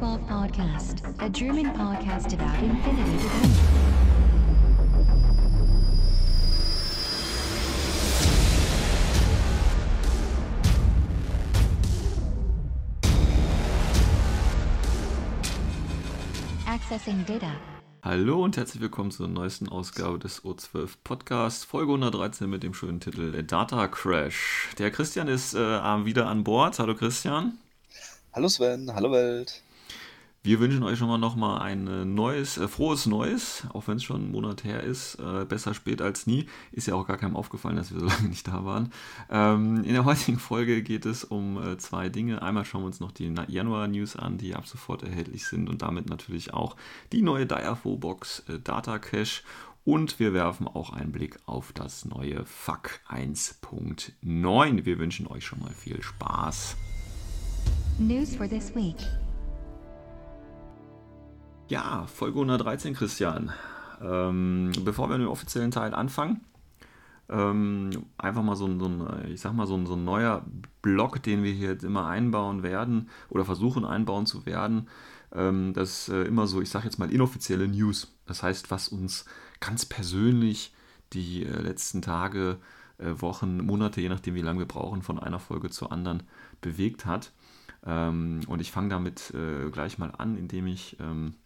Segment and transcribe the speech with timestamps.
[0.00, 3.28] Welcome to the O12 Podcast, a German podcast about infinity.
[16.66, 17.52] Accessing Data.
[18.02, 23.00] Hallo und herzlich willkommen zur neuesten Ausgabe des O12 Podcasts, Folge 113 mit dem schönen
[23.00, 24.70] Titel Data Crash.
[24.78, 26.78] Der Christian ist äh, wieder an Bord.
[26.78, 27.58] Hallo Christian.
[28.32, 29.63] Hallo Sven, hallo Welt.
[30.46, 34.02] Wir wünschen euch schon mal nochmal ein äh, neues, äh, frohes Neues, auch wenn es
[34.02, 35.14] schon einen Monat her ist.
[35.14, 36.50] Äh, besser spät als nie.
[36.70, 38.92] Ist ja auch gar keinem aufgefallen, dass wir so lange nicht da waren.
[39.30, 42.42] Ähm, in der heutigen Folge geht es um äh, zwei Dinge.
[42.42, 46.10] Einmal schauen wir uns noch die Januar-News an, die ab sofort erhältlich sind und damit
[46.10, 46.76] natürlich auch
[47.12, 49.42] die neue Diafo-Box äh, Data Cache.
[49.86, 54.84] Und wir werfen auch einen Blick auf das neue FAQ 1.9.
[54.84, 56.76] Wir wünschen euch schon mal viel Spaß.
[57.98, 58.96] News for this week.
[61.68, 63.50] Ja, Folge 113, Christian.
[64.02, 66.42] Ähm, bevor wir mit dem offiziellen Teil anfangen,
[67.30, 70.44] ähm, einfach mal so ein, so ein, ich sag mal, so ein, so ein neuer
[70.82, 74.88] Block, den wir hier jetzt immer einbauen werden oder versuchen einbauen zu werden.
[75.32, 78.14] Ähm, das äh, immer so, ich sag jetzt mal, inoffizielle News.
[78.26, 79.24] Das heißt, was uns
[79.60, 80.74] ganz persönlich
[81.14, 82.58] die äh, letzten Tage,
[82.98, 86.24] äh, Wochen, Monate, je nachdem, wie lange wir brauchen, von einer Folge zur anderen
[86.60, 87.32] bewegt hat.
[87.86, 91.43] Ähm, und ich fange damit äh, gleich mal an, indem ich ähm, äh,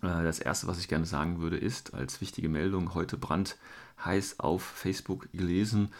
[0.00, 5.30] das erste, was ich gerne sagen würde, ist als wichtige Meldung heute brandheiß auf Facebook
[5.32, 5.90] gelesen.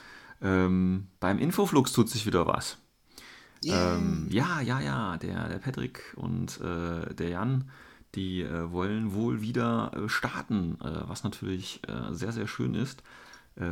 [0.43, 2.79] Ähm, beim Infoflux tut sich wieder was.
[3.65, 3.97] Yeah.
[3.97, 7.71] Ähm, ja, ja, ja, der, der Patrick und äh, der Jan,
[8.15, 13.03] die äh, wollen wohl wieder äh, starten, äh, was natürlich äh, sehr, sehr schön ist.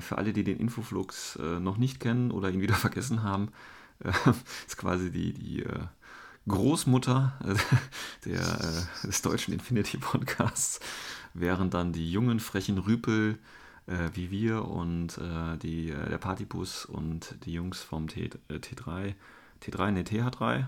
[0.00, 3.48] für alle, die den Infoflux noch nicht kennen oder ihn wieder vergessen haben,
[4.66, 5.64] ist quasi die, die
[6.48, 7.32] Großmutter
[8.24, 10.80] der, äh, des deutschen Infinity Podcasts,
[11.34, 13.38] während dann die jungen, frechen Rüpel
[13.88, 19.14] äh, wie wir und äh, die, äh, der Partybus und die Jungs vom T, T3,
[19.62, 20.66] T3, ne, TH3,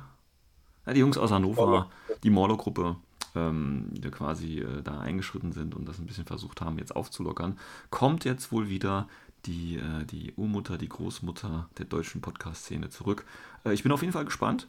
[0.87, 1.91] ja, die Jungs aus Hannover,
[2.23, 2.97] die Morlo-Gruppe,
[3.35, 7.59] ähm, die quasi äh, da eingeschritten sind und das ein bisschen versucht haben, jetzt aufzulockern,
[7.91, 9.07] kommt jetzt wohl wieder
[9.45, 13.25] die, äh, die Urmutter, die Großmutter der deutschen Podcast-Szene zurück.
[13.71, 14.69] ich bin auf jeden Fall gespannt.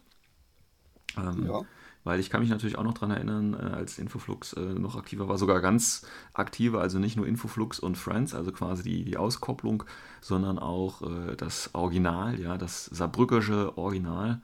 [1.18, 1.62] Ähm, ja.
[2.04, 5.30] Weil ich kann mich natürlich auch noch daran erinnern, äh, als Infoflux äh, noch aktiver
[5.30, 9.84] war, sogar ganz aktiver, also nicht nur Infoflux und Friends, also quasi die, die Auskopplung,
[10.20, 14.42] sondern auch äh, das Original, ja, das Saarbrückische Original.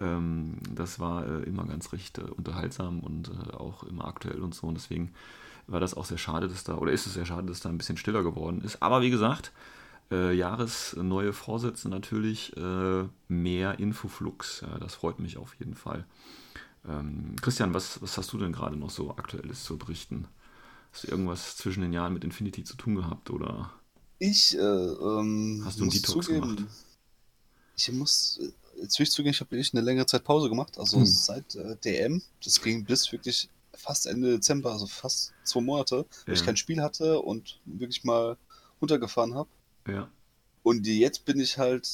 [0.00, 4.66] Ähm, das war immer ganz recht unterhaltsam und auch immer aktuell und so.
[4.66, 5.12] Und deswegen
[5.66, 7.78] war das auch sehr schade, dass da, oder ist es sehr schade, dass da ein
[7.78, 8.82] bisschen stiller geworden ist.
[8.82, 9.52] Aber wie gesagt,
[10.10, 14.60] äh, Jahresneue Vorsätze natürlich, äh, mehr Infoflux.
[14.62, 16.06] Ja, das freut mich auf jeden Fall.
[16.88, 20.26] Ähm, Christian, was, was hast du denn gerade noch so Aktuelles zu berichten?
[20.92, 23.72] Hast du irgendwas zwischen den Jahren mit Infinity zu tun gehabt oder?
[24.18, 26.64] Ich äh, ähm, hast du einen Detox zugeben, gemacht?
[27.76, 28.38] Ich muss
[28.80, 31.06] jetzt will ich zugeben, ich habe wirklich eine längere Zeit Pause gemacht, also hm.
[31.06, 32.22] seit äh, DM.
[32.42, 36.04] Das ging bis wirklich fast Ende Dezember, also fast zwei Monate, ja.
[36.26, 38.36] weil ich kein Spiel hatte und wirklich mal
[38.80, 39.48] runtergefahren habe.
[39.88, 40.08] Ja.
[40.62, 41.86] Und jetzt bin ich halt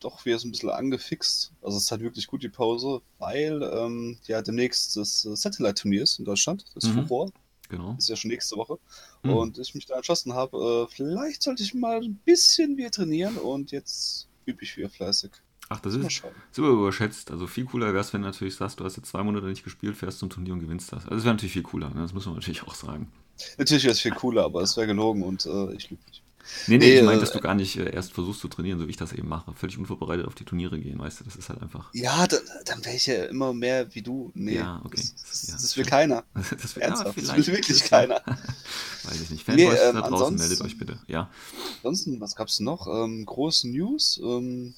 [0.00, 1.52] doch wieder so ein bisschen angefixt.
[1.60, 6.02] Also es ist halt wirklich gut die Pause, weil ähm, ja demnächst das äh, Satellite-Turnier
[6.02, 7.06] ist in Deutschland, das mhm.
[7.06, 7.30] Furor.
[7.68, 7.92] Genau.
[7.92, 8.78] Das ist ja schon nächste Woche.
[9.22, 9.30] Mhm.
[9.30, 13.36] Und ich mich da entschlossen habe, äh, vielleicht sollte ich mal ein bisschen wieder trainieren
[13.36, 15.30] und jetzt übe ich wieder fleißig.
[15.68, 16.22] Ach, das ist
[16.52, 17.30] super überschätzt.
[17.30, 19.64] Also viel cooler wäre es, wenn du natürlich sagst, du hast jetzt zwei Monate nicht
[19.64, 21.04] gespielt, fährst zum Turnier und gewinnst das.
[21.04, 22.00] Also das wäre natürlich viel cooler, ne?
[22.00, 23.12] das muss man natürlich auch sagen.
[23.58, 26.23] Natürlich wäre es viel cooler, aber es wäre gelogen und äh, ich lüge nicht.
[26.66, 28.78] Nee, nee, nee, ich meine, dass äh, du gar nicht äh, erst versuchst zu trainieren,
[28.78, 29.52] so wie ich das eben mache.
[29.54, 31.90] Völlig unvorbereitet auf die Turniere gehen, weißt du, das ist halt einfach.
[31.92, 34.30] Ja, da, dann wäre ich ja immer mehr wie du.
[34.34, 34.96] Nee, ja, okay.
[34.96, 36.24] Das, das, ja, das will keiner.
[36.34, 38.22] Das will, ja, das will wirklich keiner.
[39.04, 39.44] Weiß ich nicht.
[39.44, 40.98] Fanboys nee, ähm, da draußen, meldet euch bitte.
[41.06, 41.30] Ja.
[41.78, 42.86] Ansonsten, was gab's noch?
[42.86, 44.20] Ähm, große News?
[44.22, 44.74] Ähm,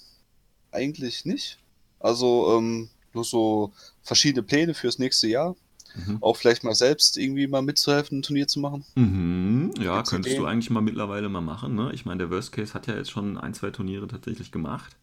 [0.71, 1.59] eigentlich nicht.
[2.01, 5.57] Also, ähm, nur so verschiedene Pläne fürs nächste Jahr.
[5.97, 6.19] Mhm.
[6.21, 8.85] Auch vielleicht mal selbst irgendwie mal mitzuhelfen, ein Turnier zu machen.
[8.95, 9.73] Mhm.
[9.81, 10.43] Ja, Gibt's könntest Ideen?
[10.43, 11.75] du eigentlich mal mittlerweile mal machen.
[11.75, 11.91] Ne?
[11.93, 14.97] Ich meine, der Worst Case hat ja jetzt schon ein, zwei Turniere tatsächlich gemacht.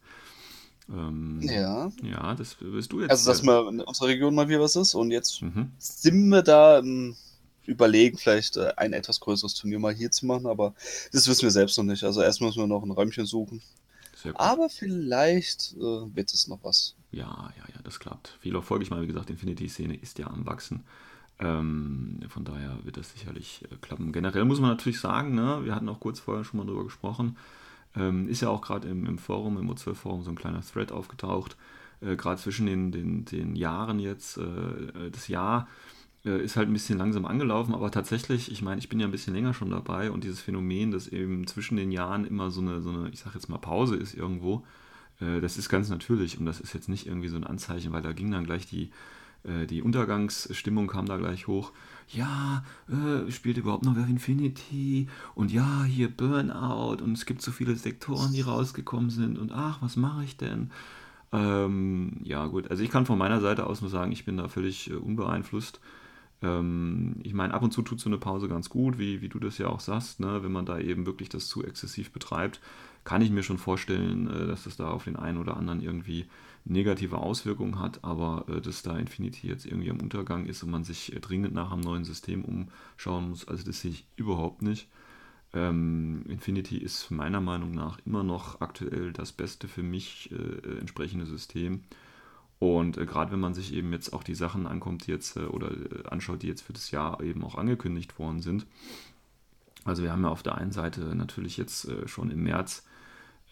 [0.88, 1.90] Ähm, ja.
[2.02, 3.10] Ja, das wirst du jetzt.
[3.10, 5.72] Also, dass mal in unserer Region mal wieder was ist und jetzt mhm.
[5.78, 7.16] sind wir da ähm,
[7.64, 10.74] überlegen, vielleicht äh, ein etwas größeres Turnier mal hier zu machen, aber
[11.12, 12.04] das wissen wir selbst noch nicht.
[12.04, 13.62] Also, erst müssen wir noch ein Räumchen suchen.
[14.34, 16.94] Aber vielleicht äh, wird es noch was.
[17.14, 18.36] Ja, ja, ja, das klappt.
[18.40, 18.82] Viel Erfolg.
[18.82, 20.82] Ich meine, wie gesagt, Infinity-Szene ist ja am Wachsen.
[21.38, 24.12] Ähm, von daher wird das sicherlich äh, klappen.
[24.12, 27.36] Generell muss man natürlich sagen, ne, wir hatten auch kurz vorher schon mal drüber gesprochen,
[27.96, 31.56] ähm, ist ja auch gerade im, im, Forum, im O12-Forum, so ein kleiner Thread aufgetaucht,
[32.00, 35.68] äh, gerade zwischen den, den, den Jahren jetzt, äh, das Jahr
[36.24, 39.12] äh, ist halt ein bisschen langsam angelaufen, aber tatsächlich, ich meine, ich bin ja ein
[39.12, 42.80] bisschen länger schon dabei und dieses Phänomen, dass eben zwischen den Jahren immer so eine,
[42.80, 44.83] so eine ich sag jetzt mal, Pause ist irgendwo, äh,
[45.20, 48.12] das ist ganz natürlich und das ist jetzt nicht irgendwie so ein Anzeichen, weil da
[48.12, 48.90] ging dann gleich die,
[49.44, 51.72] äh, die Untergangsstimmung kam da gleich hoch.
[52.08, 55.08] Ja, äh, spielt überhaupt noch wer Infinity?
[55.34, 59.80] Und ja, hier Burnout und es gibt so viele Sektoren, die rausgekommen sind und ach,
[59.80, 60.70] was mache ich denn?
[61.32, 64.48] Ähm, ja, gut, also ich kann von meiner Seite aus nur sagen, ich bin da
[64.48, 65.80] völlig äh, unbeeinflusst.
[66.42, 69.38] Ähm, ich meine, ab und zu tut so eine Pause ganz gut, wie, wie du
[69.40, 70.42] das ja auch sagst, ne?
[70.42, 72.60] wenn man da eben wirklich das zu exzessiv betreibt,
[73.04, 76.26] kann ich mir schon vorstellen, äh, dass das da auf den einen oder anderen irgendwie
[76.64, 80.84] negative Auswirkungen hat, aber äh, dass da Infinity jetzt irgendwie am Untergang ist und man
[80.84, 84.88] sich äh, dringend nach einem neuen System umschauen muss, also das sehe ich überhaupt nicht.
[85.52, 91.26] Ähm, Infinity ist meiner Meinung nach immer noch aktuell das beste für mich äh, entsprechende
[91.26, 91.84] System.
[92.58, 95.40] Und äh, gerade wenn man sich eben jetzt auch die Sachen ankommt, die jetzt äh,
[95.40, 95.70] oder
[96.10, 98.66] anschaut, die jetzt für das Jahr eben auch angekündigt worden sind.
[99.84, 102.84] Also wir haben ja auf der einen Seite natürlich jetzt schon im März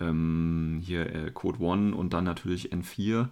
[0.08, 3.28] ähm, hier äh, Code One und dann natürlich N4.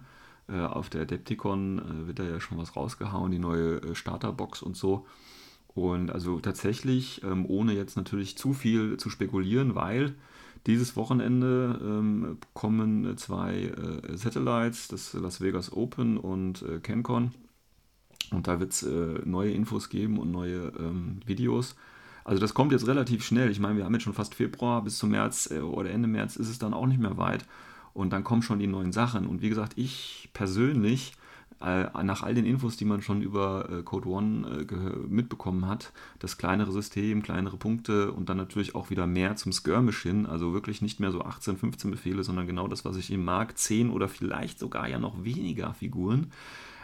[0.47, 5.05] Äh, auf der Adepticon wird da ja schon was rausgehauen, die neue Starterbox und so.
[5.73, 10.15] Und also tatsächlich, ähm, ohne jetzt natürlich zu viel zu spekulieren, weil
[10.67, 17.31] dieses Wochenende ähm, kommen zwei äh, Satellites, das Las Vegas Open und äh, CanCon.
[18.31, 21.75] Und da wird es äh, neue Infos geben und neue ähm, Videos.
[22.23, 23.49] Also das kommt jetzt relativ schnell.
[23.49, 26.35] Ich meine, wir haben jetzt schon fast Februar, bis zum März äh, oder Ende März
[26.35, 27.45] ist es dann auch nicht mehr weit.
[27.93, 29.27] Und dann kommen schon die neuen Sachen.
[29.27, 31.13] Und wie gesagt, ich persönlich
[31.61, 35.91] äh, nach all den Infos, die man schon über äh, Code One äh, mitbekommen hat,
[36.19, 40.53] das kleinere System, kleinere Punkte und dann natürlich auch wieder mehr zum Skirmish hin, also
[40.53, 43.91] wirklich nicht mehr so 18, 15 Befehle, sondern genau das, was ich eben mag, 10
[43.91, 46.31] oder vielleicht sogar ja noch weniger Figuren.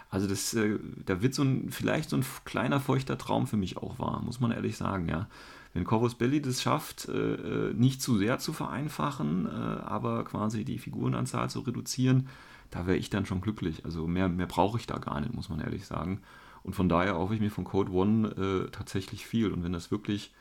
[0.10, 3.78] Also das, äh, da wird so ein, vielleicht so ein kleiner feuchter Traum für mich
[3.78, 5.28] auch wahr, muss man ehrlich sagen, ja.
[5.74, 11.52] Wenn Corvus Belli das schafft, äh, nicht zu sehr zu vereinfachen, aber quasi die Figurenanzahl
[11.52, 12.30] zu reduzieren,
[12.72, 13.86] da wäre ich dann schon glücklich.
[13.86, 16.22] Also mehr, mehr brauche ich da gar nicht, muss man ehrlich sagen.
[16.64, 19.52] Und von daher hoffe ich mir von Code One äh, tatsächlich viel.
[19.52, 20.34] Und wenn das wirklich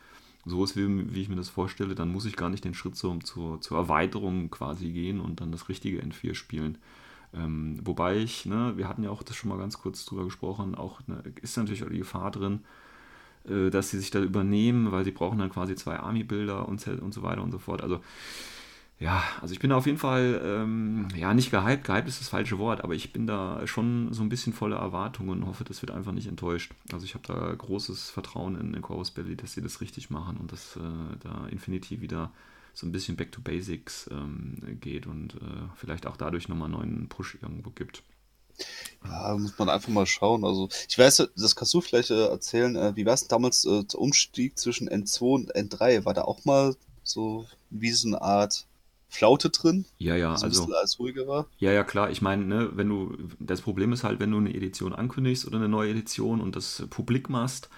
[0.44, 2.96] so ist, wie, wie, ich mir das vorstelle, dann muss ich gar nicht den Schritt
[2.96, 6.78] zur, zur Erweiterung quasi gehen und dann das richtige N4 spielen.
[7.36, 10.74] Ähm, wobei ich, ne, wir hatten ja auch das schon mal ganz kurz drüber gesprochen,
[10.74, 12.60] auch ne, ist natürlich auch die Gefahr drin,
[13.48, 17.14] äh, dass sie sich da übernehmen, weil sie brauchen dann quasi zwei Army-Bilder und, und
[17.14, 17.82] so weiter und so fort.
[17.82, 18.00] Also
[18.98, 22.58] ja, also ich bin auf jeden Fall, ähm, ja, nicht gehypt, gehypt ist das falsche
[22.58, 25.90] Wort, aber ich bin da schon so ein bisschen voller Erwartungen und hoffe, das wird
[25.90, 26.72] einfach nicht enttäuscht.
[26.90, 30.38] Also ich habe da großes Vertrauen in, in Chorus Belly, dass sie das richtig machen
[30.38, 30.80] und dass äh,
[31.22, 32.30] da Infinity wieder
[32.76, 36.78] so ein bisschen back to basics ähm, geht und äh, vielleicht auch dadurch nochmal einen
[36.78, 38.02] neuen Push irgendwo gibt.
[39.02, 40.44] Ja, muss man einfach mal schauen.
[40.44, 42.76] Also, ich weiß, das kannst du vielleicht äh, erzählen.
[42.76, 46.04] Äh, wie war es damals äh, der Umstieg zwischen N2 und N3?
[46.04, 48.66] War da auch mal so wie so eine Art
[49.08, 49.86] Flaute drin.
[49.96, 50.74] Ja, ja, so also.
[50.74, 51.46] Alles ruhiger war.
[51.58, 52.10] Ja, ja, klar.
[52.10, 55.56] Ich meine, ne, wenn du, das Problem ist halt, wenn du eine Edition ankündigst oder
[55.56, 57.70] eine neue Edition und das publik machst,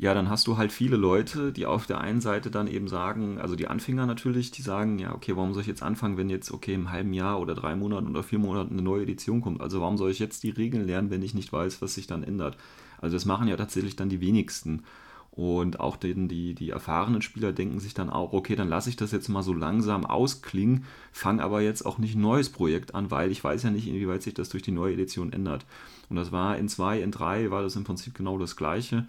[0.00, 3.38] ja, dann hast du halt viele Leute, die auf der einen Seite dann eben sagen,
[3.38, 6.50] also die Anfänger natürlich, die sagen, ja, okay, warum soll ich jetzt anfangen, wenn jetzt,
[6.52, 9.60] okay, im halben Jahr oder drei Monaten oder vier Monaten eine neue Edition kommt?
[9.60, 12.22] Also warum soll ich jetzt die Regeln lernen, wenn ich nicht weiß, was sich dann
[12.22, 12.56] ändert?
[13.02, 14.84] Also das machen ja tatsächlich dann die wenigsten.
[15.32, 18.96] Und auch den, die, die erfahrenen Spieler denken sich dann auch, okay, dann lasse ich
[18.96, 23.10] das jetzt mal so langsam ausklingen, fange aber jetzt auch nicht ein neues Projekt an,
[23.10, 25.66] weil ich weiß ja nicht, inwieweit sich das durch die neue Edition ändert.
[26.08, 29.06] Und das war in 2, in 3 war das im Prinzip genau das Gleiche.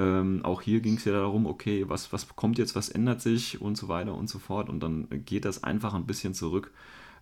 [0.00, 3.60] Ähm, auch hier ging es ja darum, okay, was, was kommt jetzt, was ändert sich
[3.60, 4.68] und so weiter und so fort.
[4.68, 6.72] Und dann geht das einfach ein bisschen zurück.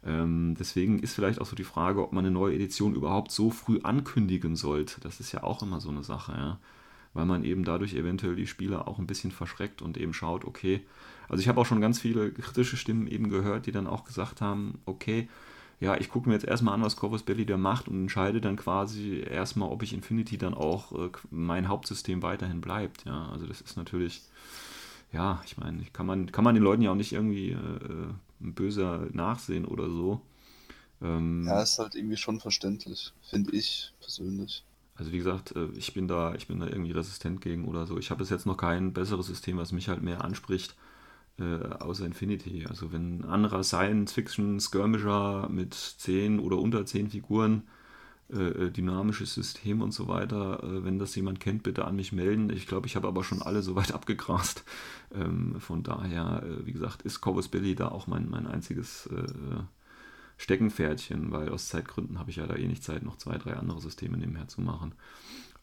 [0.04, 3.50] Ähm, deswegen ist vielleicht auch so die Frage, ob man eine neue Edition überhaupt so
[3.50, 5.00] früh ankündigen sollte.
[5.00, 6.58] Das ist ja auch immer so eine Sache, ja
[7.14, 10.82] weil man eben dadurch eventuell die Spieler auch ein bisschen verschreckt und eben schaut, okay,
[11.28, 14.40] also ich habe auch schon ganz viele kritische Stimmen eben gehört, die dann auch gesagt
[14.40, 15.28] haben, okay,
[15.80, 18.56] ja, ich gucke mir jetzt erstmal an, was Corvus Belly da macht und entscheide dann
[18.56, 23.04] quasi erstmal, ob ich Infinity dann auch äh, mein Hauptsystem weiterhin bleibt.
[23.04, 24.22] Ja, also das ist natürlich,
[25.12, 28.08] ja, ich meine, kann man, kann man den Leuten ja auch nicht irgendwie äh,
[28.40, 30.20] böser nachsehen oder so.
[31.00, 34.64] Ähm, ja, ist halt irgendwie schon verständlich, finde ich persönlich.
[34.96, 37.98] Also wie gesagt, äh, ich bin da, ich bin da irgendwie resistent gegen oder so.
[37.98, 40.74] Ich habe bis jetzt noch kein besseres System, was mich halt mehr anspricht,
[41.38, 42.66] äh, außer Infinity.
[42.68, 47.62] Also wenn ein anderer Science-Fiction-Skirmisher mit 10 oder unter 10 Figuren,
[48.30, 52.12] äh, äh, dynamisches System und so weiter, äh, wenn das jemand kennt, bitte an mich
[52.12, 52.50] melden.
[52.50, 54.64] Ich glaube, ich habe aber schon alle soweit abgegrast.
[55.14, 59.08] Ähm, von daher, äh, wie gesagt, ist Corvus Belly da auch mein, mein einziges
[60.36, 63.80] Steckenpferdchen, weil aus Zeitgründen habe ich ja da eh nicht Zeit, noch zwei, drei andere
[63.80, 64.92] Systeme nebenher zu machen.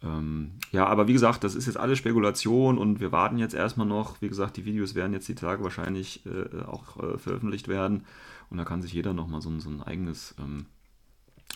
[0.05, 3.87] Ähm, ja, aber wie gesagt, das ist jetzt alles Spekulation und wir warten jetzt erstmal
[3.87, 4.21] noch.
[4.21, 8.05] Wie gesagt, die Videos werden jetzt die Tage wahrscheinlich äh, auch äh, veröffentlicht werden
[8.49, 10.67] und da kann sich jeder nochmal so, so ein eigenes ähm,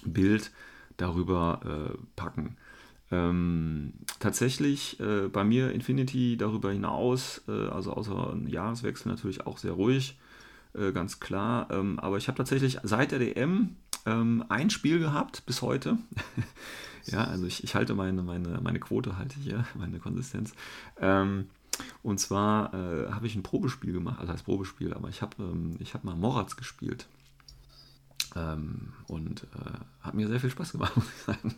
[0.03, 0.51] Bild
[0.97, 2.57] darüber äh, packen.
[3.11, 9.71] Ähm, tatsächlich äh, bei mir Infinity darüber hinaus, äh, also außer Jahreswechsel natürlich auch sehr
[9.71, 10.17] ruhig,
[10.73, 11.69] äh, ganz klar.
[11.71, 13.75] Ähm, aber ich habe tatsächlich seit der DM
[14.05, 15.97] ähm, ein Spiel gehabt bis heute.
[17.05, 20.53] ja, also ich, ich, halte meine, meine, meine Quote halte hier, meine Konsistenz.
[20.99, 21.47] Ähm,
[22.03, 25.77] und zwar äh, habe ich ein Probespiel gemacht, also als Probespiel, aber ich habe ähm,
[25.93, 27.07] hab mal Moratz gespielt.
[28.35, 31.55] Ähm, und äh, hat mir sehr viel Spaß gemacht, muss ich sagen.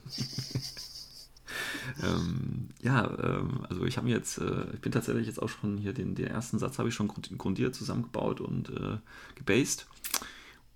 [2.04, 5.78] ähm, ja, ähm, also ich habe mir jetzt, äh, ich bin tatsächlich jetzt auch schon
[5.78, 8.98] hier den, den ersten Satz habe ich schon grundiert zusammengebaut und äh,
[9.36, 9.88] gebased.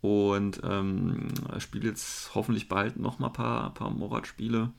[0.05, 4.69] Und ähm, spiele jetzt hoffentlich bald noch mal ein paar, paar Morat-Spiele.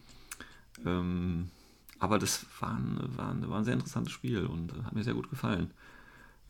[0.85, 1.51] Ähm,
[1.99, 5.03] aber das war ein, war, ein, war ein sehr interessantes Spiel und äh, hat mir
[5.03, 5.73] sehr gut gefallen.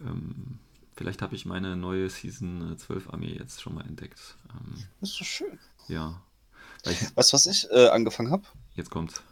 [0.02, 0.58] Ähm,
[0.94, 4.36] vielleicht habe ich meine neue Season 12 Armee jetzt schon mal entdeckt.
[4.50, 5.58] Ähm, das ist so schön.
[5.88, 6.20] Ja.
[6.84, 8.42] Ich, weißt du, was ich äh, angefangen habe?
[8.74, 9.22] Jetzt kommt's.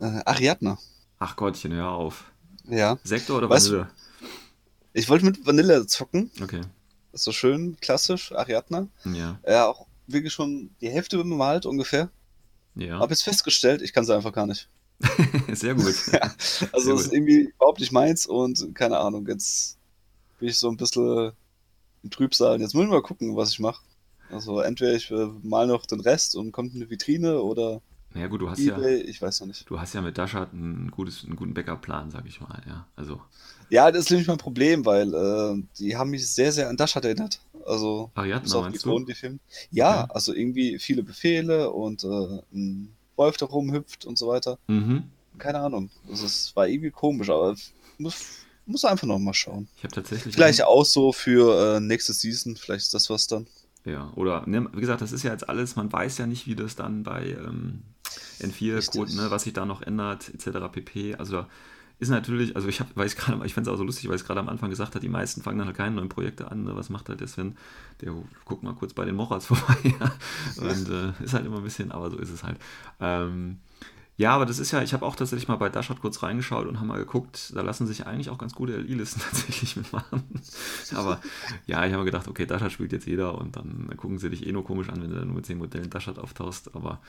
[0.00, 0.76] Äh, Ariadne.
[1.20, 2.32] Ach Gottchen, hör auf.
[2.64, 2.98] Ja.
[3.04, 3.90] Sektor oder weißt Vanille?
[4.92, 6.32] Ich wollte mit Vanille zocken.
[6.42, 6.62] Okay.
[7.12, 8.88] Ist so schön, klassisch, Ariadne.
[9.04, 9.38] Ja.
[9.46, 12.10] Ja, auch wirklich schon die Hälfte bemalt ungefähr.
[12.74, 12.98] Ja.
[13.00, 14.68] Hab jetzt festgestellt, ich kann sie einfach gar nicht.
[15.52, 15.94] Sehr gut.
[16.12, 16.32] ja,
[16.72, 19.78] also es ist irgendwie überhaupt nicht meins und keine Ahnung, jetzt
[20.38, 21.32] bin ich so ein bisschen
[22.02, 22.60] im Trübsal.
[22.60, 23.82] Jetzt muss ich mal gucken, was ich mache.
[24.30, 27.80] Also entweder ich äh, mal noch den Rest und kommt eine Vitrine oder
[28.14, 29.68] naja gut, du hast eBay, ja, ich weiß noch nicht.
[29.68, 32.86] Du hast ja mit Dashat einen, gutes, einen guten Backup-Plan, sag ich mal, ja.
[32.96, 33.20] Also.
[33.70, 37.04] Ja, das ist nämlich mein Problem, weil äh, die haben mich sehr, sehr an Dashat
[37.04, 37.40] erinnert.
[37.66, 39.04] Also Ariadne, meinst du?
[39.04, 39.40] Die Film.
[39.70, 40.12] Ja, okay.
[40.14, 44.58] also irgendwie viele Befehle und äh, ein Wolf da rumhüpft und so weiter.
[44.68, 45.04] Mhm.
[45.36, 45.90] Keine Ahnung.
[46.08, 47.54] Also, es war irgendwie komisch, aber
[47.98, 48.24] muss,
[48.64, 49.68] muss einfach noch mal schauen.
[49.76, 50.34] Ich habe tatsächlich.
[50.34, 53.46] Vielleicht auch so für äh, nächste Season, vielleicht ist das was dann.
[53.84, 56.56] Ja, oder ne, wie gesagt, das ist ja jetzt alles, man weiß ja nicht, wie
[56.56, 57.82] das dann bei ähm,
[58.40, 60.58] N4-Code, ne, was sich da noch ändert, etc.
[60.72, 61.14] pp.
[61.16, 61.46] Also
[61.98, 64.14] ist natürlich, also ich habe, weil ich gerade, ich fände es auch so lustig, weil
[64.14, 66.50] ich es gerade am Anfang gesagt habe, die meisten fangen dann halt keine neuen Projekte
[66.50, 66.64] an.
[66.64, 66.76] Ne?
[66.76, 67.56] Was macht halt der Sven?
[68.00, 68.12] Der
[68.44, 69.94] guckt mal kurz bei den Mochats vorbei.
[70.00, 70.12] ja?
[70.62, 72.58] Und äh, ist halt immer ein bisschen, aber so ist es halt.
[73.00, 73.58] Ähm,
[74.18, 76.78] ja, aber das ist ja, ich habe auch tatsächlich mal bei Dashat kurz reingeschaut und
[76.78, 80.24] habe mal geguckt, da lassen sich eigentlich auch ganz gute LI-Listen tatsächlich mitmachen.
[80.92, 81.20] aber
[81.66, 84.50] ja, ich habe gedacht, okay, Dashat spielt jetzt jeder und dann gucken sie dich eh
[84.50, 86.74] nur komisch an, wenn du nur mit 10 Modellen Dashat auftauchst.
[86.74, 87.00] Aber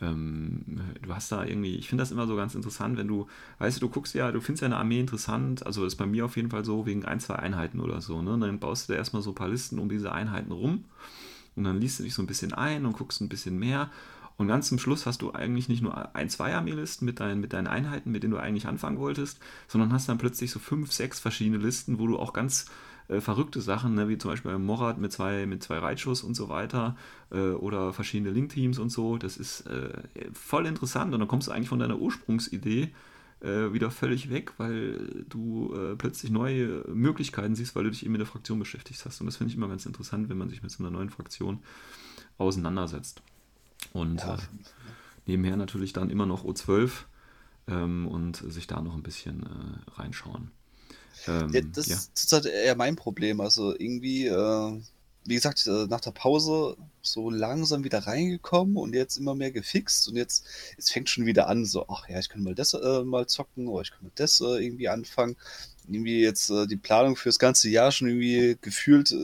[0.00, 3.26] ähm, du hast da irgendwie, ich finde das immer so ganz interessant, wenn du,
[3.58, 6.24] weißt du, du guckst ja, du findest ja eine Armee interessant, also ist bei mir
[6.24, 8.32] auf jeden Fall so, wegen ein, zwei Einheiten oder so, ne?
[8.32, 10.84] Und dann baust du da erstmal so ein paar Listen um diese Einheiten rum
[11.56, 13.90] und dann liest du dich so ein bisschen ein und guckst ein bisschen mehr
[14.36, 17.52] und ganz zum Schluss hast du eigentlich nicht nur ein, zwei Armeelisten mit deinen, mit
[17.52, 19.38] deinen Einheiten, mit denen du eigentlich anfangen wolltest,
[19.68, 22.66] sondern hast dann plötzlich so fünf, sechs verschiedene Listen, wo du auch ganz
[23.08, 26.48] äh, verrückte Sachen, ne, wie zum Beispiel Morat mit zwei, mit zwei Reitschuss und so
[26.48, 26.96] weiter
[27.30, 29.18] äh, oder verschiedene Link-Teams und so.
[29.18, 29.90] Das ist äh,
[30.32, 32.92] voll interessant und dann kommst du eigentlich von deiner Ursprungsidee
[33.40, 38.12] äh, wieder völlig weg, weil du äh, plötzlich neue Möglichkeiten siehst, weil du dich eben
[38.12, 39.20] mit der Fraktion beschäftigt hast.
[39.20, 41.60] Und das finde ich immer ganz interessant, wenn man sich mit so einer neuen Fraktion
[42.38, 43.22] auseinandersetzt.
[43.92, 44.34] Und ja.
[44.34, 44.38] äh,
[45.26, 46.90] nebenher natürlich dann immer noch O12
[47.68, 50.50] ähm, und sich da noch ein bisschen äh, reinschauen.
[51.26, 51.96] Ähm, ja, das ja.
[52.14, 53.40] ist halt eher mein Problem.
[53.40, 54.80] Also irgendwie, äh,
[55.24, 60.08] wie gesagt, äh, nach der Pause so langsam wieder reingekommen und jetzt immer mehr gefixt
[60.08, 63.04] und jetzt es fängt schon wieder an, so, ach ja, ich kann mal das äh,
[63.04, 65.36] mal zocken oder ich kann mal das äh, irgendwie anfangen.
[65.86, 69.14] Irgendwie jetzt die Planung fürs ganze Jahr schon irgendwie gefühlt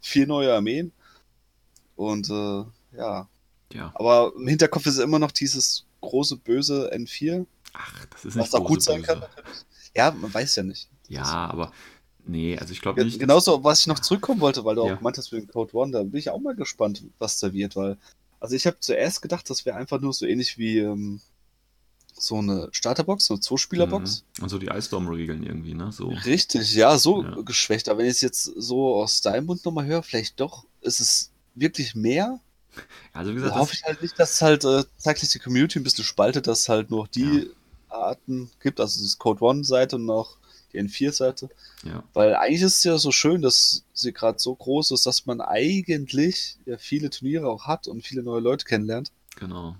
[0.00, 0.92] vier neue Armeen.
[1.94, 3.28] Und ja,
[3.72, 3.92] ja.
[3.94, 7.46] Aber im Hinterkopf ist immer noch dieses große böse N4.
[7.72, 9.22] Ach, das ist nicht Was auch gut sein kann.
[9.94, 10.88] Ja, man weiß ja nicht.
[11.08, 11.72] Ja, aber
[12.24, 13.18] nee, also ich glaube nicht.
[13.18, 14.92] Genauso, was ich noch zurückkommen wollte, weil du ja.
[14.92, 17.52] auch gemeint hast für den Code One, da bin ich auch mal gespannt, was da
[17.52, 17.96] wird, weil.
[18.38, 21.20] Also ich habe zuerst gedacht, das wäre einfach nur so ähnlich wie ähm,
[22.18, 24.24] so eine Starterbox, so eine Zwei-Spieler-Box.
[24.36, 24.42] Mhm.
[24.42, 25.92] Und so die Ice-Storm-Regeln irgendwie, ne?
[25.92, 26.08] So.
[26.08, 27.40] Richtig, ja, so ja.
[27.42, 27.88] geschwächt.
[27.88, 31.30] Aber wenn ich es jetzt so aus deinem Mund nochmal höre, vielleicht doch, ist es
[31.54, 32.40] wirklich mehr,
[33.12, 35.78] also wie gesagt, da hoffe ich halt nicht, dass es halt äh, zeitlich die Community
[35.78, 37.48] ein bisschen spaltet, dass es halt nur die
[37.90, 37.96] ja.
[37.96, 40.36] Arten gibt, also das Code One-Seite und auch
[40.72, 41.48] die N4-Seite.
[41.84, 42.02] Ja.
[42.12, 45.40] Weil eigentlich ist es ja so schön, dass sie gerade so groß ist, dass man
[45.40, 49.12] eigentlich ja viele Turniere auch hat und viele neue Leute kennenlernt.
[49.36, 49.76] Genau.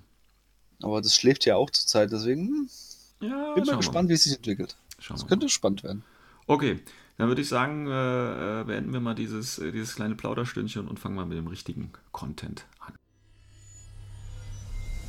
[0.81, 2.69] Aber das schläft ja auch zur Zeit, deswegen
[3.19, 4.77] ja, bin mal gespannt, wie es sich entwickelt.
[4.99, 6.03] Schauen das könnte spannend werden.
[6.45, 6.79] Okay,
[7.17, 10.99] Dann würde ich sagen, äh, äh, beenden wir mal dieses, äh, dieses kleine Plauderstündchen und
[10.99, 12.93] fangen mal mit dem richtigen Content an.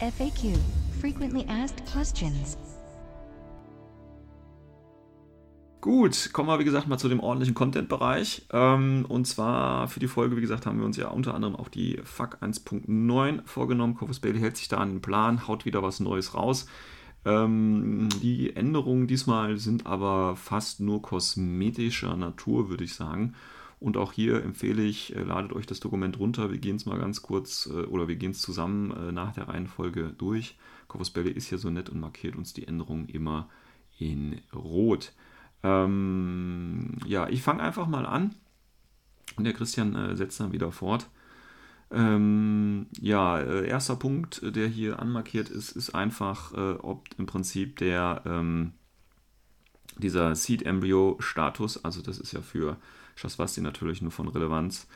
[0.01, 0.57] FAQ
[1.01, 2.57] Frequently Asked Questions.
[5.81, 8.47] Gut, kommen wir wie gesagt mal zu dem ordentlichen Content-Bereich.
[8.53, 11.69] Ähm, und zwar für die Folge, wie gesagt, haben wir uns ja unter anderem auch
[11.69, 13.95] die FAQ 1.9 vorgenommen.
[13.95, 16.67] Corvus Bailey hält sich da an den Plan, haut wieder was Neues raus.
[17.25, 23.35] Ähm, die Änderungen diesmal sind aber fast nur kosmetischer Natur, würde ich sagen.
[23.81, 26.51] Und auch hier empfehle ich, äh, ladet euch das Dokument runter.
[26.51, 29.49] Wir gehen es mal ganz kurz äh, oder wir gehen es zusammen äh, nach der
[29.49, 30.57] Reihenfolge durch.
[30.89, 33.49] Corvus Belli ist hier so nett und markiert uns die Änderungen immer
[33.99, 35.13] in Rot.
[35.63, 38.35] Ähm, ja, ich fange einfach mal an
[39.37, 41.09] und der Christian setzt dann wieder fort.
[41.91, 47.77] Ähm, ja, äh, erster Punkt, der hier anmarkiert ist, ist einfach, äh, ob im Prinzip
[47.79, 48.73] der ähm,
[49.97, 52.77] dieser Seed Embryo Status, also das ist ja für
[53.17, 54.87] Shaswasti natürlich nur von Relevanz,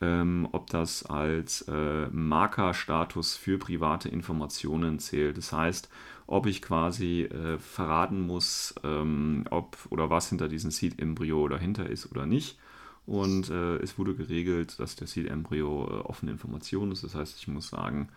[0.00, 5.38] ähm, ob das als äh, Markerstatus für private Informationen zählt.
[5.38, 5.88] Das heißt,
[6.26, 12.10] ob ich quasi äh, verraten muss, ähm, ob oder was hinter diesem Seed-Embryo dahinter ist
[12.10, 12.58] oder nicht.
[13.06, 17.02] Und äh, es wurde geregelt, dass der Seed-Embryo äh, offene Information ist.
[17.02, 18.08] Das heißt, ich muss sagen,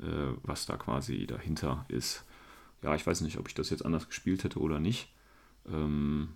[0.00, 0.04] äh,
[0.42, 2.24] was da quasi dahinter ist.
[2.82, 5.08] Ja, ich weiß nicht, ob ich das jetzt anders gespielt hätte oder nicht.
[5.66, 6.30] Ähm,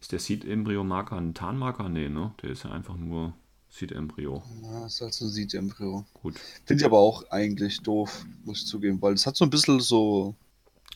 [0.00, 1.88] ist der Seed-Embryo-Marker ein Tarnmarker?
[1.88, 2.34] Nee, ne?
[2.42, 3.34] Der ist ja einfach nur
[3.68, 4.42] Seed-Embryo.
[4.62, 6.04] Ja, ist halt so ein Seed-Embryo.
[6.14, 6.38] Gut.
[6.64, 9.80] Finde ich aber auch eigentlich doof, muss ich zugeben, weil es hat so ein bisschen
[9.80, 10.34] so.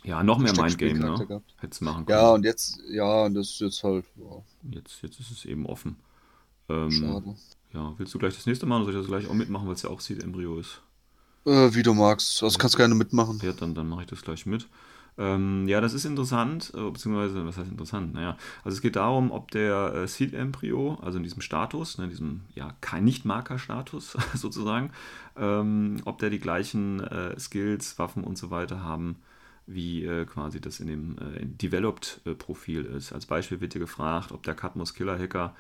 [0.03, 1.17] Ja, noch mehr Mindgame, ne?
[1.17, 2.19] Steckspielcharakter Hättest machen können.
[2.19, 5.67] Ja, und jetzt, ja, und das ist jetzt halt, ja, Jetzt, jetzt ist es eben
[5.67, 5.97] offen.
[6.71, 7.37] Ähm, schade.
[7.73, 9.75] ja, willst du gleich das nächste machen oder soll ich das gleich auch mitmachen, weil
[9.75, 10.81] es ja auch Seed-Embryo ist?
[11.45, 12.43] Äh, wie du magst.
[12.43, 13.41] Also kannst gerne mitmachen.
[13.43, 14.69] Ja, dann, dann mache ich das gleich mit.
[15.19, 18.15] Ähm, ja, das ist interessant, äh, beziehungsweise, was heißt interessant?
[18.15, 22.43] Naja, also es geht darum, ob der äh, Seed-Embryo, also in diesem Status, ne, diesem,
[22.55, 24.93] ja, kein Nicht-Marker-Status sozusagen,
[25.37, 29.17] ähm, ob der die gleichen äh, Skills, Waffen und so weiter haben,
[29.67, 33.13] wie äh, quasi das in dem äh, Developed-Profil ist.
[33.13, 35.55] Als Beispiel wird hier gefragt, ob der Cadmus Killer Hacker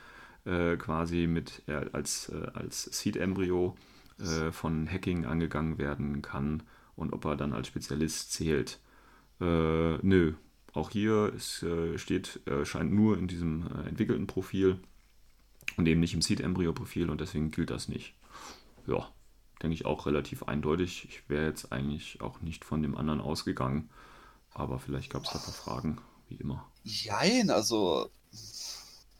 [0.44, 3.76] äh, quasi mit als, äh, als Seed-Embryo
[4.18, 6.62] äh, von Hacking angegangen werden kann
[6.96, 8.80] und ob er dann als Spezialist zählt.
[9.40, 9.44] Äh,
[9.98, 10.34] nö,
[10.72, 11.64] auch hier ist,
[11.96, 14.78] steht, scheint nur in diesem entwickelten Profil
[15.76, 18.14] und eben nicht im Seed-Embryo-Profil und deswegen gilt das nicht.
[18.86, 19.10] Ja,
[19.62, 21.06] denke ich auch relativ eindeutig.
[21.08, 23.90] Ich wäre jetzt eigentlich auch nicht von dem anderen ausgegangen,
[24.52, 25.98] aber vielleicht gab es da ein paar Fragen,
[26.28, 26.66] wie immer.
[26.84, 28.10] Jein, also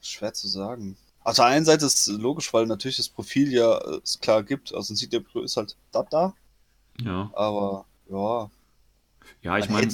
[0.01, 0.97] schwer zu sagen.
[1.23, 4.43] Auf der einen Seite ist es logisch, weil natürlich das Profil ja äh, es klar
[4.43, 4.73] gibt.
[4.73, 6.33] Also ein Seed-Embryo ist halt das da,
[7.01, 8.49] Ja, aber ja,
[9.41, 9.87] ja ich meine,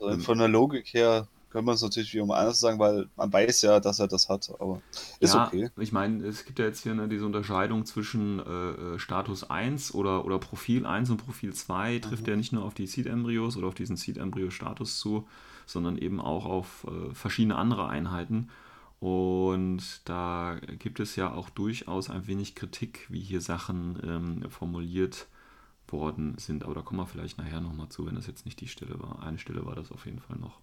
[0.00, 3.30] also von der Logik her könnte man es natürlich wie um anders sagen, weil man
[3.30, 4.80] weiß ja, dass er das hat, aber
[5.20, 5.68] ist ja, okay.
[5.78, 9.92] ich meine, es gibt ja jetzt hier ne, diese Unterscheidung zwischen äh, äh, Status 1
[9.92, 13.68] oder, oder Profil 1 und Profil 2 trifft ja nicht nur auf die Seed-Embryos oder
[13.68, 15.28] auf diesen Seed-Embryo-Status zu,
[15.66, 18.48] sondern eben auch auf äh, verschiedene andere Einheiten.
[19.02, 25.26] Und da gibt es ja auch durchaus ein wenig Kritik, wie hier Sachen ähm, formuliert
[25.88, 26.62] worden sind.
[26.62, 29.20] Aber da kommen wir vielleicht nachher nochmal zu, wenn das jetzt nicht die Stelle war.
[29.20, 30.60] Eine Stelle war das auf jeden Fall noch.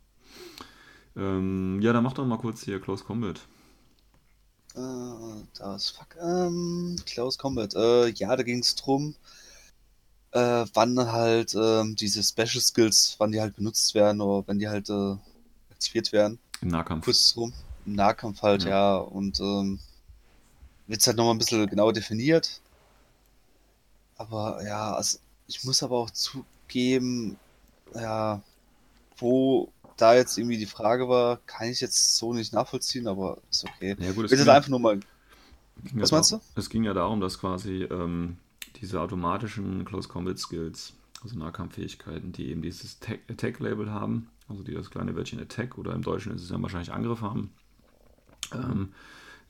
[1.17, 3.41] Ähm, ja, dann mach doch mal kurz hier Close Combat.
[4.73, 4.79] Äh,
[5.57, 7.75] das fuck, ähm, Close Combat.
[7.75, 9.15] Äh, ja, da ging es drum,
[10.31, 14.69] äh, wann halt ähm, diese Special Skills, wann die halt benutzt werden oder wenn die
[14.69, 15.17] halt äh,
[15.71, 16.39] aktiviert werden.
[16.61, 17.03] Im Nahkampf.
[17.03, 17.51] Kurz rum.
[17.89, 18.69] Im Nahkampf halt, Ja.
[18.69, 18.95] ja.
[18.97, 19.79] Und ähm,
[20.87, 22.61] wird halt nochmal ein bisschen genauer definiert.
[24.17, 27.37] Aber ja, also ich muss aber auch zugeben,
[27.95, 28.41] ja,
[29.17, 33.65] wo da jetzt irgendwie die Frage war, kann ich jetzt so nicht nachvollziehen, aber ist
[33.65, 33.95] okay.
[33.99, 34.99] Ja, gut, es das einfach nur mal.
[35.93, 38.37] was ja meinst da- Es ging ja darum, dass quasi ähm,
[38.81, 44.73] diese automatischen Close Combat Skills, also Nahkampffähigkeiten, die eben dieses Attack- Attack-Label haben, also die
[44.73, 47.51] das kleine Wörtchen Attack oder im Deutschen ist es ja wahrscheinlich Angriff haben,
[48.53, 48.93] ähm,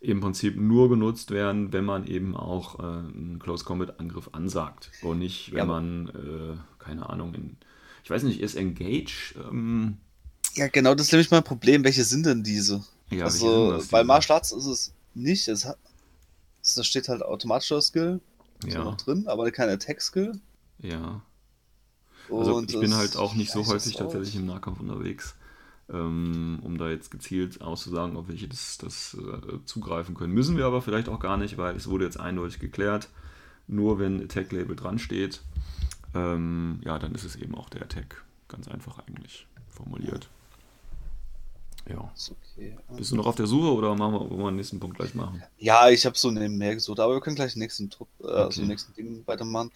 [0.01, 4.93] im Prinzip nur genutzt werden, wenn man eben auch äh, einen Close Combat Angriff ansagt
[5.01, 7.57] und nicht, wenn Ja, man, äh, keine Ahnung, in,
[8.03, 9.97] ich weiß nicht, ist Engage, ähm,
[10.55, 11.83] Ja, genau, das ist nämlich mein Problem.
[11.83, 12.83] Welche sind denn diese?
[13.11, 14.03] ja, also, das, bei?
[14.03, 15.47] Martial Arts ist es nicht.
[15.47, 15.77] Es hat,
[16.75, 18.21] da steht halt automatischer Skill
[18.65, 20.39] ja, noch drin, aber kein Attack-Skill.
[20.79, 21.21] ja.
[22.35, 25.35] Also Und ich bin halt auch nicht so häufig tatsächlich im Nahkampf unterwegs,
[25.93, 30.33] um da jetzt gezielt auszusagen, ob welche das, das äh, zugreifen können.
[30.33, 33.09] Müssen wir aber vielleicht auch gar nicht, weil es wurde jetzt eindeutig geklärt.
[33.67, 35.41] Nur wenn Attack-Label dran steht,
[36.15, 38.23] ähm, ja, dann ist es eben auch der Attack.
[38.47, 40.29] Ganz einfach eigentlich formuliert.
[41.87, 42.11] Ja.
[42.55, 42.77] Okay.
[42.95, 45.15] Bist du noch auf der Suche oder machen wir, wollen wir den nächsten Punkt gleich
[45.15, 45.41] machen?
[45.57, 48.35] Ja, ich habe so nebenher gesucht, aber wir können gleich den nächsten, Trupp, äh, okay.
[48.35, 49.71] also nächsten Ding weitermachen.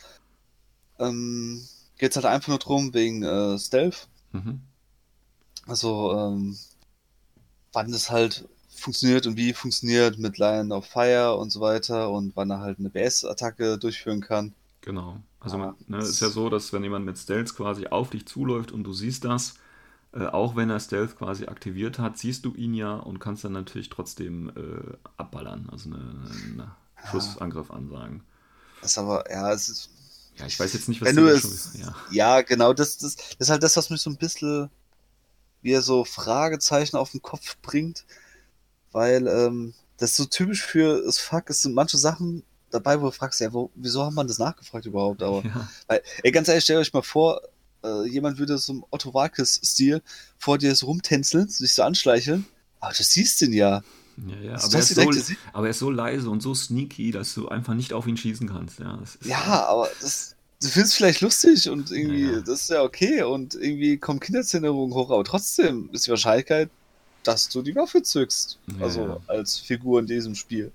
[1.00, 1.62] Ähm,
[1.98, 4.08] Geht es halt einfach nur drum, wegen äh, Stealth.
[4.32, 4.62] Mhm.
[5.68, 6.58] Also, ähm,
[7.72, 12.36] wann das halt funktioniert und wie funktioniert mit Lion of Fire und so weiter und
[12.36, 14.54] wann er halt eine BS-Attacke durchführen kann.
[14.82, 15.22] Genau.
[15.40, 18.72] Also ah, ne, ist ja so, dass wenn jemand mit Stealth quasi auf dich zuläuft
[18.72, 19.56] und du siehst das,
[20.14, 23.54] äh, auch wenn er Stealth quasi aktiviert hat, siehst du ihn ja und kannst dann
[23.54, 26.72] natürlich trotzdem äh, abballern, also eine, eine
[27.10, 28.24] Schussangriff ansagen.
[28.82, 29.90] Das ist aber, ja, es ist.
[30.36, 31.96] Ja, ich weiß jetzt nicht, was wenn du es, ja.
[32.10, 34.70] ja, genau, das, das, das ist halt das, was mich so ein bisschen
[35.64, 38.06] wie er so Fragezeichen auf den Kopf bringt,
[38.92, 43.06] weil ähm, das ist so typisch für das Fuck, es sind manche Sachen dabei, wo
[43.06, 45.24] du fragst, ja, wo, wieso haben man das nachgefragt überhaupt?
[45.24, 45.70] Aber, ja.
[45.88, 47.42] weil, ey, ganz ehrlich, stellt euch mal vor,
[47.84, 50.02] äh, jemand würde so im Otto Walkes-Stil
[50.38, 52.46] vor dir so rumtänzeln, sich so anschleicheln,
[52.80, 53.82] aber du siehst ihn ja.
[54.28, 55.02] Ja, ja, aber er, ist so,
[55.54, 58.48] aber er, ist so, leise und so sneaky, dass du einfach nicht auf ihn schießen
[58.48, 58.80] kannst.
[58.80, 62.40] Ja, ja aber das, du findest es vielleicht lustig und irgendwie, ja.
[62.40, 66.70] das ist ja okay und irgendwie kommen Kindheitserinnerungen hoch, aber trotzdem ist die Wahrscheinlichkeit,
[67.24, 68.60] dass du die Waffe zückst.
[68.68, 70.72] Ja, also als Figur in diesem Spiel.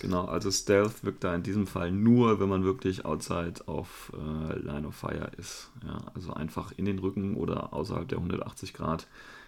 [0.00, 4.58] Genau, also Stealth wirkt da in diesem Fall nur, wenn man wirklich outside auf äh,
[4.58, 5.70] Line of Fire ist.
[5.84, 9.06] Ja, also einfach in den Rücken oder außerhalb der 180 Grad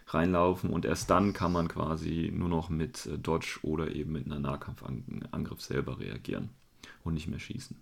[0.09, 4.27] reinlaufen und erst dann kann man quasi nur noch mit äh, Dodge oder eben mit
[4.27, 6.51] einer Nahkampfangriff selber reagieren
[7.03, 7.77] und nicht mehr schießen.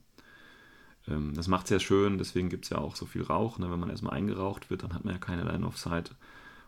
[1.09, 3.59] Ähm, das macht es ja schön, deswegen gibt es ja auch so viel Rauch.
[3.59, 3.71] Ne?
[3.71, 6.15] Wenn man erstmal eingeraucht wird, dann hat man ja keine Line of Sight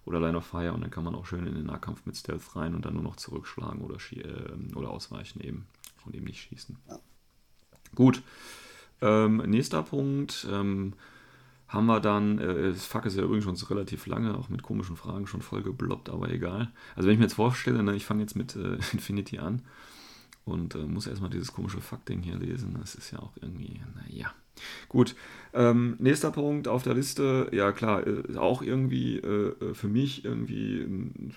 [0.05, 2.57] oder Line of Fire und dann kann man auch schön in den Nahkampf mit Stealth
[2.57, 5.67] rein und dann nur noch zurückschlagen oder, äh, oder ausweichen eben
[6.05, 6.77] und eben nicht schießen.
[6.89, 6.99] Ja.
[7.95, 8.23] Gut.
[9.01, 10.47] Ähm, nächster Punkt.
[10.51, 10.95] Ähm,
[11.69, 14.97] haben wir dann, äh, das Fuck ist ja übrigens schon relativ lange, auch mit komischen
[14.97, 16.71] Fragen schon voll gebloppt, aber egal.
[16.95, 19.63] Also wenn ich mir jetzt vorstelle, ne, ich fange jetzt mit äh, Infinity an,
[20.45, 22.77] und äh, muss erstmal dieses komische Fuck-Ding hier lesen.
[22.79, 24.33] Das ist ja auch irgendwie, naja.
[24.89, 25.17] Gut,
[25.53, 27.49] ähm, nächster Punkt auf der Liste.
[27.53, 31.31] Ja, klar, äh, auch irgendwie äh, äh für mich irgendwie äh,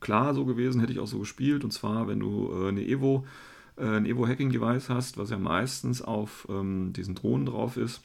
[0.00, 1.64] klar so gewesen, hätte ich auch so gespielt.
[1.64, 3.26] Und zwar, wenn du äh, eine Evo,
[3.74, 8.02] ein Evo-Hacking-Device hast, was ja meistens auf ähm, diesen Drohnen drauf ist,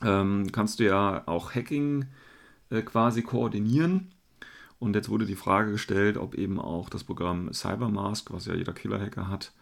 [0.00, 2.06] ähm, kannst du ja auch Hacking
[2.84, 4.12] quasi koordinieren
[4.84, 8.74] und jetzt wurde die Frage gestellt, ob eben auch das Programm Cybermask, was ja jeder
[8.74, 9.52] Killer-Hacker hat,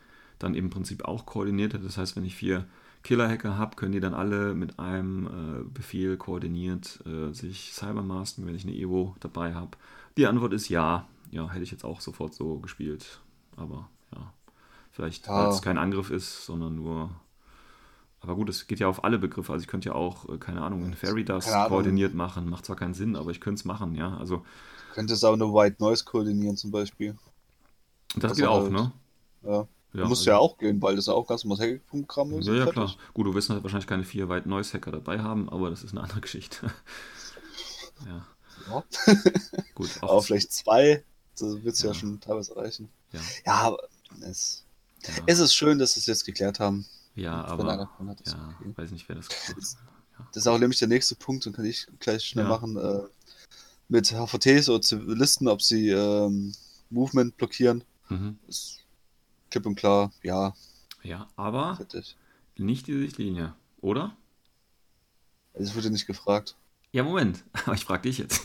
[0.40, 1.84] dann im Prinzip auch koordiniert hat.
[1.84, 2.66] Das heißt, wenn ich vier
[3.04, 8.56] Killer-Hacker habe, können die dann alle mit einem äh, Befehl koordiniert äh, sich Cybermasken, wenn
[8.56, 9.76] ich eine Evo dabei habe.
[10.16, 11.06] Die Antwort ist ja.
[11.30, 13.20] Ja, hätte ich jetzt auch sofort so gespielt.
[13.56, 14.32] Aber ja,
[14.90, 15.44] vielleicht, ja.
[15.44, 17.10] weil es kein Angriff ist, sondern nur
[18.22, 19.52] aber gut, es geht ja auf alle Begriffe.
[19.52, 22.48] Also ich könnte ja auch, äh, keine Ahnung, in Fairy das koordiniert machen.
[22.48, 24.16] Macht zwar keinen Sinn, aber ich könnte es machen, ja.
[24.16, 24.44] Also
[24.94, 27.16] Könntest auch eine White Noise koordinieren zum Beispiel.
[28.14, 28.92] Das also geht auch, halt, ne?
[29.42, 29.66] Ja.
[29.94, 32.46] Ja, muss also, ja auch gehen, weil das ja auch ganz normales Hacking-Programm ist.
[32.46, 32.94] Ja, ja, klar.
[33.12, 35.92] Gut, du wirst halt wahrscheinlich keine vier White Noise Hacker dabei haben, aber das ist
[35.92, 36.72] eine andere Geschichte.
[38.06, 38.26] ja.
[38.70, 38.84] ja.
[39.74, 39.90] Gut.
[40.00, 41.04] Auch aber vielleicht zwei,
[41.38, 41.88] das wird es ja.
[41.88, 41.94] ja.
[41.94, 42.88] schon teilweise reichen.
[43.12, 43.78] Ja, ja aber
[44.22, 44.64] es,
[45.26, 46.86] es ist schön, dass wir es jetzt geklärt haben.
[47.14, 47.88] Ja, aber.
[48.06, 48.72] Hat, ja, okay.
[48.76, 49.76] weiß nicht, wer das gemacht
[50.16, 50.26] hat.
[50.32, 52.76] Das ist auch nämlich der nächste Punkt, und kann ich gleich schnell machen.
[52.76, 53.02] Äh,
[53.88, 56.54] mit HVTs oder Zivilisten, ob sie ähm,
[56.88, 57.84] Movement blockieren.
[58.08, 58.38] Mhm.
[58.48, 58.84] Ist
[59.50, 60.54] klipp und klar, ja.
[61.02, 61.78] Ja, aber
[62.56, 64.16] nicht die Sichtlinie, oder?
[65.52, 66.56] Es wurde nicht gefragt.
[66.92, 68.40] Ja, Moment, aber ich frage dich jetzt.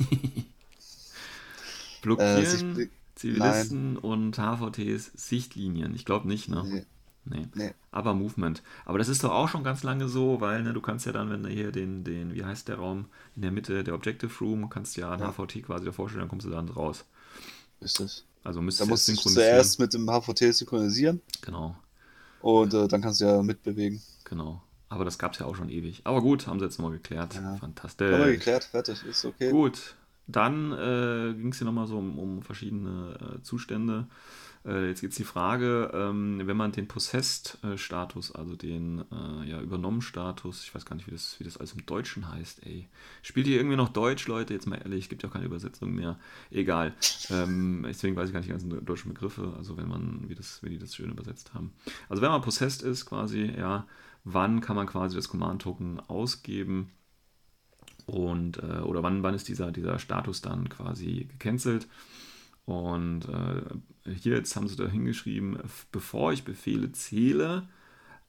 [2.02, 4.04] Blockieren äh, Zivilisten Nein.
[4.04, 5.96] und HVTs Sichtlinien?
[5.96, 6.64] Ich glaube nicht, ne?
[6.64, 6.86] Nee.
[7.30, 7.48] Nee.
[7.56, 7.74] nee.
[7.92, 8.64] Aber Movement.
[8.86, 11.30] Aber das ist doch auch schon ganz lange so, weil ne, du kannst ja dann,
[11.30, 14.70] wenn du hier den, den, wie heißt der Raum, in der Mitte, der Objective Room,
[14.70, 15.32] kannst ja ein ja.
[15.32, 17.06] HVT quasi davor stellen, dann kommst du dann raus.
[17.80, 18.24] Ist das?
[18.44, 21.22] Also müsstest da musst du zuerst mit dem HVT synchronisieren.
[21.42, 21.76] Genau.
[22.42, 24.02] Und äh, dann kannst du ja mitbewegen.
[24.24, 24.62] Genau.
[24.90, 26.02] Aber das gab es ja auch schon ewig.
[26.06, 27.36] Aber gut, haben sie jetzt nochmal geklärt.
[27.36, 27.58] Ja.
[27.58, 28.12] Fantastisch.
[28.12, 29.52] Haben wir geklärt, fertig, ist okay.
[29.52, 29.96] Gut.
[30.28, 34.08] Dann äh, ging es hier nochmal so um, um verschiedene äh, Zustände.
[34.68, 39.62] Äh, jetzt gibt es die Frage, ähm, wenn man den Possessed-Status, also den äh, ja,
[39.62, 42.90] Übernommen-Status, ich weiß gar nicht, wie das, wie das alles im Deutschen heißt, ey.
[43.22, 44.54] Spielt hier irgendwie noch Deutsch, Leute?
[44.54, 46.20] Jetzt mal ehrlich, gibt ja auch keine Übersetzung mehr.
[46.52, 46.94] Egal.
[47.30, 50.62] Ähm, deswegen weiß ich gar nicht die ganzen deutschen Begriffe, also wenn man, wie, das,
[50.64, 51.72] wie die das schön übersetzt haben.
[52.10, 53.88] Also wenn man Possessed ist, quasi, ja,
[54.26, 56.92] wann kann man quasi das Command-Token ausgeben?
[58.06, 61.88] Und, äh, oder wann, wann ist dieser, dieser Status dann quasi gecancelt?
[62.66, 63.62] Und äh,
[64.12, 65.60] hier jetzt haben sie da hingeschrieben,
[65.92, 67.68] bevor ich Befehle zähle,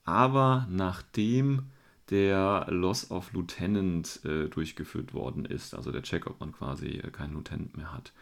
[0.04, 1.70] aber nachdem
[2.10, 7.10] der Loss of Lieutenant äh, durchgeführt worden ist, also der Check, ob man quasi äh,
[7.10, 8.12] keinen Lieutenant mehr hat.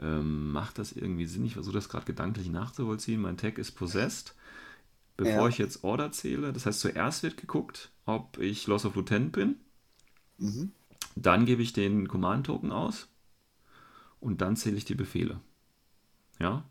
[0.00, 1.44] Ähm, macht das irgendwie Sinn?
[1.44, 3.20] Ich versuche das gerade gedanklich nachzuvollziehen.
[3.20, 4.34] Mein Tag ist possessed.
[5.16, 5.48] Bevor Ja.
[5.48, 9.56] ich jetzt Order zähle, das heißt, zuerst wird geguckt, ob ich Loss of Lieutenant bin.
[10.38, 10.70] Mhm.
[11.16, 13.08] Dann gebe ich den Command-Token aus.
[14.20, 15.40] Und dann zähle ich die Befehle.
[16.38, 16.64] Ja?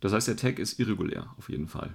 [0.00, 1.94] Das heißt, der Tag ist irregulär, auf jeden Fall.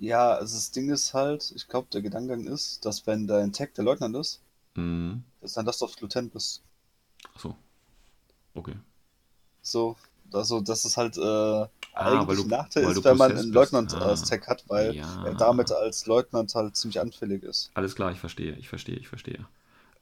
[0.00, 3.74] Ja, also das Ding ist halt, ich glaube, der Gedankengang ist, dass wenn dein Tag
[3.74, 4.40] der Leutnant ist,
[4.74, 5.22] Mhm.
[5.40, 6.62] dass dann das auf Lieutenant bist.
[7.34, 7.56] Achso.
[8.54, 8.74] Okay.
[9.62, 9.96] So,
[10.32, 13.52] also dass es halt äh, Ah, eigentlich du- ein Nachteil ist, du wenn man einen.
[13.52, 13.98] Leutnant Ah.
[14.06, 15.24] als Tag hat, weil Ja.
[15.26, 17.70] er damit als Leutnant halt ziemlich anfällig ist.
[17.74, 19.46] Alles klar, ich verstehe, ich verstehe, ich verstehe.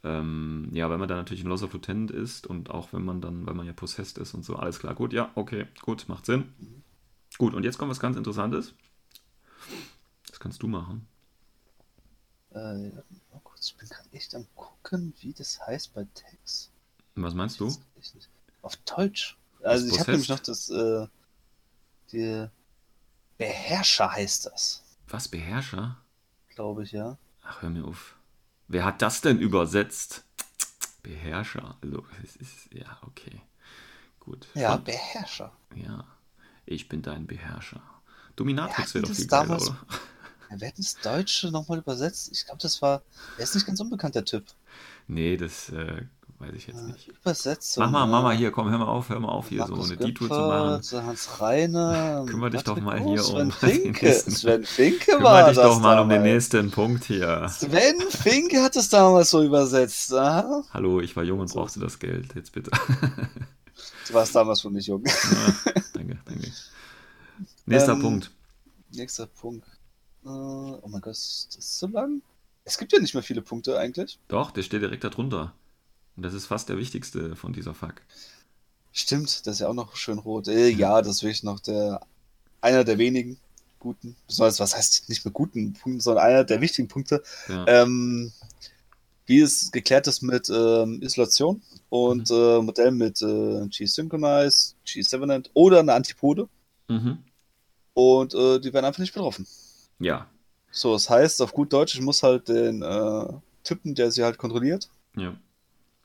[0.04, 3.20] Ähm, ja, wenn man dann natürlich ein Loss of Lieutenant ist und auch wenn man
[3.20, 6.26] dann, weil man ja possessed ist und so, alles klar, gut, ja, okay, gut, macht
[6.26, 6.52] Sinn.
[7.38, 8.74] Gut, und jetzt kommt was ganz Interessantes.
[10.28, 11.06] Das kannst du machen.
[12.50, 16.70] Äh, mal kurz, ich bin gerade echt am gucken, wie das heißt bei Tags.
[17.14, 17.72] Was meinst du?
[18.62, 19.36] Auf Deutsch.
[19.62, 21.06] Also ich habe nämlich noch das, äh,
[22.12, 22.46] die
[23.38, 25.98] Beherrscher heißt das, Was, Beherrscher?
[26.50, 27.16] glaube ich, ja.
[27.42, 28.16] Ach, hör mir auf.
[28.68, 30.24] Wer hat das denn übersetzt?
[31.02, 31.76] Beherrscher.
[31.82, 33.40] Also, es ist, ja, okay.
[34.20, 34.46] Gut.
[34.54, 35.52] Ja, Von- Beherrscher.
[35.74, 36.04] ja.
[36.64, 37.82] Ich bin dein Beherrscher.
[38.36, 39.86] Dominatrix wäre doch das viel geiler, damals- oder?
[40.54, 42.30] Wer hat das Deutsche nochmal übersetzt?
[42.30, 43.02] Ich glaube, das war,
[43.38, 44.44] er ist nicht ganz unbekannt, der Typ.
[45.08, 46.02] Nee, das äh,
[46.42, 47.08] weiß ich jetzt nicht.
[47.08, 47.84] Übersetzung.
[47.90, 49.96] Mach mal, mal hier, komm, hör mal auf, hör mal auf, hier Markus so eine
[49.96, 51.06] Detour zu machen.
[51.06, 52.24] Hans Reine.
[52.28, 54.06] Kümmer dich doch mal hier um Sven den Finke.
[54.06, 56.34] nächsten- Sven Finke Kümmer war dich das doch mal um den damals.
[56.52, 57.48] nächsten Punkt hier.
[57.48, 60.12] Sven Finke hat es damals so übersetzt.
[60.12, 60.64] Aha.
[60.74, 62.70] Hallo, ich war jung und brauchte das Geld, jetzt bitte.
[64.08, 65.02] Du warst damals schon nicht jung.
[65.06, 66.52] Ja, danke, danke.
[67.66, 68.30] Nächster Ähm, Punkt.
[68.92, 69.66] Nächster Punkt.
[70.24, 72.20] Äh, oh mein Gott, ist das so lang?
[72.64, 74.18] Es gibt ja nicht mehr viele Punkte eigentlich.
[74.28, 75.52] Doch, der steht direkt darunter.
[76.16, 78.02] Und das ist fast der wichtigste von dieser Fuck.
[78.92, 80.48] Stimmt, das ist ja auch noch schön rot.
[80.48, 82.00] Äh, ja, das ist wirklich noch der
[82.60, 83.38] einer der wenigen
[83.80, 87.22] guten, besonders was heißt nicht mehr guten Punkten, sondern einer der wichtigen Punkte.
[87.48, 87.66] Ja.
[87.66, 88.32] Ähm,
[89.26, 92.36] wie es geklärt ist mit ähm, Isolation und Mhm.
[92.36, 96.48] äh, Modell mit äh, G-Synchronize, G-7 oder eine Antipode.
[96.88, 97.18] Mhm.
[97.94, 99.46] Und äh, die werden einfach nicht betroffen.
[99.98, 100.26] Ja,
[100.70, 103.26] So, das heißt, auf gut Deutsch, ich muss halt den äh,
[103.64, 105.34] Typen, der sie halt kontrolliert, ja.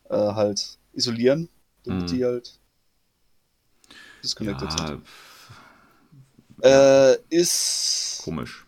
[0.09, 1.49] Äh, halt isolieren,
[1.85, 2.11] damit Mhm.
[2.11, 2.59] die halt
[4.23, 4.89] disconnected sind.
[4.89, 5.01] ja
[6.61, 8.23] Äh, ist.
[8.23, 8.65] komisch.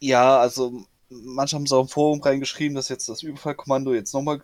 [0.00, 4.42] Ja, also manche haben es auch im Forum reingeschrieben, dass jetzt das Überfallkommando jetzt nochmal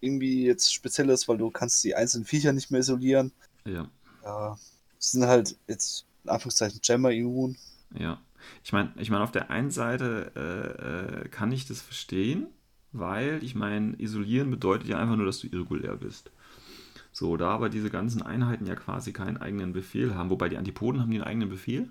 [0.00, 3.32] irgendwie jetzt speziell ist, weil du kannst die einzelnen Viecher nicht mehr isolieren.
[3.64, 3.90] Ja,
[4.24, 4.58] Ja,
[5.00, 7.58] es sind halt jetzt in Anführungszeichen Jammer immun.
[7.94, 8.20] ja.
[8.62, 12.46] Ich meine, ich mein, auf der einen Seite äh, äh, kann ich das verstehen,
[12.98, 16.30] weil ich meine, isolieren bedeutet ja einfach nur, dass du irregulär bist.
[17.12, 21.00] So, da aber diese ganzen Einheiten ja quasi keinen eigenen Befehl haben, wobei die Antipoden
[21.02, 21.90] haben einen eigenen Befehl.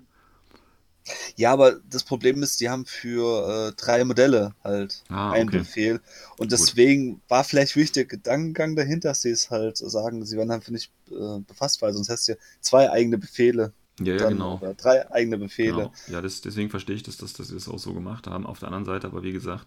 [1.36, 5.58] Ja, aber das Problem ist, die haben für äh, drei Modelle halt Ah, einen okay.
[5.58, 6.00] Befehl.
[6.36, 10.50] Und deswegen war vielleicht wirklich der Gedankengang dahinter, dass sie es halt sagen, sie werden
[10.50, 13.72] einfach nicht äh, befasst, weil sonst hast du ja zwei eigene Befehle.
[14.00, 14.60] Ja, ja, dann, genau.
[14.60, 15.72] Oder drei eigene Befehle.
[15.72, 15.92] Genau.
[16.06, 18.46] Ja, das, deswegen verstehe ich, dass, das, dass sie das auch so gemacht haben.
[18.46, 19.66] Auf der anderen Seite, aber wie gesagt,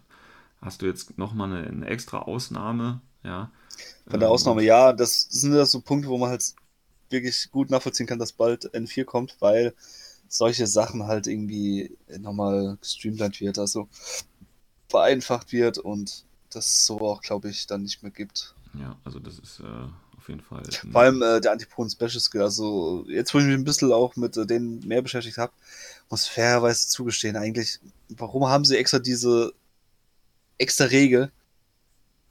[0.62, 3.50] hast du jetzt nochmal eine, eine extra Ausnahme, ja.
[4.08, 6.54] Von der Ähm, Ausnahme, ja, das sind ja so Punkte, wo man halt
[7.10, 9.74] wirklich gut nachvollziehen kann, dass bald N4 kommt, weil
[10.28, 13.88] solche Sachen halt irgendwie nochmal gestreamlined wird, also
[14.90, 18.54] vereinfacht wird und das so auch, glaube ich, dann nicht mehr gibt.
[18.74, 20.76] Ja, also das ist äh, auf jeden Fall.
[20.90, 24.16] Vor allem äh, der Antipoden Special Skill, also jetzt, wo ich mich ein bisschen auch
[24.16, 25.52] mit äh, denen mehr beschäftigt habe,
[26.10, 29.52] muss fairerweise zugestehen, eigentlich, warum haben sie extra diese
[30.60, 31.32] extra Regel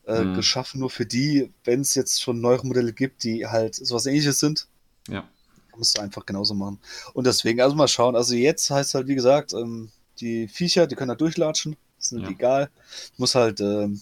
[0.04, 0.34] äh, Mhm.
[0.34, 4.40] geschaffen, nur für die, wenn es jetzt schon neuere Modelle gibt, die halt sowas ähnliches
[4.40, 4.68] sind,
[5.10, 5.30] Ja,
[5.76, 6.80] musst du einfach genauso machen.
[7.14, 10.96] Und deswegen, also mal schauen, also jetzt heißt halt, wie gesagt, ähm, die Viecher, die
[10.96, 12.30] können da durchlatschen, sind Ja.
[12.30, 12.70] egal,
[13.18, 14.02] muss halt ähm,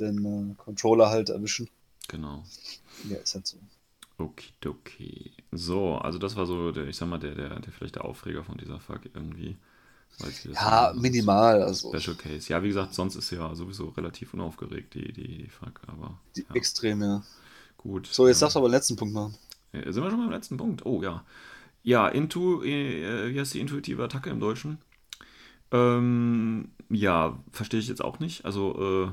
[0.00, 1.70] den äh, Controller halt erwischen.
[2.08, 2.44] genau.
[3.02, 3.58] Ja, ist halt so.
[4.18, 5.32] Okidoki.
[5.52, 8.44] So, also das war so, der, ich sag mal, der, der, der vielleicht der Aufreger
[8.44, 9.56] von dieser Fuck irgendwie.
[10.52, 12.48] Ja, minimal, also Special Case.
[12.52, 16.44] Ja, wie gesagt, sonst ist ja sowieso relativ unaufgeregt, die, die, die Fuck, aber die
[16.48, 17.22] ja, extrem, ja.
[17.76, 18.06] gut.
[18.06, 19.36] So, jetzt ähm, darfst du aber den letzten Punkt machen.
[19.72, 20.84] Äh, Sind wir schon beim letzten Punkt?
[20.86, 21.24] Oh ja.
[21.82, 24.78] Ja, Intu, äh, wie heißt die intuitive Attacke im Deutschen?
[25.70, 28.44] Ähm, ja, verstehe ich jetzt auch nicht.
[28.44, 29.12] Also, äh,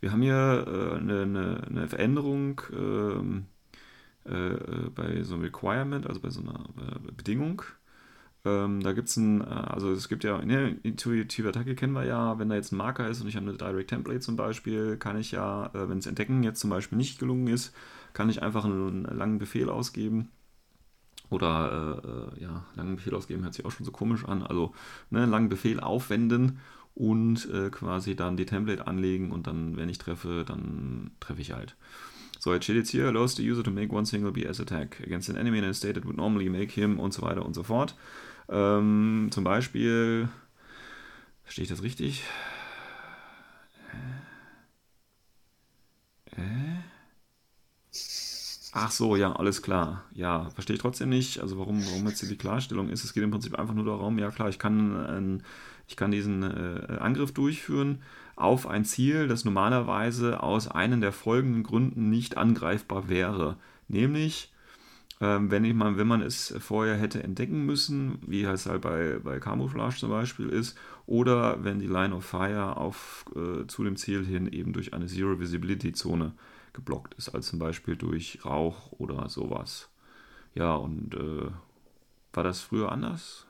[0.00, 3.46] wir haben hier äh, eine, eine, eine Veränderung ähm,
[4.24, 7.62] äh, bei so einem Requirement, also bei so einer äh, Bedingung.
[8.44, 12.04] Ähm, da gibt es ein, äh, also es gibt ja, ne, intuitive Attacke kennen wir
[12.04, 14.96] ja, wenn da jetzt ein Marker ist und ich habe eine Direct Template zum Beispiel,
[14.96, 17.72] kann ich ja, äh, wenn es Entdecken jetzt zum Beispiel nicht gelungen ist,
[18.14, 20.30] kann ich einfach einen, einen langen Befehl ausgeben.
[21.30, 24.42] Oder, äh, äh, ja, langen Befehl ausgeben hört sich auch schon so komisch an.
[24.42, 24.74] Also,
[25.10, 26.58] ne, langen Befehl aufwenden
[26.94, 31.52] und äh, quasi dann die Template anlegen und dann, wenn ich treffe, dann treffe ich
[31.52, 31.76] halt.
[32.38, 35.30] So, jetzt steht jetzt hier, allows the user to make one single BS attack against
[35.30, 37.62] an enemy in a state that would normally make him und so weiter und so
[37.62, 37.94] fort.
[38.52, 40.28] Ähm, zum Beispiel,
[41.42, 42.22] verstehe ich das richtig?
[46.36, 46.82] Äh?
[48.74, 50.04] Ach so, ja, alles klar.
[50.14, 51.40] Ja, verstehe ich trotzdem nicht.
[51.40, 53.04] Also warum, warum jetzt hier die Klarstellung ist.
[53.04, 55.44] Es geht im Prinzip einfach nur darum, ja klar, ich kann, äh,
[55.88, 58.02] ich kann diesen äh, Angriff durchführen
[58.36, 63.56] auf ein Ziel, das normalerweise aus einem der folgenden Gründen nicht angreifbar wäre.
[63.88, 64.51] Nämlich
[65.22, 69.38] wenn, ich mal, wenn man es vorher hätte entdecken müssen, wie es halt bei, bei
[69.38, 74.24] Camouflage zum Beispiel ist, oder wenn die Line of Fire auf, äh, zu dem Ziel
[74.24, 76.34] hin eben durch eine Zero Visibility Zone
[76.72, 79.90] geblockt ist, als zum Beispiel durch Rauch oder sowas.
[80.54, 81.50] Ja, und äh,
[82.32, 83.46] war das früher anders?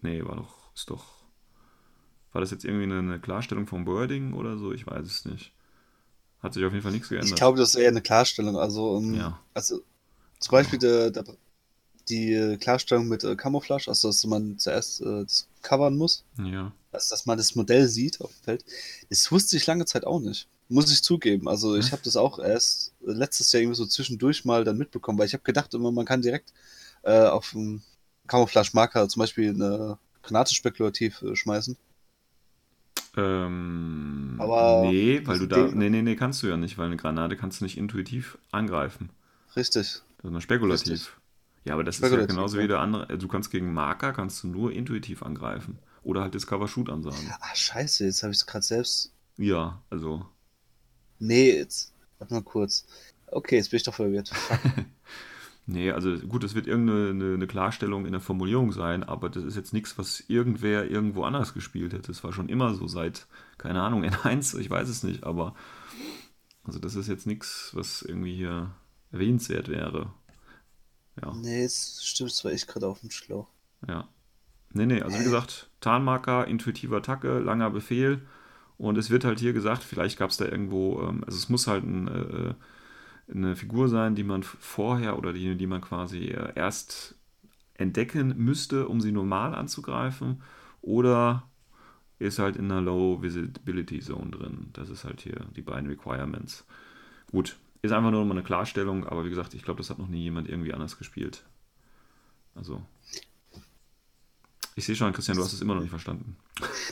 [0.00, 1.04] Nee, war doch, ist doch.
[2.32, 4.72] War das jetzt irgendwie eine, Klarstellung vom Wording oder so?
[4.72, 5.52] Ich weiß es nicht.
[6.40, 7.30] Hat sich auf jeden Fall nichts geändert.
[7.30, 8.56] Ich glaube, das ist eher eine Klarstellung.
[8.56, 9.40] Also, um, ja.
[9.54, 9.82] also
[10.38, 11.24] zum Beispiel der, der,
[12.08, 16.24] die Klarstellung mit äh, Camouflage, also dass man zuerst äh, das covern muss.
[16.38, 16.72] Ja.
[16.92, 18.64] Also, dass man das Modell sieht auf dem Feld.
[19.10, 20.48] Das wusste ich lange Zeit auch nicht.
[20.68, 21.48] Muss ich zugeben.
[21.48, 25.26] Also ich habe das auch erst letztes Jahr irgendwie so zwischendurch mal dann mitbekommen, weil
[25.26, 26.52] ich habe gedacht immer, man kann direkt
[27.02, 27.84] äh, auf einen
[28.26, 31.76] Camouflage-Marker zum Beispiel eine Granate spekulativ äh, schmeißen.
[33.16, 35.68] Ähm, Aber nee, weil du da.
[35.72, 39.10] Nee, nee, nee, kannst du ja nicht, weil eine Granate kannst du nicht intuitiv angreifen.
[39.54, 40.02] Richtig.
[40.26, 40.90] Sondern spekulativ.
[40.90, 41.10] Richtig.
[41.66, 42.64] Ja, aber das ist ja genauso ja.
[42.64, 43.08] wie der andere.
[43.08, 45.78] Äh, du kannst gegen Marker kannst du nur intuitiv angreifen.
[46.02, 47.32] Oder halt Discover Shoot ansagen.
[47.38, 49.12] Ah, scheiße, jetzt habe ich es gerade selbst.
[49.36, 50.26] Ja, also.
[51.20, 51.94] Nee, jetzt.
[52.18, 52.86] Warte mal kurz.
[53.28, 54.32] Okay, jetzt bin ich doch verwirrt.
[55.66, 59.44] nee, also gut, das wird irgendeine eine, eine Klarstellung in der Formulierung sein, aber das
[59.44, 62.08] ist jetzt nichts, was irgendwer irgendwo anders gespielt hätte.
[62.08, 65.54] Das war schon immer so seit, keine Ahnung, N1, ich weiß es nicht, aber
[66.64, 68.74] also das ist jetzt nichts, was irgendwie hier
[69.12, 70.12] erwähnenswert wäre.
[71.22, 71.32] Ja.
[71.34, 73.48] Nee, es stimmt, das war ich gerade auf dem Schlauch.
[73.88, 74.08] Ja.
[74.72, 78.26] Nee, nee, also wie gesagt, Tarnmarker, intuitive Attacke, langer Befehl.
[78.76, 81.66] Und es wird halt hier gesagt, vielleicht gab es da irgendwo, ähm, also es muss
[81.66, 82.54] halt ein, äh,
[83.32, 87.14] eine Figur sein, die man vorher oder die, die man quasi äh, erst
[87.74, 90.42] entdecken müsste, um sie normal anzugreifen.
[90.82, 91.44] Oder
[92.18, 94.70] ist halt in einer Low Visibility Zone drin.
[94.72, 96.66] Das ist halt hier die beiden Requirements.
[97.30, 100.08] Gut, ist einfach nur mal eine Klarstellung, aber wie gesagt, ich glaube, das hat noch
[100.08, 101.44] nie jemand irgendwie anders gespielt.
[102.54, 102.82] Also.
[104.74, 106.36] Ich sehe schon, Christian, du hast es immer noch nicht verstanden.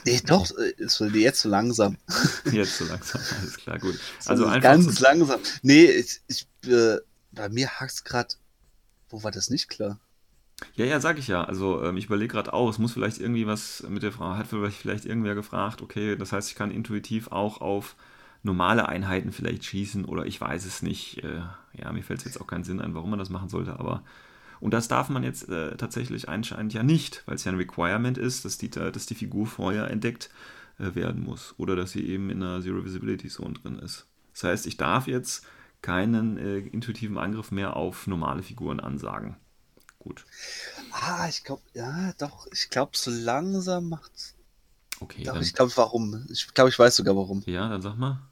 [0.07, 1.99] Nee, doch, ist jetzt so langsam.
[2.51, 3.99] Jetzt so langsam, alles klar, gut.
[4.25, 4.63] Also einfach.
[4.63, 5.41] Ganz langsam.
[5.63, 6.99] Nee, ich, ich äh,
[7.33, 8.35] bei mir hakt es gerade.
[9.11, 10.01] Wo war das nicht klar?
[10.75, 11.45] Ja, ja, sag ich ja.
[11.45, 14.49] Also ähm, ich überlege gerade auch, es muss vielleicht irgendwie was mit der Frau, hat
[14.49, 17.97] vielleicht irgendwer gefragt, okay, das heißt, ich kann intuitiv auch auf
[18.45, 21.25] normale Einheiten vielleicht schießen oder ich weiß es nicht.
[21.25, 23.79] Äh, ja, mir fällt es jetzt auch keinen Sinn ein, warum man das machen sollte,
[23.79, 24.05] aber
[24.61, 28.17] und das darf man jetzt äh, tatsächlich anscheinend ja nicht, weil es ja ein Requirement
[28.17, 30.31] ist, dass die, dass die Figur vorher entdeckt
[30.79, 34.07] äh, werden muss oder dass sie eben in einer Zero Visibility Zone drin ist.
[34.33, 35.47] Das heißt, ich darf jetzt
[35.83, 39.37] keinen äh, intuitiven Angriff mehr auf normale Figuren ansagen.
[39.99, 40.25] Gut.
[40.93, 44.35] Ah, ich glaube, ja, doch, ich glaube, so langsam macht's.
[45.01, 45.25] Okay.
[45.25, 46.27] Doch, ich glaube, warum.
[46.31, 47.43] Ich glaube, ich weiß sogar warum.
[47.47, 48.23] Ja, dann sag mal.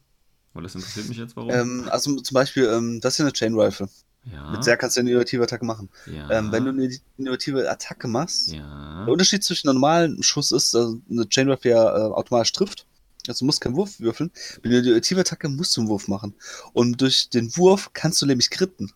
[0.54, 1.50] Weil das interessiert mich jetzt, warum?
[1.50, 3.88] Ähm, also zum Beispiel, ähm, das ist ja eine Chain Rifle.
[4.24, 4.50] Ja.
[4.50, 5.88] Mit der kannst du eine innovative Attacke machen.
[6.06, 6.30] Ja.
[6.30, 9.04] Ähm, wenn du eine innovative Attacke machst, ja.
[9.04, 12.86] der Unterschied zwischen einem normalen Schuss ist, dass eine Chain Rifle ja äh, automatisch trifft.
[13.26, 14.30] Also du musst keinen Wurf würfeln.
[14.62, 16.34] Mit einer innovative Attacke musst du einen Wurf machen.
[16.72, 18.92] Und durch den Wurf kannst du nämlich kritten.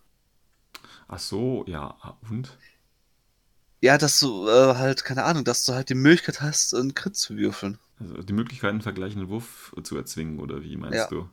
[1.08, 1.96] Ach so, ja.
[2.30, 2.56] Und?
[3.80, 7.16] Ja, dass du äh, halt, keine Ahnung, dass du halt die Möglichkeit hast, einen Crit
[7.16, 7.78] zu würfeln.
[8.00, 11.06] Also die Möglichkeit, einen vergleichenden Wurf zu erzwingen, oder wie meinst ja.
[11.06, 11.28] du?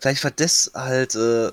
[0.00, 1.50] Vielleicht war das halt äh,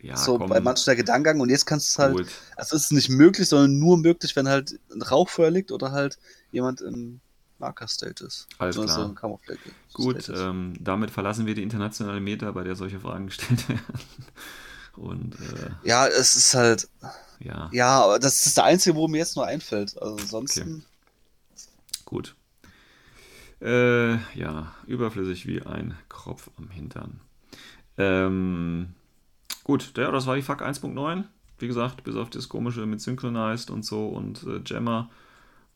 [0.00, 0.50] ja, so komm.
[0.50, 2.26] bei manchen der Gedankengang und jetzt kannst du halt, Gut.
[2.56, 6.18] also es ist nicht möglich, sondern nur möglich, wenn halt ein Rauchfeuer liegt oder halt
[6.52, 7.20] jemand im
[7.58, 8.46] Marker-State ist.
[8.58, 9.14] Alles klar.
[9.18, 9.40] So
[9.94, 13.82] Gut, ähm, damit verlassen wir die internationale Meta, bei der solche Fragen gestellt werden.
[14.96, 16.88] Und, äh, ja, es ist halt.
[17.40, 17.68] Ja.
[17.72, 20.00] Ja, aber das ist der einzige, wo mir jetzt nur einfällt.
[20.00, 20.84] Also ansonsten.
[21.54, 22.04] Okay.
[22.04, 22.36] Gut.
[23.60, 27.20] Äh, ja, überflüssig wie ein Kropf am Hintern.
[27.98, 28.94] Ähm,
[29.62, 31.24] gut, ja, das war die FAQ 1.9.
[31.58, 35.10] wie gesagt, bis auf das komische mit Synchronized und so und äh, Jammer,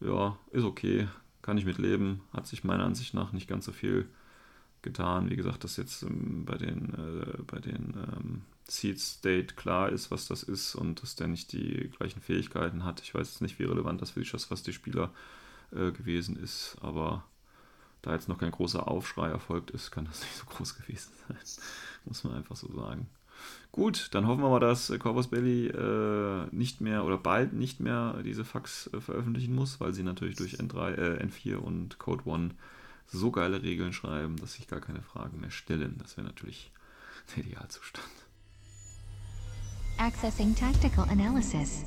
[0.01, 1.09] ja, ist okay,
[1.43, 2.23] kann ich mit leben.
[2.33, 4.09] Hat sich meiner Ansicht nach nicht ganz so viel
[4.83, 5.31] getan.
[5.31, 10.11] Wie gesagt, dass jetzt ähm, bei den, äh, bei den ähm, Seed State klar ist,
[10.11, 13.01] was das ist und dass der nicht die gleichen Fähigkeiten hat.
[13.01, 15.11] Ich weiß jetzt nicht, wie relevant das für die was die Spieler
[15.73, 17.25] äh, gewesen ist, aber
[18.03, 21.37] da jetzt noch kein großer Aufschrei erfolgt ist, kann das nicht so groß gewesen sein.
[22.09, 23.07] Muss man einfach so sagen.
[23.71, 28.21] Gut, dann hoffen wir mal, dass Corvus Belly äh, nicht mehr oder bald nicht mehr
[28.25, 32.51] diese Fax äh, veröffentlichen muss, weil sie natürlich durch N3, äh, N4 und Code One
[33.07, 35.97] so geile Regeln schreiben, dass sich gar keine Fragen mehr stellen.
[35.99, 36.73] Das wäre natürlich
[37.37, 38.09] der Idealzustand.
[39.99, 41.85] Accessing Tactical Analysis.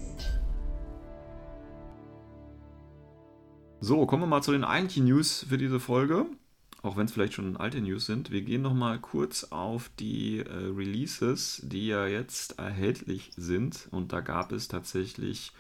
[3.80, 6.28] So, kommen wir mal zu den eigentlichen News für diese Folge.
[6.84, 8.32] Auch wenn es vielleicht schon alte News sind.
[8.32, 13.88] Wir gehen noch mal kurz auf die äh, Releases, die ja jetzt erhältlich sind.
[13.92, 15.52] Und da gab es tatsächlich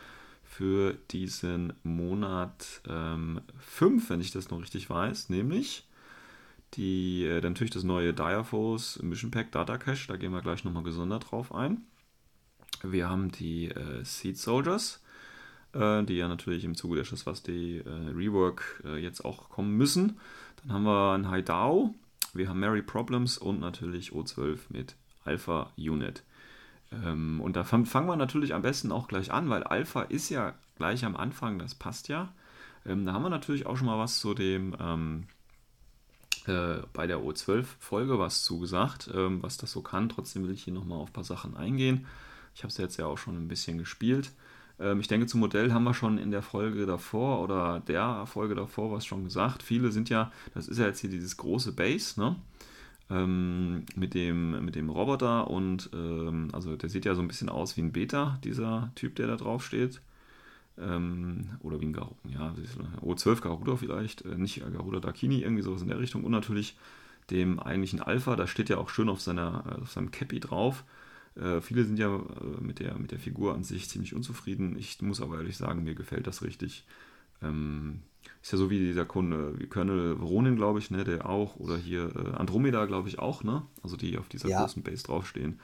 [0.44, 5.88] für diesen Monat ähm, fünf, wenn ich das noch richtig weiß, nämlich
[6.74, 10.84] die, äh, natürlich das neue Diaphos Mission Pack Data Cache, da gehen wir gleich nochmal
[10.84, 11.84] gesondert drauf ein.
[12.84, 15.02] Wir haben die äh, Seed Soldiers,
[15.74, 20.20] äh, die ja natürlich im Zuge der Schusswasti äh, Rework äh, jetzt auch kommen müssen.
[20.64, 21.93] Dann haben wir ein Haidao,
[22.34, 26.24] wir haben Mary Problems und natürlich O12 mit Alpha Unit.
[26.91, 30.53] Ähm, und da fangen wir natürlich am besten auch gleich an, weil Alpha ist ja
[30.78, 32.34] gleich am Anfang, das passt ja.
[32.86, 35.28] Ähm, da haben wir natürlich auch schon mal was zu dem ähm,
[36.47, 40.09] äh, bei der O12-Folge was zugesagt, ähm, was das so kann.
[40.09, 42.07] Trotzdem will ich hier nochmal auf ein paar Sachen eingehen.
[42.55, 44.32] Ich habe es jetzt ja auch schon ein bisschen gespielt.
[44.80, 48.56] Ähm, ich denke, zum Modell haben wir schon in der Folge davor oder der Folge
[48.56, 49.64] davor was schon gesagt.
[49.64, 52.36] Viele sind ja, das ist ja jetzt hier dieses große Base, ne?
[53.12, 57.50] ähm, mit, dem, mit dem Roboter und ähm, also der sieht ja so ein bisschen
[57.50, 60.02] aus wie ein Beta, dieser Typ, der da drauf steht.
[60.80, 62.56] Ähm, oder wie ein Garuda, ja,
[63.02, 66.24] O12 Garuda vielleicht, äh, nicht Garuda Dakini, irgendwie sowas in der Richtung.
[66.24, 66.78] Und natürlich
[67.30, 70.84] dem eigentlichen Alpha, da steht ja auch schön auf, seiner, auf seinem Cappy drauf.
[71.36, 74.78] Äh, viele sind ja äh, mit, der, mit der Figur an sich ziemlich unzufrieden.
[74.78, 76.86] Ich muss aber ehrlich sagen, mir gefällt das richtig.
[77.42, 78.02] Ähm,
[78.42, 81.78] ist ja so wie dieser Kunde, wie Colonel Ronin, glaube ich, ne, der auch, oder
[81.78, 83.64] hier äh, Andromeda, glaube ich, auch, ne?
[83.84, 84.62] Also die auf dieser ja.
[84.62, 85.60] großen Base draufstehen.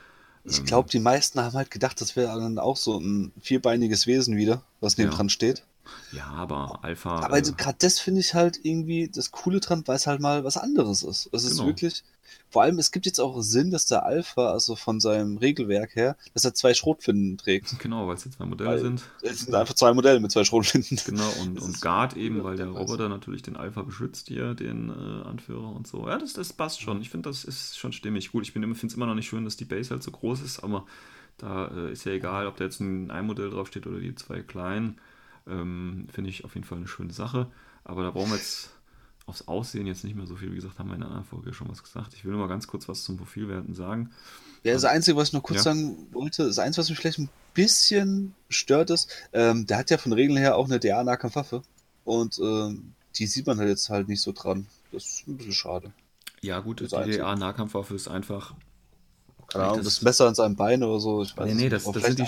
[0.50, 4.38] Ich glaube, die meisten haben halt gedacht, das wäre dann auch so ein vierbeiniges Wesen
[4.38, 5.16] wieder, was neben ja.
[5.16, 5.66] dran steht.
[6.12, 7.22] Ja, aber Alpha.
[7.22, 10.44] Aber äh, gerade das finde ich halt irgendwie das Coole dran, weil es halt mal
[10.44, 11.30] was anderes ist.
[11.32, 11.62] Es genau.
[11.62, 12.04] ist wirklich,
[12.50, 16.16] vor allem, es gibt jetzt auch Sinn, dass der Alpha, also von seinem Regelwerk her,
[16.34, 17.78] dass er zwei Schrotflinten trägt.
[17.80, 19.04] Genau, weil es jetzt zwei Modelle weil sind.
[19.22, 20.98] Es sind einfach zwei Modelle mit zwei Schrotflinten.
[21.06, 25.28] Genau, und, und Guard eben, weil der Roboter natürlich den Alpha beschützt hier, den äh,
[25.28, 26.08] Anführer und so.
[26.08, 27.02] Ja, das, das passt schon.
[27.02, 28.32] Ich finde, das ist schon stimmig.
[28.32, 30.64] Gut, ich finde es immer noch nicht schön, dass die Base halt so groß ist,
[30.64, 30.86] aber
[31.38, 34.42] da äh, ist ja egal, ob da jetzt ein, ein Modell draufsteht oder die zwei
[34.42, 35.00] kleinen.
[35.50, 37.48] Ähm, finde ich auf jeden Fall eine schöne Sache.
[37.84, 38.72] Aber da brauchen wir jetzt
[39.28, 40.52] aufs Aussehen jetzt nicht mehr so viel.
[40.52, 42.14] Wie gesagt, haben wir in einer anderen Folge schon was gesagt.
[42.14, 44.12] Ich will nur mal ganz kurz was zum Profilwerten sagen.
[44.64, 45.64] Ja, das Einzige, was ich noch kurz ja.
[45.64, 49.98] sagen wollte, das Einzige, was mich vielleicht ein bisschen stört, ist, ähm, der hat ja
[49.98, 51.62] von Regeln her auch eine DA-Nahkampfwaffe.
[52.06, 54.68] Und ähm, die sieht man halt jetzt halt nicht so dran.
[54.92, 55.92] Das ist ein bisschen schade.
[56.42, 58.54] Ja, gut, das die DA-Nahkampfwaffe ist einfach.
[59.48, 61.24] Keine Ahnung, das, das Messer an seinem Bein oder so.
[61.24, 62.28] Ich weiß nee, nee, das, das sind die,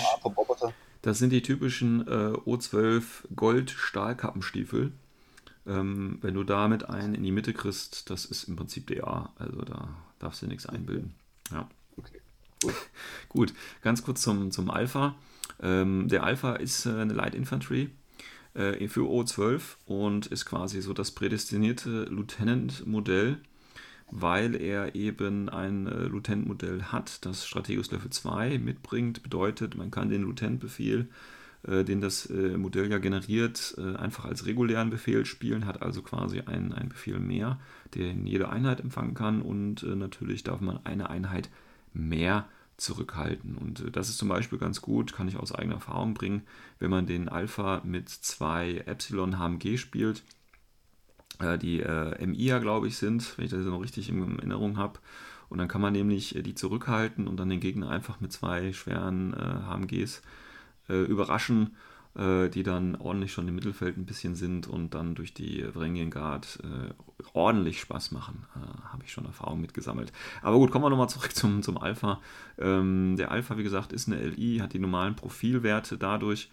[1.02, 3.02] das sind die typischen äh, O12
[3.34, 4.92] Gold-Stahlkappenstiefel.
[5.66, 9.32] Ähm, wenn du damit einen in die Mitte kriegst, das ist im Prinzip DA.
[9.36, 9.88] Also da
[10.18, 11.14] darfst du nichts einbilden.
[11.50, 11.68] Ja.
[11.96, 12.20] Okay.
[12.62, 12.74] Gut.
[13.28, 15.14] Gut, ganz kurz zum, zum Alpha.
[15.62, 17.90] Ähm, der Alpha ist äh, eine Light Infantry
[18.54, 23.38] äh, für O12 und ist quasi so das prädestinierte Lieutenant-Modell,
[24.10, 29.22] weil er eben ein äh, Lieutenant-Modell hat, das Strategus Level 2 mitbringt.
[29.22, 31.08] Bedeutet, man kann den Lieutenant-Befehl
[31.66, 36.02] äh, den das äh, Modell ja generiert, äh, einfach als regulären Befehl spielen, hat also
[36.02, 37.58] quasi einen, Befehl mehr,
[37.94, 41.50] der in jede Einheit empfangen kann und äh, natürlich darf man eine Einheit
[41.92, 42.48] mehr
[42.78, 43.56] zurückhalten.
[43.56, 46.42] Und äh, das ist zum Beispiel ganz gut, kann ich aus eigener Erfahrung bringen,
[46.78, 50.22] wenn man den Alpha mit zwei Epsilon HMG spielt,
[51.40, 55.00] äh, die MIA, glaube ich, sind, wenn ich das noch richtig in Erinnerung habe.
[55.48, 59.34] Und dann kann man nämlich die zurückhalten und dann den Gegner einfach mit zwei schweren
[59.34, 60.22] HMGs
[60.90, 61.76] äh, überraschen,
[62.16, 66.10] äh, die dann ordentlich schon im Mittelfeld ein bisschen sind und dann durch die Vrengen
[66.10, 66.92] Guard äh,
[67.32, 68.46] ordentlich Spaß machen.
[68.56, 70.12] Äh, Habe ich schon Erfahrung mitgesammelt.
[70.42, 72.20] Aber gut, kommen wir nochmal zurück zum, zum Alpha.
[72.58, 76.50] Ähm, der Alpha, wie gesagt, ist eine LI, hat die normalen Profilwerte dadurch,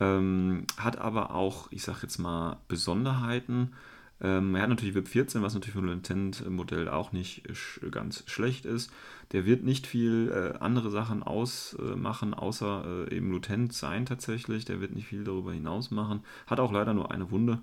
[0.00, 3.72] ähm, hat aber auch, ich sage jetzt mal, Besonderheiten.
[4.20, 8.24] Ähm, er hat natürlich VIP 14, was natürlich für ein Lieutenant-Modell auch nicht sch ganz
[8.26, 8.90] schlecht ist.
[9.32, 14.64] Der wird nicht viel äh, andere Sachen ausmachen, äh, außer äh, eben Lieutenant sein tatsächlich.
[14.64, 16.20] Der wird nicht viel darüber hinaus machen.
[16.46, 17.60] Hat auch leider nur eine Wunde.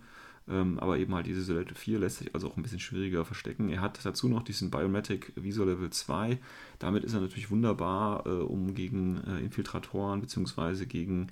[0.48, 3.70] Ähm, aber eben halt diese Silhouette 4 lässt sich also auch ein bisschen schwieriger verstecken.
[3.70, 6.38] Er hat dazu noch diesen Biomatic Visor Level 2.
[6.80, 10.86] Damit ist er natürlich wunderbar, äh, um gegen äh, Infiltratoren bzw.
[10.86, 11.28] gegen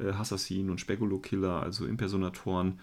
[0.00, 2.74] äh, Assassinen und Spekulo-Killer, also Impersonatoren, äh,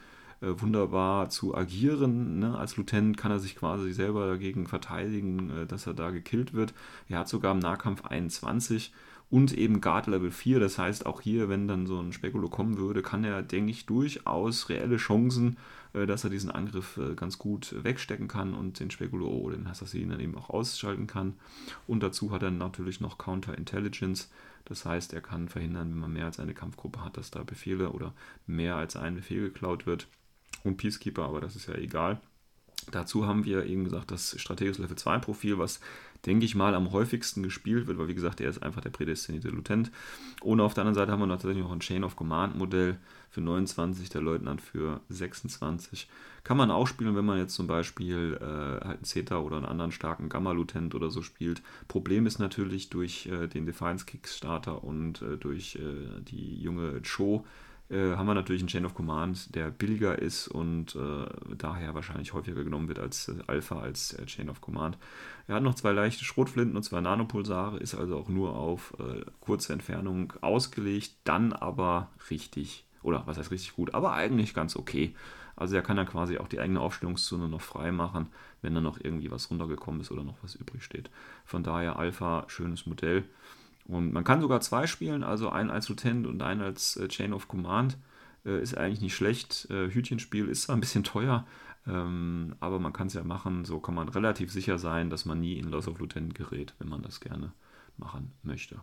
[0.42, 2.40] wunderbar zu agieren.
[2.40, 2.58] Ne?
[2.58, 6.74] Als Lieutenant kann er sich quasi selber dagegen verteidigen, äh, dass er da gekillt wird.
[7.10, 8.94] Er hat sogar im Nahkampf 21
[9.30, 10.60] und eben Guard Level 4.
[10.60, 13.86] Das heißt, auch hier, wenn dann so ein Spekulo kommen würde, kann er, denke ich,
[13.86, 15.58] durchaus reelle Chancen,
[15.94, 19.68] äh, dass er diesen Angriff äh, ganz gut wegstecken kann und den Spekulo oder den
[19.68, 21.34] Assassin dann eben auch ausschalten kann.
[21.88, 24.30] Und dazu hat er natürlich noch Counter Intelligence.
[24.66, 27.92] Das heißt, er kann verhindern, wenn man mehr als eine Kampfgruppe hat, dass da Befehle
[27.92, 28.14] oder
[28.48, 30.08] mehr als ein Befehl geklaut wird.
[30.66, 32.20] Und Peacekeeper, aber das ist ja egal.
[32.92, 35.80] Dazu haben wir eben gesagt, das strategische Level 2 Profil, was
[36.26, 39.50] denke ich mal, am häufigsten gespielt wird, weil wie gesagt, er ist einfach der prädestinierte
[39.50, 39.92] Lutent.
[40.42, 42.98] Und auf der anderen Seite haben wir tatsächlich noch ein Chain of Command Modell
[43.30, 46.08] für 29, der Leutnant für 26.
[46.44, 49.66] Kann man auch spielen, wenn man jetzt zum Beispiel äh, halt einen Zeta oder einen
[49.66, 51.62] anderen starken Gamma-Lutent oder so spielt.
[51.88, 57.46] Problem ist natürlich durch äh, den Defiance Kickstarter und äh, durch äh, die junge Cho
[57.90, 61.26] äh, haben wir natürlich einen Chain of Command, der billiger ist und äh,
[61.58, 64.98] daher wahrscheinlich häufiger genommen wird als äh, Alpha, als äh, Chain of Command.
[65.48, 69.22] Er hat noch zwei leichte Schrotflinten und zwei Nanopulsare, ist also auch nur auf äh,
[69.40, 75.14] kurze Entfernung ausgelegt, dann aber richtig, oder was heißt richtig gut, aber eigentlich ganz okay.
[75.56, 78.28] Also er kann dann quasi auch die eigene Aufstellungszone noch frei machen,
[78.62, 81.10] wenn da noch irgendwie was runtergekommen ist oder noch was übrig steht.
[81.46, 83.24] Von daher Alpha, schönes Modell.
[83.86, 87.34] Und man kann sogar zwei spielen, also einen als Lieutenant und einen als äh, Chain
[87.34, 87.98] of Command.
[88.46, 89.68] Äh, ist eigentlich nicht schlecht.
[89.70, 91.46] Äh, Hütchenspiel ist zwar ein bisschen teuer,
[91.88, 93.66] ähm, aber man kann es ja machen.
[93.66, 96.90] So kann man relativ sicher sein, dass man nie in Loss of Lieutenant gerät, wenn
[96.90, 97.52] man das gerne
[97.98, 98.80] machen möchte.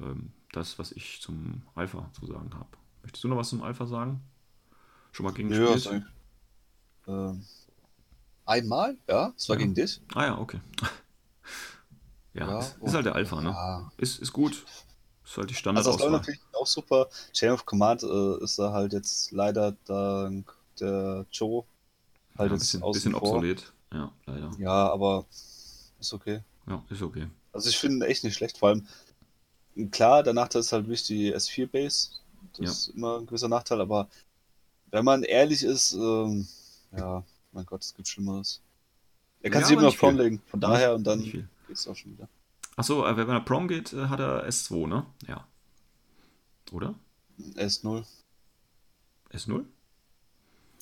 [0.00, 2.68] Ähm, das, was ich zum Alpha zu sagen habe.
[3.02, 4.20] Möchtest du noch was zum Alpha sagen?
[5.12, 5.76] Schon mal gegen ja,
[7.06, 7.42] ähm,
[8.46, 9.60] Einmal, ja, es war ja.
[9.62, 10.00] gegen dich.
[10.14, 10.60] Ah ja, okay.
[12.34, 13.50] Ja, ja ist, ist, halt der Alpha, ne?
[13.50, 13.92] Ja.
[13.96, 14.64] Ist, ist gut.
[15.24, 17.08] Ist halt die Standard Also das natürlich auch super.
[17.32, 21.64] Chain of Command äh, ist da halt jetzt leider dank der Joe
[22.38, 23.72] halt ja, ein bisschen, bisschen obsolet.
[23.92, 24.50] Ja, leider.
[24.58, 25.26] Ja, aber
[25.98, 26.40] ist okay.
[26.66, 27.28] Ja, ist okay.
[27.52, 28.58] Also ich finde echt nicht schlecht.
[28.58, 28.86] Vor allem,
[29.90, 32.10] klar, der Nachteil ist halt wirklich die S4-Base.
[32.52, 32.70] Das ja.
[32.70, 34.08] ist immer ein gewisser Nachteil, aber
[34.90, 36.46] wenn man ehrlich ist, ähm,
[36.96, 37.22] ja,
[37.52, 38.60] mein Gott, es gibt Schlimmeres.
[39.42, 42.12] Er kann ja, sich immer auf Prom legen, von daher und dann geht's auch schon
[42.12, 42.28] wieder.
[42.76, 45.06] Achso, äh, wenn er Prom geht, äh, hat er S2, ne?
[45.26, 45.46] Ja.
[46.72, 46.94] Oder?
[47.56, 48.04] S0.
[49.32, 49.64] S0?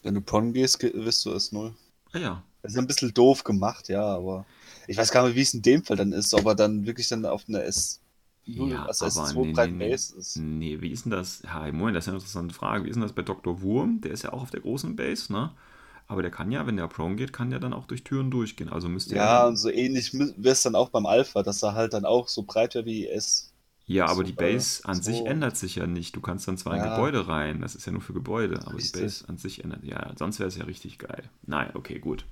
[0.03, 1.73] Wenn du Prom gehst, wirst du S0.
[2.13, 2.43] Ah ja.
[2.63, 4.45] Das ist ein bisschen doof gemacht, ja, aber
[4.87, 7.09] ich weiß gar nicht, wie es in dem Fall dann ist, ob er dann wirklich
[7.09, 7.99] dann auf einer S0
[8.45, 10.37] ja, also S2 nee, breit nee, Base ist.
[10.37, 11.43] Nee, wie ist denn das?
[11.43, 12.85] Ja, Moment, das ist eine interessante Frage.
[12.85, 13.61] Wie ist denn das bei Dr.
[13.61, 14.01] Wurm?
[14.01, 15.53] Der ist ja auch auf der großen Base, ne?
[16.11, 18.71] Aber der kann ja, wenn der prone geht, kann der dann auch durch Türen durchgehen.
[18.71, 21.93] Also müsste Ja, und so ähnlich wäre es dann auch beim Alpha, dass er halt
[21.93, 23.53] dann auch so breit wäre wie S.
[23.85, 25.03] Ja, aber die Base an so.
[25.03, 26.17] sich ändert sich ja nicht.
[26.17, 26.85] Du kannst dann zwar ja.
[26.85, 28.93] in Gebäude rein, das ist ja nur für Gebäude, aber richtig.
[28.93, 29.85] die Base an sich ändert.
[29.85, 31.25] Ja, sonst wäre es ja richtig geil.
[31.47, 32.25] Nein, okay, gut.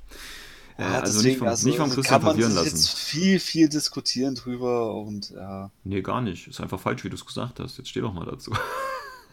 [0.78, 2.64] Ja, äh, also deswegen, nicht vom, also nicht vom Christian kann man lassen.
[2.64, 5.70] jetzt viel, viel diskutieren drüber und ja.
[5.84, 6.46] Nee, gar nicht.
[6.46, 7.78] Ist einfach falsch, wie du es gesagt hast.
[7.78, 8.52] Jetzt steh doch mal dazu.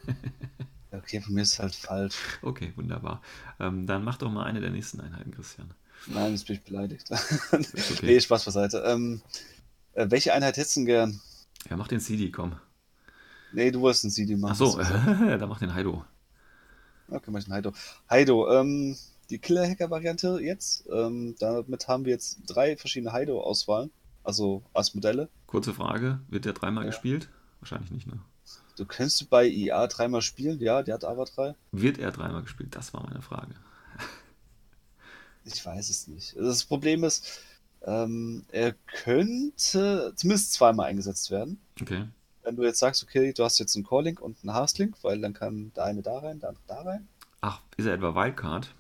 [0.94, 2.16] Okay, von mir ist es halt falsch.
[2.44, 3.22] Okay, wunderbar.
[3.60, 5.74] Ähm, dann mach doch mal eine der nächsten Einheiten, Christian.
[6.08, 7.10] Nein, jetzt bin ich beleidigt.
[7.52, 7.66] okay.
[8.04, 8.84] nee, Spaß beiseite.
[8.86, 9.22] Ähm,
[9.94, 11.20] äh, welche Einheit hättest du gern?
[11.70, 12.56] Ja, mach den CD, komm.
[13.54, 14.52] Nee, du wolltest den CD machen.
[14.52, 16.06] Achso, äh, dann mach den Haido.
[17.08, 17.74] Okay, mach den Haido.
[18.10, 18.96] Haido, ähm,
[19.30, 20.86] die Killer-Hacker-Variante jetzt.
[20.92, 23.92] Ähm, damit haben wir jetzt drei verschiedene Haido-Auswahlen.
[24.24, 25.30] Also als Modelle.
[25.48, 26.92] Kurze Frage, wird der dreimal ja.
[26.92, 27.30] gespielt?
[27.60, 28.20] Wahrscheinlich nicht, ne?
[28.76, 31.56] Du kennst bei IA dreimal spielen, ja, der hat aber drei.
[31.72, 32.76] Wird er dreimal gespielt?
[32.76, 33.54] Das war meine Frage.
[35.46, 36.36] ich weiß es nicht.
[36.36, 37.42] Das Problem ist,
[37.86, 41.60] ähm, er könnte zumindest zweimal eingesetzt werden.
[41.82, 42.08] Okay.
[42.44, 45.34] Wenn du jetzt sagst, okay, du hast jetzt einen Calling und einen Hastlink, weil dann
[45.34, 47.08] kann der eine da rein, der andere da rein.
[47.42, 48.74] Ach, ist er etwa Wildcard?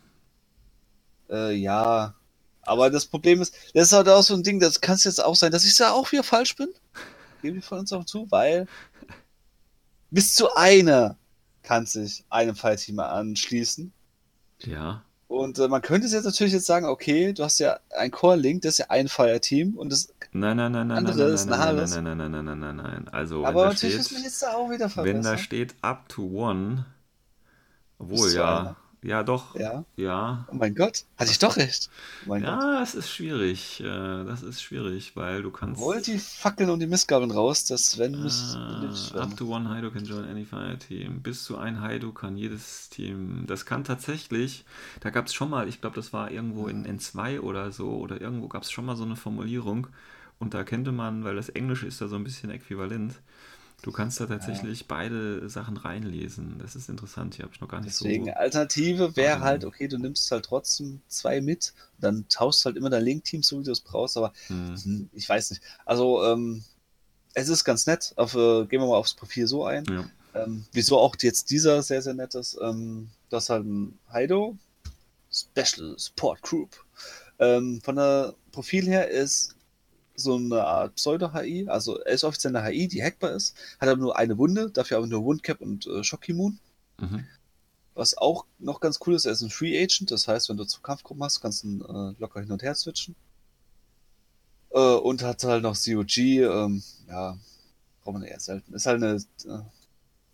[1.30, 2.16] Äh, ja.
[2.62, 5.24] Aber das Problem ist, das ist halt auch so ein Ding, das kann es jetzt
[5.24, 6.70] auch sein, dass ich da auch wieder falsch bin.
[7.41, 8.68] Gebe ich von uns auch zu, weil
[10.14, 11.18] bis zu einer
[11.64, 13.91] kann sich einem Fireteam anschließen.
[14.59, 15.03] Ja.
[15.28, 18.74] Und äh, man könnte jetzt natürlich jetzt sagen, okay, du hast ja ein Core-Link, das
[18.74, 21.95] ist ja ein Fireteam und das nein, nein, nein, andere nein, nein, ist ein halbes.
[21.95, 24.53] Nein, nein, nein, nein, nein, nein, nein, Also, Aber natürlich steht, ist man jetzt da
[24.53, 25.24] auch wieder verbessern.
[25.24, 26.86] Wenn da steht up to one,
[27.97, 29.56] obwohl ja, Ja, doch.
[29.56, 29.84] Ja.
[29.97, 30.47] Ja.
[30.51, 31.89] Oh mein Gott, hatte ich doch recht.
[32.26, 32.49] Oh mein Gott.
[32.51, 33.82] Ja, es ist schwierig.
[33.82, 35.82] äh, Das ist schwierig, weil du kannst.
[35.82, 40.06] Hol die Fackeln und die Mistgabeln raus, dass Sven Äh, up to one Haido can
[40.06, 41.22] join any fire team.
[41.22, 43.43] Bis zu ein Haido kann jedes Team.
[43.47, 44.66] Das kann tatsächlich.
[45.01, 48.22] Da gab es schon mal, ich glaube, das war irgendwo in N2 oder so, oder
[48.22, 49.88] irgendwo gab es schon mal so eine Formulierung.
[50.39, 53.16] Und da könnte man, weil das Englische ist da so ein bisschen äquivalent,
[53.84, 56.56] du kannst da tatsächlich beide Sachen reinlesen.
[56.60, 58.32] Das ist interessant, hier habe ich noch gar nicht Deswegen, so.
[58.32, 59.44] Alternative wäre Ähm.
[59.44, 63.60] halt, okay, du nimmst halt trotzdem zwei mit, dann tauschst halt immer dein Link-Team, so
[63.60, 64.76] wie du es brauchst, aber Hm.
[64.82, 65.62] hm, ich weiß nicht.
[65.86, 66.64] Also, ähm,
[67.36, 69.84] es ist ganz nett, auf, äh, gehen wir mal aufs Profil so ein.
[69.90, 70.06] Ja.
[70.36, 74.58] Ähm, wieso auch jetzt dieser sehr, sehr nett ist, ähm, das ist halt ein Haido,
[75.32, 76.86] Special Support Group.
[77.40, 79.56] Ähm, von der Profil her ist
[80.16, 83.99] so eine Art Pseudo-HI, also er ist offiziell eine HI, die hackbar ist, hat aber
[83.99, 86.59] nur eine Wunde, dafür aber nur Wundcap und äh, Shock-Immun.
[86.99, 87.26] Mhm.
[87.95, 90.66] Was auch noch ganz cool ist, er ist ein Free Agent, das heißt, wenn du
[90.66, 93.16] zu Kampfgruppen hast, kannst du ihn äh, locker hin und her switchen.
[94.72, 97.38] Äh, und hat halt noch COG, ähm, ja,
[98.03, 98.74] braucht man eher selten.
[98.74, 99.64] Ist halt eine äh,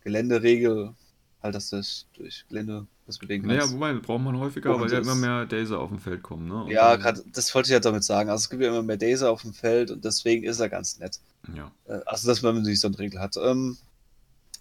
[0.03, 0.95] Geländeregel,
[1.41, 1.81] halt, dass du
[2.13, 3.73] durch Gelände was bewegen Naja, kannst.
[3.73, 6.47] wobei, braucht man häufiger, Und weil ja das- immer mehr Daser auf dem Feld kommen,
[6.47, 6.63] ne?
[6.63, 8.29] Und ja, gerade, das wollte ich ja damit sagen.
[8.29, 10.97] Also es gibt ja immer mehr Daisy auf dem Feld und deswegen ist er ganz
[10.99, 11.19] nett.
[11.53, 11.71] Ja.
[11.87, 13.35] Äh, Also, dass man nicht so eine Regel hat.
[13.37, 13.77] Ähm,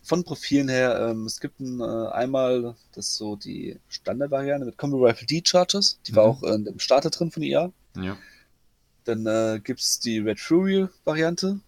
[0.02, 5.04] von Profilen her, ähm, es gibt ein, äh, einmal, das so die Standardvariante mit Combo
[5.04, 5.98] Rifle D-Charges.
[6.06, 6.30] Die war Mhm.
[6.30, 7.70] auch äh, dem Starter drin von IA.
[7.96, 8.16] Ja.
[9.04, 11.60] Dann äh, gibt es die Red Fury Variante.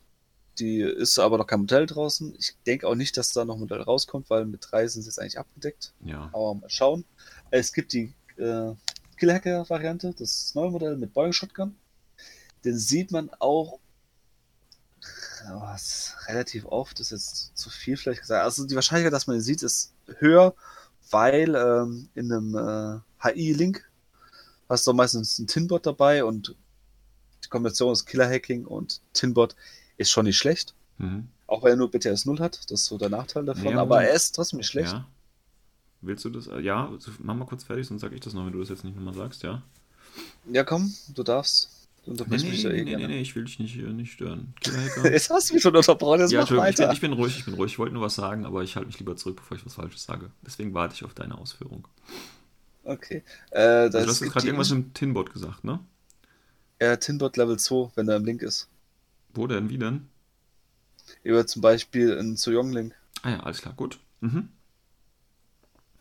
[0.61, 2.35] Die ist aber noch kein Modell draußen.
[2.39, 5.09] Ich denke auch nicht, dass da noch ein Modell rauskommt, weil mit drei sind sie
[5.09, 5.95] jetzt eigentlich abgedeckt.
[6.05, 6.29] Ja.
[6.33, 7.05] Aber mal schauen.
[7.51, 8.75] Es gibt die äh,
[9.17, 11.77] Killhacker-Variante, das ist neue Modell mit Boeing Shotgun.
[12.65, 13.79] Den sieht man auch
[15.49, 18.45] was, relativ oft, ist jetzt zu viel vielleicht gesagt.
[18.45, 20.55] Also die Wahrscheinlichkeit, dass man ihn sieht, ist höher,
[21.11, 23.89] weil ähm, in einem äh, HI-Link
[24.69, 26.55] hast du meistens einen Tinbot dabei und
[27.43, 29.57] die Kombination aus Killer-Hacking und Tinbot
[30.01, 30.75] ist schon nicht schlecht.
[30.99, 31.29] Mhm.
[31.47, 34.03] Auch wenn er nur BTS 0 hat, das ist so der Nachteil davon, Nee, aber
[34.05, 34.93] er ist trotzdem nicht schlecht.
[34.93, 35.07] Ja.
[36.03, 36.47] Willst du das?
[36.47, 38.69] äh, Ja, also mach mal kurz fertig, sonst sag ich das noch, wenn du das
[38.69, 39.63] jetzt nicht nochmal sagst, ja?
[40.51, 41.71] Ja, komm, du darfst.
[42.05, 43.77] Du Nee, unterbrichst nee, mich ja nee, eh nee, nee, nee, ich will dich nicht,
[43.77, 44.55] äh, nicht stören.
[45.05, 46.93] Jetzt hast du mich schon unterbrochen, jetzt ja, mach Entschuldigung, ich bin, weiter.
[46.95, 47.73] ich bin ruhig, ich bin ruhig.
[47.73, 50.05] Ich wollte nur was sagen, aber ich halte mich lieber zurück, bevor ich was Falsches
[50.05, 50.31] sage.
[50.47, 51.87] Deswegen warte ich auf deine Ausführung.
[52.85, 53.23] Okay.
[53.51, 55.81] Äh, Also, du hast gerade irgendwas im Tinbot gesagt, ne?
[56.81, 58.67] Ja, Tinbot Level 2, wenn er im Link ist.
[59.35, 60.09] Wo denn, wie denn?
[61.23, 62.95] Über zum Beispiel einen Soyoung-Link.
[63.23, 63.99] Ah ja, alles klar, gut.
[64.21, 64.49] Mhm.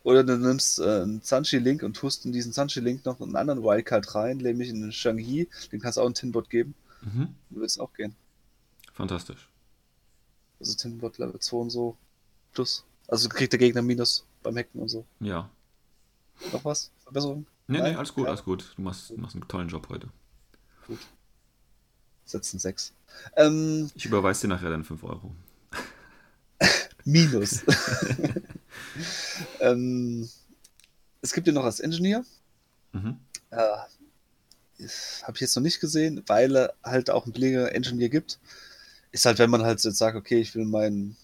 [0.04, 4.16] Oder du nimmst äh, einen Sanchi-Link und tust in diesen Sanchi-Link noch einen anderen Wildcard
[4.16, 5.48] rein, nämlich in den Shang-Hi.
[5.72, 6.74] Den kannst du auch einen Tinbot geben.
[7.02, 7.36] Mhm.
[7.50, 8.16] Du willst auch gehen.
[8.94, 9.50] Fantastisch.
[10.60, 11.98] Also Tinbot Level 2 und so.
[12.54, 12.86] Plus.
[13.08, 15.06] Also kriegt der Gegner Minus beim Hacken und so.
[15.20, 15.50] Ja.
[16.54, 16.92] Noch was?
[17.04, 17.46] Verbesserung?
[17.68, 17.98] Nee, nee, Nein?
[17.98, 18.30] alles gut, Ja.
[18.32, 18.74] alles gut.
[18.78, 20.08] Du machst, machst einen tollen Job heute.
[22.30, 22.94] Setzen 6.
[23.36, 25.36] Ähm, Ich überweise dir nachher dann 5 Euro.
[27.06, 27.64] Minus.
[29.60, 30.30] ähm,
[31.22, 32.24] es gibt ja noch als Engineer.
[32.94, 33.18] Mhm.
[33.52, 33.58] Äh,
[35.24, 38.40] Habe ich jetzt noch nicht gesehen, weil er halt auch einen billiger Engineer gibt.
[39.12, 41.18] Ist halt, wenn man halt jetzt sagt, okay, ich will meinen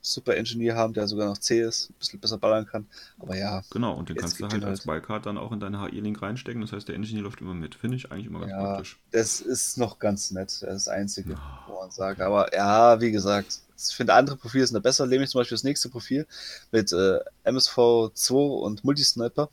[0.00, 2.86] Super Engineer haben, der sogar noch C ist, ein bisschen besser ballern kann.
[3.18, 6.22] Aber ja, Genau, und den kannst du halt als Wildcard dann auch in deine HI-Link
[6.22, 6.60] reinstecken.
[6.60, 7.74] Das heißt, der Engineer läuft immer mit.
[7.74, 8.58] Finde ich eigentlich immer ganz Ja.
[8.64, 8.98] praktisch.
[9.10, 10.48] das ist noch ganz nett.
[10.48, 11.36] Das ist das Einzige,
[11.66, 12.20] wo man sagt.
[12.20, 15.06] Aber ja, wie gesagt, ich finde andere Profile sind da besser.
[15.06, 16.26] Nämlich zum Beispiel das nächste Profil
[16.70, 19.50] mit äh, MSV2 und Multisniper.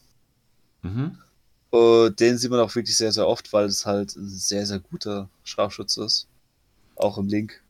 [0.83, 1.17] Mhm.
[1.71, 4.79] Äh, den sieht man auch wirklich sehr, sehr oft, weil es halt ein sehr, sehr
[4.79, 6.27] guter Scharfschütze ist.
[6.95, 7.61] Auch im Link.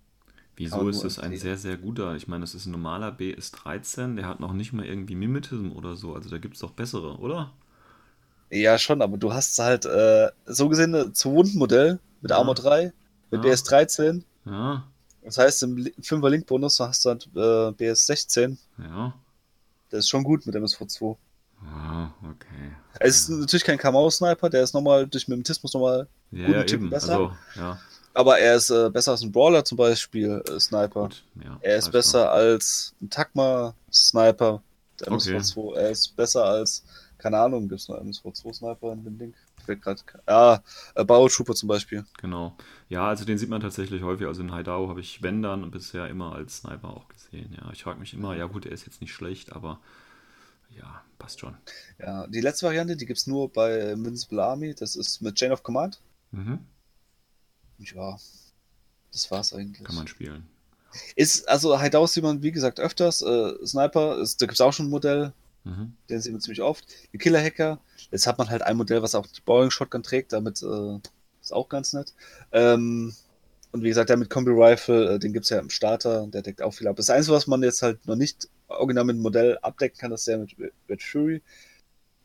[0.58, 2.16] Wieso ist das ein sehr, sehr guter?
[2.16, 5.96] Ich meine, das ist ein normaler BS13, der hat noch nicht mal irgendwie Mimetism oder
[5.96, 6.14] so.
[6.16, 7.54] Also da gibt es doch bessere, oder?
[8.52, 12.38] Ja, schon, aber du hast halt äh, so gesehen ein Zu-Wunden-Modell mit Ja.
[12.38, 12.94] Armor 3,
[13.32, 13.42] mit Ja.
[13.42, 14.24] BS13.
[14.46, 14.86] Ja,
[15.24, 18.58] Das heißt, im 5er Link-Bonus hast du halt äh, BS16.
[18.78, 19.14] ja.
[19.92, 21.18] Der ist schon gut mit MSV2.
[21.62, 22.76] Ah, okay.
[23.00, 26.86] Es ist natürlich kein Kamau-Sniper, der ist nochmal durch Mimetismus nochmal, Ja, guten ja Typen
[26.86, 26.90] eben.
[26.90, 27.14] besser.
[27.14, 27.80] Also, ja,
[28.16, 31.04] aber er ist äh, besser als ein Brawler zum Beispiel, äh, Sniper.
[31.04, 31.24] gut.
[31.44, 34.64] Ja, Er ist alles besser als ein Takma-Sniper,
[35.00, 35.36] der Okay.
[35.38, 35.76] MSV2.
[35.76, 36.84] Er ist besser als,
[37.18, 39.36] keine Ahnung, gibt es noch MSV2-Sniper in dem Link?
[39.66, 40.62] Fällt grad, ja,
[40.96, 42.06] äh, zum Beispiel.
[42.20, 42.56] Genau.
[42.88, 44.28] Ja, also den sieht man tatsächlich häufig.
[44.28, 47.58] Also in Haidao habe ich wenn dann bisher immer als Sniper auch gesehen.
[47.60, 49.80] Ja, ich frage mich immer, ja gut, er ist jetzt nicht schlecht, aber
[50.78, 51.56] ja, passt schon.
[52.00, 54.76] Ja, die letzte Variante, die gibt es nur bei Invincible Army.
[54.76, 56.00] Das ist mit Chain of Command.
[56.32, 56.60] Mhm.
[57.80, 58.18] Ja,
[59.12, 59.86] das war's eigentlich.
[59.86, 60.48] Kann man spielen.
[61.16, 63.22] Ist, also Hideout sieht man, wie gesagt, öfters.
[63.22, 65.34] Äh, Sniper, ist, da gibt es auch schon ein Modell.
[65.64, 65.94] Mhm.
[66.10, 66.86] Den sehen wir ziemlich oft.
[67.12, 67.80] Die Killer Hacker.
[68.12, 70.32] Jetzt hat man halt ein Modell, was auch die Boring Shotgun trägt.
[70.32, 71.00] Damit äh,
[71.42, 72.14] ist auch ganz nett.
[72.52, 73.14] Ähm,
[73.72, 76.28] und wie gesagt, der mit Combi Rifle, äh, den gibt es ja im Starter.
[76.28, 76.96] Der deckt auch viel ab.
[76.96, 80.28] Das Einzige, was man jetzt halt noch nicht original mit dem Modell abdecken kann, ist
[80.28, 80.56] der mit
[80.90, 81.42] Red Fury.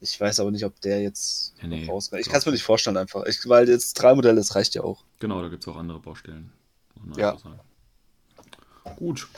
[0.00, 2.22] Ich weiß aber nicht, ob der jetzt ja, nee, rauskommt.
[2.22, 3.24] Ich kann es mir nicht vorstellen einfach.
[3.26, 5.04] Ich, weil jetzt drei Modelle, das reicht ja auch.
[5.18, 6.52] Genau, da gibt es auch andere Baustellen.
[7.16, 7.36] Ja.
[8.96, 9.28] Gut.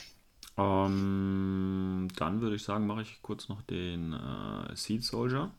[0.56, 5.50] Ähm, dann würde ich sagen, mache ich kurz noch den äh, Seed Soldier,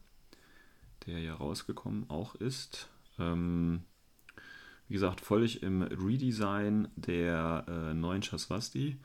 [1.05, 2.87] der ja rausgekommen auch ist.
[3.19, 3.83] Ähm,
[4.87, 8.99] wie gesagt, völlig im Redesign der äh, neuen Chasvasti.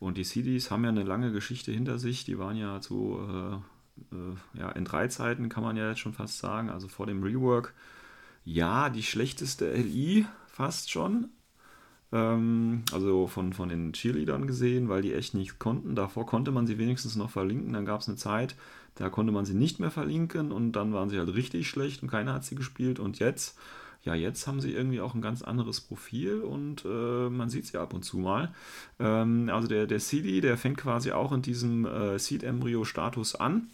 [0.00, 2.24] Und die CDs haben ja eine lange Geschichte hinter sich.
[2.24, 3.62] Die waren ja zu
[4.12, 6.70] äh, ja, in drei Zeiten, kann man ja jetzt schon fast sagen.
[6.70, 7.74] Also vor dem Rework.
[8.44, 11.28] Ja, die schlechteste LI fast schon.
[12.12, 15.94] Ähm, also von, von den Cheerleadern gesehen, weil die echt nichts konnten.
[15.94, 17.72] Davor konnte man sie wenigstens noch verlinken.
[17.72, 18.54] Dann gab es eine Zeit,
[18.94, 22.10] da konnte man sie nicht mehr verlinken und dann waren sie halt richtig schlecht und
[22.10, 23.00] keiner hat sie gespielt.
[23.00, 23.58] Und jetzt,
[24.04, 27.78] ja, jetzt haben sie irgendwie auch ein ganz anderes Profil und äh, man sieht sie
[27.78, 28.54] ab und zu mal.
[29.00, 33.70] Ähm, also der, der CD, der fängt quasi auch in diesem äh, Seed-Embryo-Status an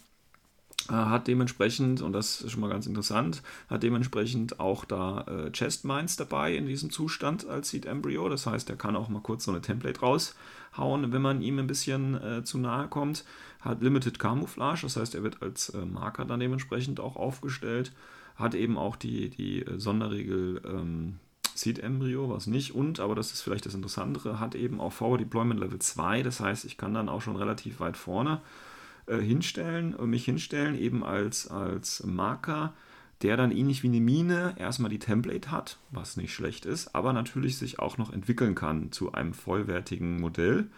[0.89, 5.85] hat dementsprechend, und das ist schon mal ganz interessant, hat dementsprechend auch da äh, Chest
[5.85, 8.29] Mines dabei in diesem Zustand als Seed Embryo.
[8.29, 11.67] Das heißt, er kann auch mal kurz so eine Template raushauen, wenn man ihm ein
[11.67, 13.25] bisschen äh, zu nahe kommt.
[13.59, 17.91] Hat Limited Camouflage, das heißt, er wird als äh, Marker dann dementsprechend auch aufgestellt.
[18.35, 21.19] Hat eben auch die, die äh, Sonderregel ähm,
[21.53, 22.73] Seed Embryo, was nicht.
[22.73, 26.23] Und, aber das ist vielleicht das Interessantere, hat eben auch Forward Deployment Level 2.
[26.23, 28.70] Das heißt, ich kann dann auch schon relativ weit vorne äh,
[29.19, 32.73] hinstellen, äh, mich hinstellen, eben als, als Marker,
[33.21, 37.13] der dann ähnlich wie eine Mine erstmal die Template hat, was nicht schlecht ist, aber
[37.13, 40.69] natürlich sich auch noch entwickeln kann zu einem vollwertigen Modell.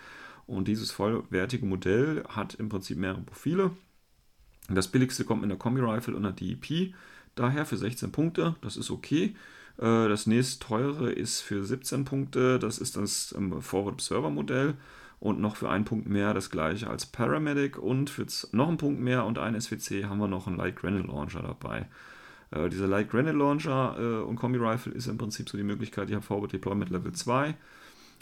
[0.45, 3.71] Und dieses vollwertige Modell hat im Prinzip mehrere Profile.
[4.69, 6.93] Das billigste kommt mit einer Kombi-Rifle und einer DEP
[7.35, 8.55] daher für 16 Punkte.
[8.61, 9.35] Das ist okay.
[9.77, 12.59] Äh, das nächst teure ist für 17 Punkte.
[12.59, 14.75] Das ist das ähm, Forward Observer Modell
[15.23, 18.99] und noch für einen Punkt mehr das gleiche als Paramedic und für noch einen Punkt
[18.99, 21.85] mehr und ein SWC haben wir noch einen Light Granite Launcher dabei.
[22.51, 26.09] Äh, dieser Light Granite Launcher äh, und Kombi Rifle ist im Prinzip so die Möglichkeit,
[26.09, 27.55] ich habe Forward Deployment Level 2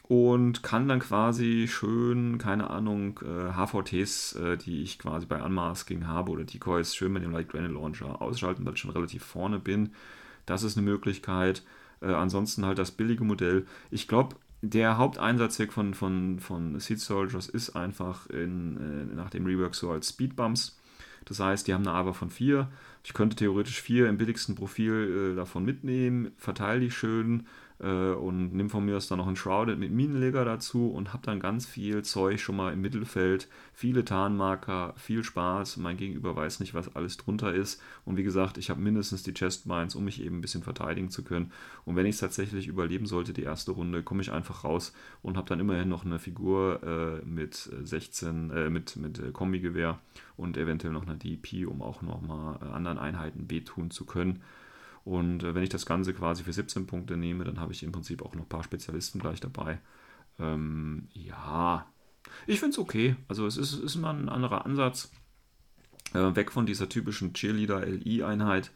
[0.04, 6.06] und kann dann quasi schön, keine Ahnung, äh, HVTs, äh, die ich quasi bei Unmasking
[6.06, 9.58] habe oder Decoys, schön mit dem Light Granite Launcher ausschalten, weil ich schon relativ vorne
[9.58, 9.94] bin.
[10.46, 11.64] Das ist eine Möglichkeit.
[12.00, 13.66] Äh, ansonsten halt das billige Modell.
[13.90, 18.78] Ich glaube, der Haupteinsatzweg von, von, von Seed Soldiers ist einfach in,
[19.12, 20.78] äh, nach dem Rework so als Speedbumps.
[21.26, 22.68] Das heißt, die haben eine AVA von 4.
[23.04, 27.48] Ich könnte theoretisch 4 im billigsten Profil äh, davon mitnehmen, verteile die schön,
[27.88, 31.40] und nimm von mir aus dann noch ein Shrouded mit Minenleger dazu und habe dann
[31.40, 35.78] ganz viel Zeug schon mal im Mittelfeld, viele Tarnmarker, viel Spaß.
[35.78, 37.82] Mein Gegenüber weiß nicht, was alles drunter ist.
[38.06, 41.10] Und wie gesagt, ich habe mindestens die Chest Mines, um mich eben ein bisschen verteidigen
[41.10, 41.52] zu können.
[41.86, 45.38] Und wenn ich es tatsächlich überleben sollte, die erste Runde, komme ich einfach raus und
[45.38, 50.00] habe dann immerhin noch eine Figur äh, mit 16, äh, mit, mit äh, Kombigewehr
[50.38, 54.42] und eventuell noch eine DP, um auch nochmal äh, anderen Einheiten wehtun zu können.
[55.04, 57.92] Und äh, wenn ich das Ganze quasi für 17 Punkte nehme, dann habe ich im
[57.92, 59.80] Prinzip auch noch ein paar Spezialisten gleich dabei.
[60.40, 61.86] Ähm, ja,
[62.48, 63.16] ich finde es okay.
[63.28, 65.12] Also es ist, ist mal ein anderer Ansatz.
[66.14, 68.72] Äh, weg von dieser typischen Cheerleader-LI-Einheit,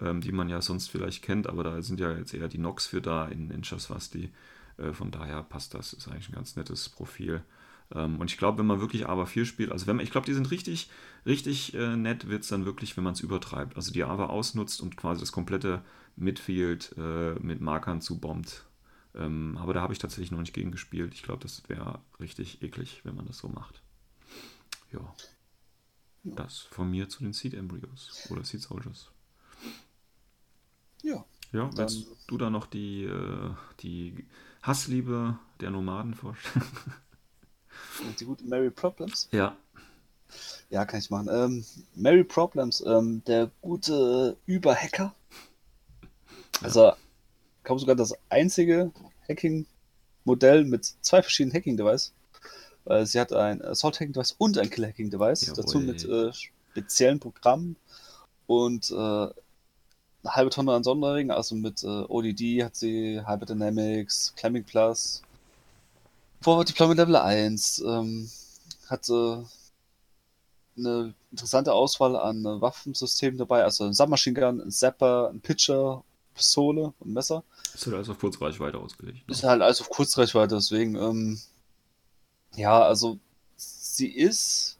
[0.00, 2.86] ähm, die man ja sonst vielleicht kennt, aber da sind ja jetzt eher die Nox
[2.86, 4.32] für da in, in Chasvasti.
[4.76, 5.92] Äh, von daher passt das.
[5.92, 7.42] Ist eigentlich ein ganz nettes Profil.
[7.92, 10.26] Ähm, und ich glaube, wenn man wirklich AVA 4 spielt, also wenn man, ich glaube,
[10.26, 10.90] die sind richtig,
[11.26, 13.76] richtig äh, nett, wird es dann wirklich, wenn man es übertreibt.
[13.76, 15.82] Also die AVA ausnutzt und quasi das komplette
[16.16, 18.66] Midfield äh, mit Markern zubombt.
[19.14, 21.14] Ähm, aber da habe ich tatsächlich noch nicht gegen gespielt.
[21.14, 23.82] Ich glaube, das wäre richtig eklig, wenn man das so macht.
[24.92, 25.14] Ja.
[26.24, 29.10] Das von mir zu den Seed Embryos oder Seed Soldiers.
[31.02, 31.24] Ja.
[31.52, 34.26] Ja, willst du da noch die, äh, die
[34.62, 36.64] Hassliebe der Nomaden vorstellen?
[38.18, 39.28] Die gute Mary Problems?
[39.32, 39.56] Ja.
[40.70, 41.28] Ja, kann ich machen.
[41.30, 41.64] Ähm,
[41.94, 45.14] Mary Problems, ähm, der gute Überhacker.
[46.62, 46.92] Also,
[47.62, 48.90] kaum sogar das einzige
[49.28, 52.12] Hacking-Modell mit zwei verschiedenen Hacking-Devices.
[52.84, 55.52] Weil sie hat ein Assault-Hacking-Device und ein Kill-Hacking-Device.
[55.54, 57.76] Dazu mit äh, speziellen Programmen
[58.46, 59.32] und äh, eine
[60.24, 61.30] halbe Tonne an Sonderringen.
[61.30, 65.22] Also mit äh, ODD hat sie Hyperdynamics, Climbing Plus,
[66.44, 68.30] Forward Deployment Level 1, ähm,
[68.90, 69.46] hatte
[70.76, 76.04] eine interessante Auswahl an äh, Waffensystemen dabei, also ein Submachine Gun, ein Zapper, ein Pitcher,
[76.34, 77.44] Pistole und Messer.
[77.74, 79.26] Ist halt alles auf Kurzreichweite ausgelegt.
[79.26, 79.32] Ne?
[79.32, 81.40] Ist halt alles auf Kurzreichweite, deswegen, ähm,
[82.56, 83.18] ja, also
[83.56, 84.76] sie ist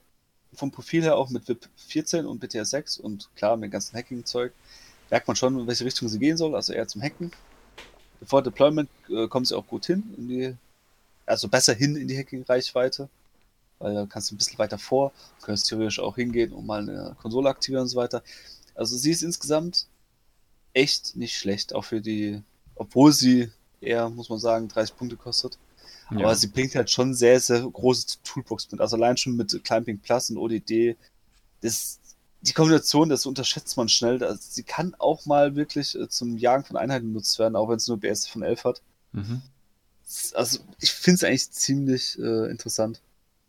[0.53, 3.97] vom Profil her auch mit VIP 14 und BTR 6 und klar, mit dem ganzen
[3.97, 4.53] Hacking-Zeug,
[5.09, 7.31] merkt man schon, in welche Richtung sie gehen soll, also eher zum Hacken.
[8.21, 10.57] Bevor Deployment äh, kommen sie auch gut hin, in die,
[11.27, 13.09] also besser hin in die Hacking-Reichweite,
[13.79, 15.13] weil da kannst du ein bisschen weiter vor,
[15.43, 18.23] kannst theoretisch auch hingehen und mal eine Konsole aktivieren und so weiter.
[18.75, 19.87] Also sie ist insgesamt
[20.73, 22.43] echt nicht schlecht, auch für die,
[22.75, 23.51] obwohl sie
[23.81, 25.59] eher, muss man sagen, 30 Punkte kostet.
[26.11, 26.19] Ja.
[26.19, 28.81] Aber sie bringt halt schon sehr, sehr große Toolbox mit.
[28.81, 30.97] Also allein schon mit Climbing Plus und ODD.
[31.61, 31.99] Das,
[32.43, 34.23] die Kombination, das unterschätzt man schnell.
[34.23, 37.77] Also sie kann auch mal wirklich äh, zum Jagen von Einheiten genutzt werden, auch wenn
[37.77, 38.83] es nur BS von 11 hat.
[39.13, 39.43] Mhm.
[40.35, 43.01] Also ich finde es eigentlich ziemlich äh, interessant.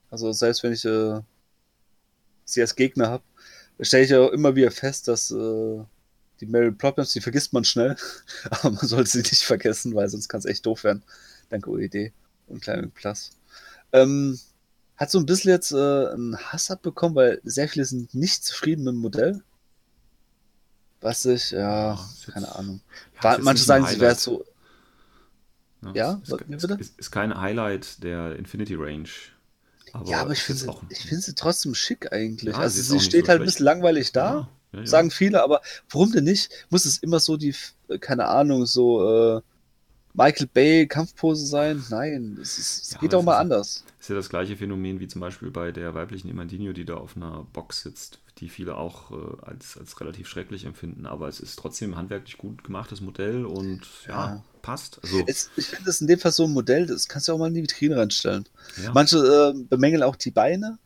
[0.09, 1.19] Also selbst wenn ich äh,
[2.45, 3.23] sie als Gegner habe,
[3.81, 5.83] stelle ich ja immer wieder fest, dass äh,
[6.39, 7.95] die Mary Problems, die vergisst man schnell,
[8.49, 11.03] aber man sollte sie nicht vergessen, weil sonst kann es echt doof werden.
[11.49, 12.11] Danke OED
[12.47, 13.31] und Climbing Plus.
[13.91, 14.39] Ähm,
[14.97, 18.83] hat so ein bisschen jetzt äh, einen Hass abbekommen, weil sehr viele sind nicht zufrieden
[18.83, 19.43] mit dem Modell.
[21.01, 21.99] Was ich, ja,
[22.31, 22.81] keine Ahnung.
[23.21, 24.43] Ja, manche sagen, sie wäre so.
[25.81, 29.09] Ja, ja ist, ist, ist, ist kein Highlight der Infinity Range.
[29.93, 30.59] Aber ja, aber ich finde
[30.89, 32.53] sie, sie trotzdem schick eigentlich.
[32.53, 35.61] Ja, also sie, steht so halt ein bisschen langweilig da, ja, ja, sagen viele, aber
[35.89, 36.49] warum denn nicht?
[36.69, 37.55] Muss es immer so die,
[38.01, 39.41] keine Ahnung, so äh,
[40.13, 41.81] Michael Bay Kampfpose sein?
[41.89, 43.85] Nein, es, ist, es geht auch mal anders.
[43.99, 47.15] Ist ja das gleiche Phänomen wie zum Beispiel bei der weiblichen Imandinho, die da auf
[47.15, 51.05] einer Box sitzt, die viele auch äh, als, als relativ schrecklich empfinden.
[51.05, 54.99] Aber es ist trotzdem handwerklich gut gemachtes Modell und ja passt.
[55.03, 57.37] Also, es, ich finde das in dem Fall so ein Modell, das kannst du auch
[57.37, 58.45] mal in die Vitrine reinstellen.
[58.83, 58.91] Ja.
[58.93, 60.77] Manche äh, bemängeln auch die Beine.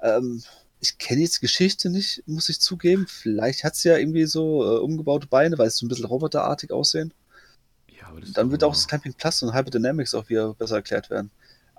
[0.00, 0.42] Ähm,
[0.80, 3.06] ich kenne jetzt Geschichte nicht, muss ich zugeben.
[3.08, 6.70] Vielleicht hat es ja irgendwie so äh, umgebaute Beine, weil es so ein bisschen roboterartig
[6.72, 7.12] aussehen
[8.34, 11.30] dann wird auch das Camping Plus und Hyperdynamics auch wieder besser erklärt werden.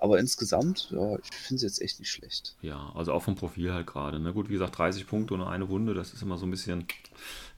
[0.02, 2.56] Aber insgesamt, ja, ich finde es jetzt echt nicht schlecht.
[2.60, 4.18] Ja, also auch vom Profil halt gerade.
[4.18, 4.32] Ne?
[4.32, 6.88] Gut, wie gesagt, 30 Punkte und eine Wunde, das ist immer so ein bisschen,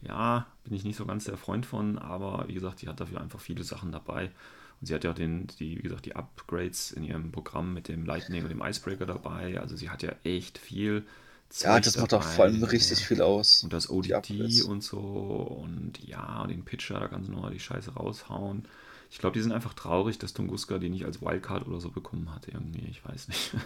[0.03, 3.23] ja, bin ich nicht so ganz der Freund von, aber wie gesagt, die hat dafür
[3.23, 4.31] einfach viele Sachen dabei.
[4.79, 7.89] Und sie hat ja auch den, die, wie gesagt, die Upgrades in ihrem Programm mit
[7.89, 9.59] dem Lightning und dem Icebreaker dabei.
[9.59, 11.07] Also sie hat ja echt viel.
[11.49, 13.07] Zeug ja, das macht auch vor allem richtig ja.
[13.07, 13.63] viel aus.
[13.63, 17.95] Und das ODT und so und ja, den Pitcher, da kannst du nochmal die Scheiße
[17.95, 18.69] raushauen.
[19.15, 22.35] Ich glaube, die sind einfach traurig, dass Tunguska die nicht als Wildcard oder so bekommen
[22.35, 22.85] hat, irgendwie.
[22.91, 23.55] Ich weiß nicht.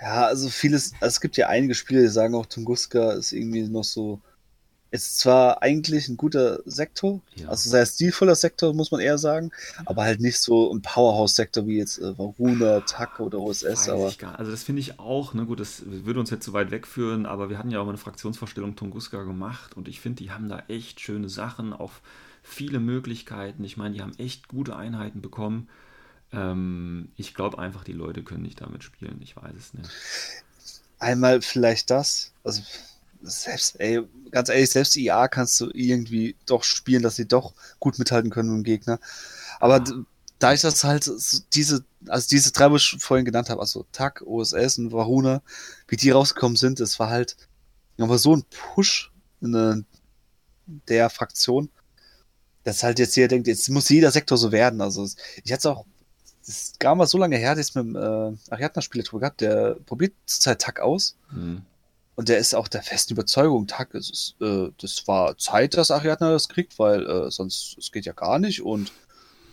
[0.00, 3.62] Ja, also vieles, also es gibt ja einige Spiele, die sagen auch, Tunguska ist irgendwie
[3.68, 4.20] noch so.
[4.90, 7.48] Ist zwar eigentlich ein guter Sektor, ja.
[7.48, 9.52] also sehr stilvoller Sektor, muss man eher sagen,
[9.86, 13.88] aber halt nicht so ein Powerhouse-Sektor wie jetzt äh, Varuna, Tak oder OSS.
[13.88, 17.24] aber also das finde ich auch, ne, gut, das würde uns jetzt zu weit wegführen,
[17.24, 20.48] aber wir hatten ja auch mal eine Fraktionsvorstellung Tunguska gemacht und ich finde, die haben
[20.48, 21.92] da echt schöne Sachen, auch
[22.44, 23.64] viele Möglichkeiten.
[23.64, 25.68] Ich meine, die haben echt gute Einheiten bekommen.
[26.30, 29.18] Ähm, ich glaube einfach, die Leute können nicht damit spielen.
[29.22, 29.90] Ich weiß es nicht.
[30.98, 32.32] Einmal vielleicht das.
[32.44, 32.62] Also
[33.22, 37.98] selbst, ey, ganz ehrlich, selbst IA kannst du irgendwie doch spielen, dass sie doch gut
[37.98, 39.00] mithalten können mit dem Gegner.
[39.58, 40.04] Aber ja.
[40.38, 41.10] da ich das halt
[41.54, 45.40] diese, also diese drei, wo ich vorhin genannt habe, also TAC, OSS und Varuna,
[45.88, 47.36] wie die rausgekommen sind, das war halt
[47.96, 49.86] nochmal so ein Push in
[50.66, 51.70] der Fraktion
[52.64, 54.80] dass halt jetzt jeder denkt, jetzt muss jeder Sektor so werden.
[54.80, 55.08] Also
[55.44, 55.84] ich hatte es auch,
[56.40, 59.76] das ist gar mal so lange her, dass mit dem äh, Ariadna-Spieler drüber gehabt, der
[59.86, 61.16] probiert zurzeit Tack aus.
[61.30, 61.62] Mhm.
[62.16, 65.90] Und der ist auch der festen Überzeugung, Tack, es ist, äh, das war Zeit, dass
[65.90, 68.62] Ariadna das kriegt, weil äh, sonst es geht ja gar nicht.
[68.62, 68.92] Und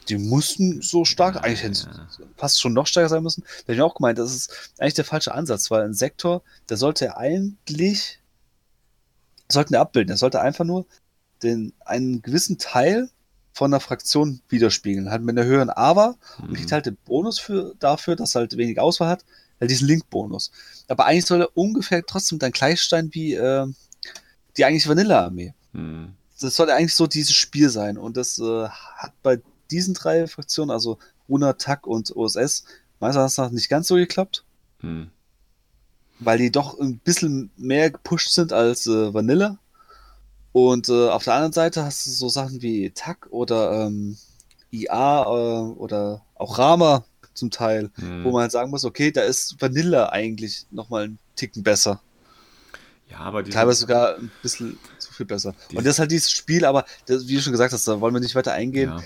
[0.10, 2.08] die mussten so stark, ja, eigentlich ja.
[2.38, 3.42] fast schon noch stärker sein müssen.
[3.42, 6.44] Da habe ich mir auch gemeint, das ist eigentlich der falsche Ansatz, weil ein Sektor,
[6.70, 8.20] der sollte eigentlich,
[9.50, 10.86] sollten abbilden, der sollte einfach nur
[11.44, 13.10] den, einen gewissen Teil
[13.54, 15.10] von der Fraktion widerspiegeln.
[15.10, 16.50] Halt mit einer höheren Aber mhm.
[16.50, 19.26] und kriegt halt den Bonus für, dafür, dass er halt wenig Auswahl hat,
[19.60, 20.52] halt diesen Link-Bonus.
[20.88, 23.68] Aber eigentlich soll er ungefähr trotzdem dann gleich sein wie äh,
[24.58, 25.54] die eigentliche Vanilla-Armee.
[25.74, 26.14] Mhm.
[26.40, 27.98] Das soll eigentlich so dieses Spiel sein.
[27.98, 29.40] Und das äh, hat bei
[29.70, 30.98] diesen drei Fraktionen, also
[31.30, 32.66] Runa, Tak und OSS,
[33.00, 34.44] meines Erachtens nicht ganz so geklappt.
[34.82, 35.12] Mhm.
[36.20, 39.58] Weil die doch ein bisschen mehr gepusht sind als äh, Vanilla.
[40.54, 44.18] Und äh, auf der anderen Seite hast du so Sachen wie TAC oder ähm,
[44.72, 48.24] IA äh, oder auch Rama zum Teil, hm.
[48.24, 52.02] wo man halt sagen muss, okay, da ist Vanilla eigentlich nochmal einen Ticken besser.
[53.10, 55.54] Ja, aber teilweise sogar ein bisschen zu viel besser.
[55.74, 58.14] Und das ist halt dieses Spiel, aber das, wie du schon gesagt hast, da wollen
[58.14, 59.04] wir nicht weiter eingehen, ja.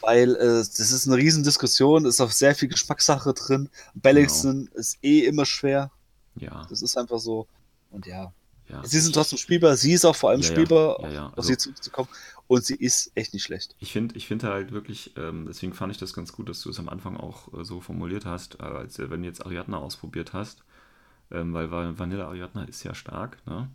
[0.00, 3.68] weil äh, das ist eine riesen Diskussion, ist auch sehr viel Geschmackssache drin.
[3.94, 4.78] Balancen genau.
[4.78, 5.90] ist eh immer schwer.
[6.36, 6.66] Ja.
[6.70, 7.48] Das ist einfach so.
[7.90, 8.32] Und ja,
[8.68, 11.38] ja, sie sind trotzdem spielbar, sie ist auch vor allem ja, spielbar, ja, ja, auf
[11.38, 12.08] also, sie zurückzukommen.
[12.46, 13.76] Und sie ist echt nicht schlecht.
[13.78, 16.70] Ich finde ich find halt wirklich, ähm, deswegen fand ich das ganz gut, dass du
[16.70, 19.76] es am Anfang auch äh, so formuliert hast, äh, als äh, wenn du jetzt Ariadna
[19.76, 20.62] ausprobiert hast.
[21.30, 23.68] ähm, weil Vanilla Ariadna ist ja stark, ne?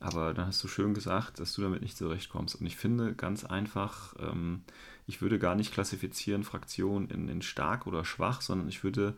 [0.00, 2.54] Aber dann hast du schön gesagt, dass du damit nicht zurechtkommst.
[2.54, 4.62] Und ich finde ganz einfach, ähm,
[5.06, 9.16] ich würde gar nicht klassifizieren Fraktionen in, in stark oder schwach, sondern ich würde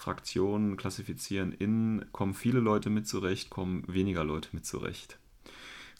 [0.00, 5.18] Fraktionen klassifizieren in, kommen viele Leute mit zurecht, kommen weniger Leute mit zurecht.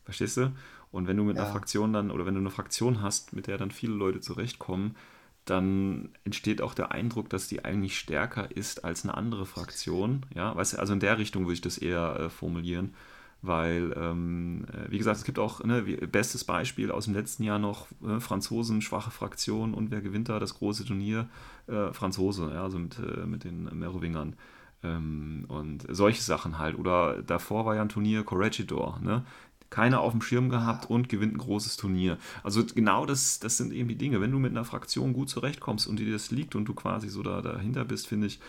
[0.05, 0.53] Verstehst du?
[0.91, 1.43] Und wenn du mit ja.
[1.43, 4.97] einer Fraktion dann, oder wenn du eine Fraktion hast, mit der dann viele Leute zurechtkommen,
[5.45, 10.25] dann entsteht auch der Eindruck, dass die eigentlich stärker ist als eine andere Fraktion.
[10.35, 12.95] Ja, weißt du, also in der Richtung würde ich das eher äh, formulieren
[13.43, 17.59] weil, ähm, äh, wie gesagt, es gibt auch, ne, bestes Beispiel aus dem letzten Jahr
[17.59, 21.29] noch, äh, Franzosen, schwache Fraktion und wer gewinnt da das große Turnier?
[21.67, 24.35] Äh, Franzose, ja, also mit, äh, mit den Merowingern.
[24.83, 26.79] Ähm, und solche Sachen halt.
[26.79, 29.25] Oder davor war ja ein Turnier Corregidor, ne?
[29.69, 32.19] Keiner auf dem Schirm gehabt und gewinnt ein großes Turnier.
[32.43, 34.21] Also genau das, das sind eben die Dinge.
[34.21, 37.23] Wenn du mit einer Fraktion gut zurechtkommst und dir das liegt und du quasi so
[37.23, 38.41] da, dahinter bist, finde ich,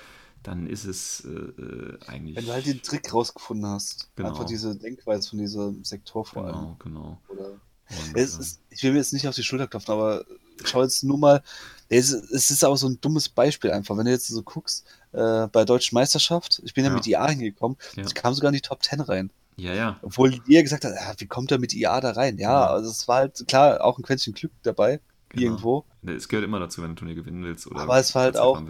[0.44, 2.36] dann ist es äh, äh, eigentlich.
[2.36, 4.10] Wenn du halt den Trick rausgefunden hast.
[4.16, 4.30] Genau.
[4.30, 6.76] Einfach diese Denkweise von diesem Sektor vor genau, allem.
[6.80, 8.48] Genau, genau.
[8.70, 10.26] ich will mir jetzt nicht auf die Schulter klopfen, aber
[10.64, 11.44] schau jetzt nur mal.
[11.90, 13.98] Es, es ist auch so ein dummes Beispiel einfach.
[13.98, 17.06] Wenn du jetzt so guckst, äh, bei der Deutschen Meisterschaft, ich bin ja, ja mit
[17.06, 18.06] IA hingekommen, ja.
[18.06, 19.30] ich kam sogar in die Top 10 rein.
[19.58, 20.00] Ja, ja.
[20.02, 22.38] Obwohl ihr gesagt hat, ja, wie kommt er mit IA da rein?
[22.38, 25.44] Ja, ja, also es war halt klar auch ein Quäntchen Glück dabei, genau.
[25.44, 25.86] irgendwo.
[26.04, 27.68] Es gehört immer dazu, wenn du ein Turnier gewinnen willst.
[27.68, 28.62] Oder aber es war halt auch,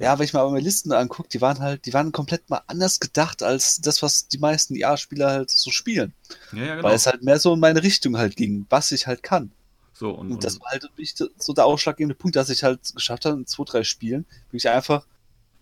[0.00, 3.00] ja, wenn ich mal meine Listen angucke, die waren halt, die waren komplett mal anders
[3.00, 6.14] gedacht als das, was die meisten IA-Spieler halt so spielen.
[6.52, 6.88] Ja, ja, genau.
[6.88, 9.52] Weil es halt mehr so in meine Richtung halt ging, was ich halt kann.
[9.92, 10.88] So, und, und das war halt
[11.36, 15.04] so der ausschlaggebende Punkt, dass ich halt geschafft habe, in zwei, drei Spielen, wirklich einfach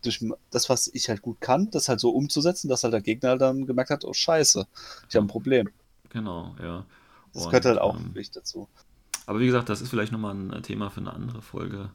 [0.03, 3.31] durch das, was ich halt gut kann, das halt so umzusetzen, dass halt der Gegner
[3.31, 4.69] halt dann gemerkt hat, oh scheiße,
[5.09, 5.69] ich habe ein Problem.
[6.11, 6.87] Genau, ja.
[7.33, 8.69] Das und, gehört halt auch ähm, dazu.
[9.27, 11.91] Aber wie gesagt, das ist vielleicht nochmal ein Thema für eine andere Folge.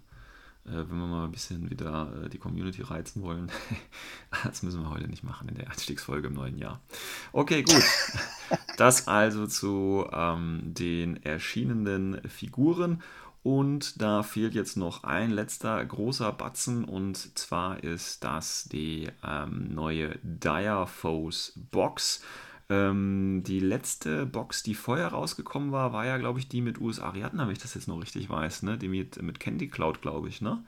[0.65, 3.51] Äh, wenn wir mal ein bisschen wieder äh, die Community reizen wollen.
[4.43, 6.79] das müssen wir heute nicht machen in der Einstiegsfolge im neuen Jahr.
[7.33, 7.83] Okay, gut.
[8.77, 13.01] das also zu ähm, den erschienenen Figuren.
[13.43, 19.73] Und da fehlt jetzt noch ein letzter großer Batzen und zwar ist das die ähm,
[19.73, 22.23] neue Dire Foes Box.
[22.73, 26.99] Ähm, die letzte Box, die vorher rausgekommen war, war ja, glaube ich, die mit US
[26.99, 28.77] Ariadna, wenn ich das jetzt noch richtig weiß, ne?
[28.77, 30.63] Die mit, mit Candy Cloud, glaube ich, ne?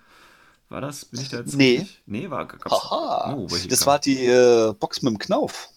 [0.70, 1.06] War das?
[1.06, 1.80] Bin ich da jetzt Nee.
[1.80, 2.02] Richtig?
[2.06, 2.48] Nee, war.
[2.70, 3.34] Haha.
[3.34, 3.88] Oh, das gab?
[3.88, 5.70] war die äh, Box mit dem Knauf.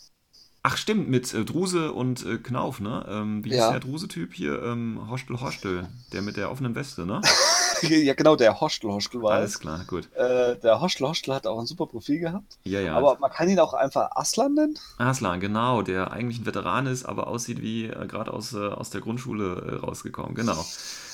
[0.62, 3.06] Ach stimmt, mit äh, Druse und äh, Knauf, ne?
[3.08, 3.66] Ähm, wie ja.
[3.66, 4.62] ist der Druse-Typ hier?
[4.62, 7.22] Ähm, Hostel Hostel, der mit der offenen Weste, ne?
[7.88, 9.60] ja, genau, der Hostel Hostel war Alles es.
[9.60, 10.12] klar, gut.
[10.14, 12.58] Äh, der Hostel Hostel hat auch ein super Profil gehabt.
[12.64, 12.96] Ja, ja.
[12.96, 14.78] Aber man kann ihn auch einfach Aslan nennen.
[14.98, 18.90] Aslan, genau, der eigentlich ein Veteran ist, aber aussieht wie äh, gerade aus, äh, aus
[18.90, 20.34] der Grundschule äh, rausgekommen.
[20.34, 20.64] Genau.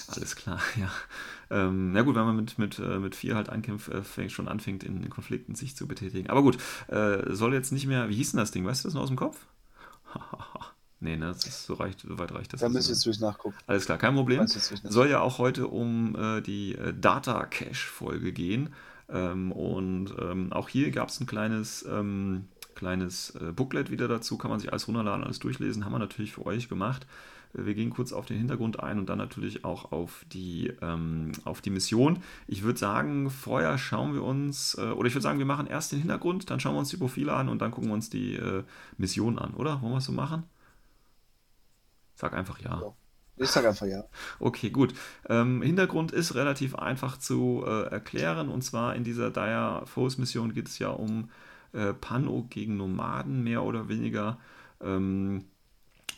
[0.08, 0.90] Alles klar, ja.
[1.50, 4.84] Ähm, na gut, wenn man mit, mit, äh, mit vier halt ankämpft, äh, schon anfängt,
[4.84, 6.30] in, Konflikten sich zu betätigen.
[6.30, 6.58] Aber gut,
[6.88, 8.64] soll jetzt nicht mehr, wie hieß denn das Ding?
[8.66, 9.46] Weißt du das noch aus dem Kopf?
[11.04, 12.60] nee, ne, das ist, so, reicht, so weit reicht das.
[12.60, 13.56] Da müsst ihr jetzt durch nachgucken.
[13.66, 14.46] Alles klar, kein Problem.
[14.46, 18.70] Soll ja auch heute um äh, die äh, Data Cache-Folge gehen.
[19.08, 24.38] Ähm, und ähm, auch hier gab es ein kleines, ähm, kleines äh, Booklet wieder dazu,
[24.38, 27.06] kann man sich alles runterladen, alles durchlesen, haben wir natürlich für euch gemacht.
[27.56, 31.60] Wir gehen kurz auf den Hintergrund ein und dann natürlich auch auf die, ähm, auf
[31.60, 32.18] die Mission.
[32.48, 35.92] Ich würde sagen, vorher schauen wir uns, äh, oder ich würde sagen, wir machen erst
[35.92, 38.34] den Hintergrund, dann schauen wir uns die Profile an und dann gucken wir uns die
[38.34, 38.64] äh,
[38.98, 39.80] Mission an, oder?
[39.82, 40.44] Wollen wir es so machen?
[42.14, 42.94] Sag einfach ja.
[43.36, 44.04] Ich sag einfach ja.
[44.38, 44.94] Okay, gut.
[45.28, 50.54] Ähm, Hintergrund ist relativ einfach zu äh, erklären und zwar in dieser Dire Foes Mission
[50.54, 51.30] geht es ja um
[51.72, 54.38] äh, Pano gegen Nomaden, mehr oder weniger.
[54.80, 55.44] Ähm,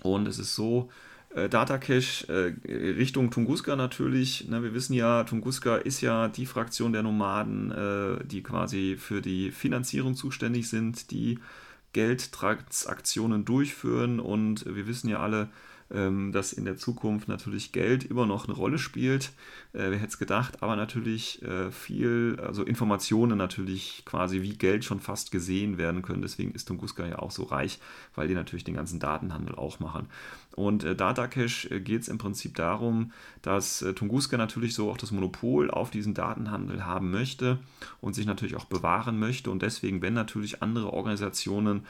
[0.02, 0.90] und es ist so,
[1.36, 4.48] äh, Data Cache äh, Richtung Tunguska natürlich.
[4.48, 9.20] Ne, wir wissen ja, Tunguska ist ja die Fraktion der Nomaden, äh, die quasi für
[9.20, 11.38] die Finanzierung zuständig sind, die
[11.92, 14.18] Geldtransaktionen durchführen.
[14.18, 15.48] Und wir wissen ja alle,
[15.88, 19.32] dass in der Zukunft natürlich Geld immer noch eine Rolle spielt.
[19.72, 24.84] Äh, wer hätte es gedacht, aber natürlich äh, viel, also Informationen natürlich quasi wie Geld
[24.84, 26.22] schon fast gesehen werden können.
[26.22, 27.78] Deswegen ist Tunguska ja auch so reich,
[28.16, 30.08] weil die natürlich den ganzen Datenhandel auch machen.
[30.56, 33.12] Und äh, Datacash äh, geht es im Prinzip darum,
[33.42, 37.58] dass Tunguska natürlich so auch das Monopol auf diesen Datenhandel haben möchte
[38.00, 39.52] und sich natürlich auch bewahren möchte.
[39.52, 41.86] Und deswegen, wenn natürlich andere Organisationen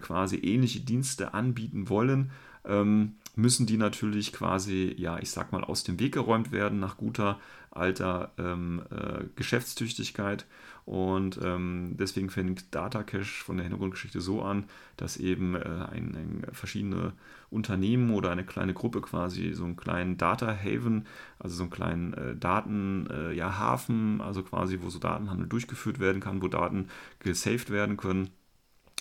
[0.00, 2.32] quasi ähnliche Dienste anbieten wollen,
[2.64, 6.96] ähm, müssen die natürlich quasi, ja, ich sag mal, aus dem Weg geräumt werden nach
[6.96, 7.38] guter
[7.70, 10.46] alter ähm, äh, Geschäftstüchtigkeit.
[10.86, 14.64] Und ähm, deswegen fängt Data Cache von der Hintergrundgeschichte so an,
[14.96, 17.12] dass eben äh, ein, ein, verschiedene
[17.50, 21.06] Unternehmen oder eine kleine Gruppe quasi so einen kleinen Data Haven,
[21.38, 26.20] also so einen kleinen äh, Datenhafen, äh, ja, also quasi, wo so Datenhandel durchgeführt werden
[26.20, 28.30] kann, wo Daten gesaved werden können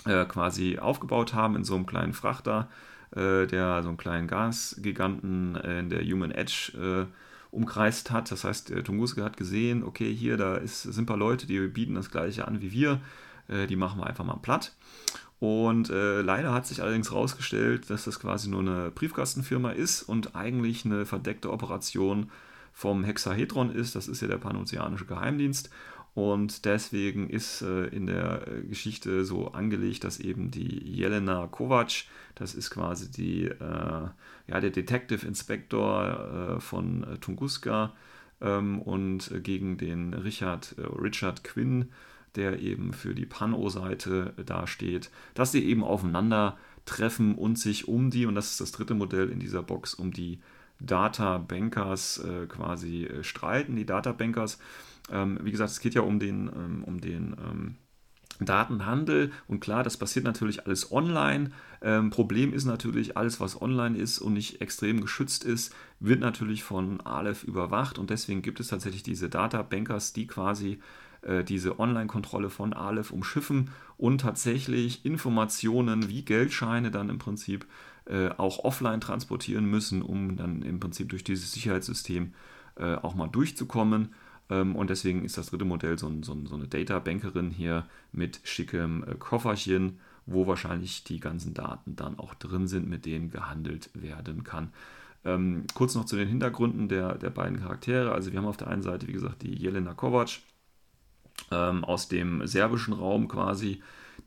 [0.06, 2.70] äh, quasi aufgebaut haben in so einem kleinen Frachter,
[3.16, 7.06] äh, der so einen kleinen Gasgiganten äh, in der Human Edge äh,
[7.52, 8.32] umkreist hat.
[8.32, 11.60] Das heißt, der Tunguska hat gesehen, okay, hier, da ist, sind ein paar Leute, die
[11.68, 13.00] bieten das gleiche an wie wir,
[13.48, 14.74] äh, die machen wir einfach mal platt.
[15.40, 20.36] Und äh, leider hat sich allerdings herausgestellt, dass das quasi nur eine Briefkastenfirma ist und
[20.36, 22.32] eigentlich eine verdeckte Operation
[22.74, 23.96] vom Hexahedron ist.
[23.96, 25.70] Das ist ja der panozeanische Geheimdienst.
[26.16, 32.06] Und deswegen ist äh, in der äh, Geschichte so angelegt, dass eben die Jelena Kovac,
[32.36, 33.60] das ist quasi die, äh,
[34.48, 37.94] ja, der Detective Inspector äh, von äh, Tunguska
[38.40, 41.90] ähm, und gegen den Richard, Richard Quinn,
[42.36, 48.36] der eben für die Pano-Seite dasteht, dass sie eben aufeinandertreffen und sich um die, und
[48.36, 50.40] das ist das dritte Modell in dieser Box, um die
[50.80, 53.78] Data Bankers quasi streiten.
[53.78, 54.60] Die Data Bankers
[55.12, 57.76] ähm, wie gesagt, es geht ja um den, ähm, um den ähm,
[58.40, 61.52] Datenhandel und klar, das passiert natürlich alles online.
[61.82, 66.64] Ähm, Problem ist natürlich, alles, was online ist und nicht extrem geschützt ist, wird natürlich
[66.64, 70.80] von Aleph überwacht und deswegen gibt es tatsächlich diese Data Bankers, die quasi
[71.22, 77.66] äh, diese Online-Kontrolle von Aleph umschiffen und tatsächlich Informationen wie Geldscheine dann im Prinzip
[78.06, 82.34] äh, auch offline transportieren müssen, um dann im Prinzip durch dieses Sicherheitssystem
[82.76, 84.14] äh, auch mal durchzukommen.
[84.50, 89.04] Ähm, und deswegen ist das dritte Modell so, so, so eine Data-Bankerin hier mit schickem
[89.04, 94.44] äh, Kofferchen, wo wahrscheinlich die ganzen Daten dann auch drin sind, mit denen gehandelt werden
[94.44, 94.72] kann.
[95.24, 98.12] Ähm, kurz noch zu den Hintergründen der, der beiden Charaktere.
[98.12, 100.40] Also wir haben auf der einen Seite, wie gesagt, die Jelena Kovac
[101.52, 103.82] ähm, aus dem serbischen Raum quasi,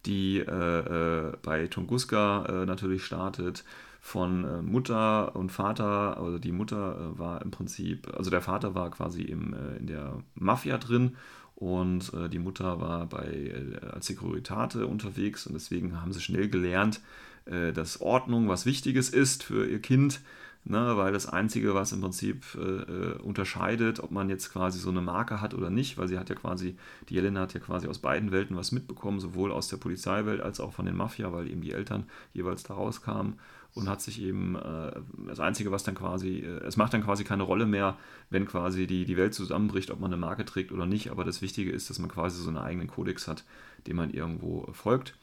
[0.07, 3.65] die äh, äh, bei Tunguska äh, natürlich startet
[4.01, 8.75] von äh, Mutter und Vater, also die Mutter äh, war im Prinzip, also der Vater
[8.75, 11.17] war quasi im, äh, in der Mafia drin
[11.55, 13.53] und die Mutter war bei,
[13.93, 17.01] als Securitate unterwegs und deswegen haben sie schnell gelernt,
[17.47, 20.21] dass Ordnung was Wichtiges ist für ihr Kind,
[20.65, 25.01] ne, weil das Einzige, was im Prinzip äh, unterscheidet, ob man jetzt quasi so eine
[25.01, 26.77] Marke hat oder nicht, weil sie hat ja quasi,
[27.09, 30.61] die Jelena hat ja quasi aus beiden Welten was mitbekommen, sowohl aus der Polizeiwelt als
[30.61, 33.41] auch von den Mafia, weil eben die Eltern jeweils da rauskamen
[33.79, 34.93] und hat sich eben äh,
[35.27, 37.97] das Einzige, was dann quasi, äh, es macht dann quasi keine Rolle mehr,
[38.31, 41.41] wenn quasi die, die Welt zusammenbricht, ob man eine Marke trägt oder nicht, aber das
[41.41, 43.45] Wichtige ist, dass man quasi so einen eigenen Kodex hat,
[43.87, 45.15] dem man irgendwo folgt.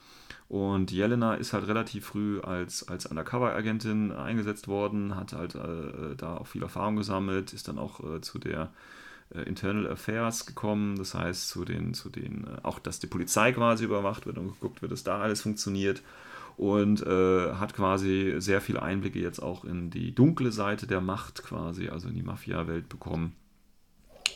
[0.47, 6.38] Und Jelena ist halt relativ früh als, als Undercover-Agentin eingesetzt worden, hat halt äh, da
[6.38, 8.72] auch viel Erfahrung gesammelt, ist dann auch äh, zu der
[9.34, 13.51] äh, Internal Affairs gekommen, das heißt zu den, zu den, äh, auch dass die Polizei
[13.53, 16.03] quasi überwacht wird und geguckt wird, dass da alles funktioniert
[16.58, 21.43] und äh, hat quasi sehr viele Einblicke jetzt auch in die dunkle Seite der Macht
[21.43, 23.34] quasi, also in die Mafia-Welt bekommen.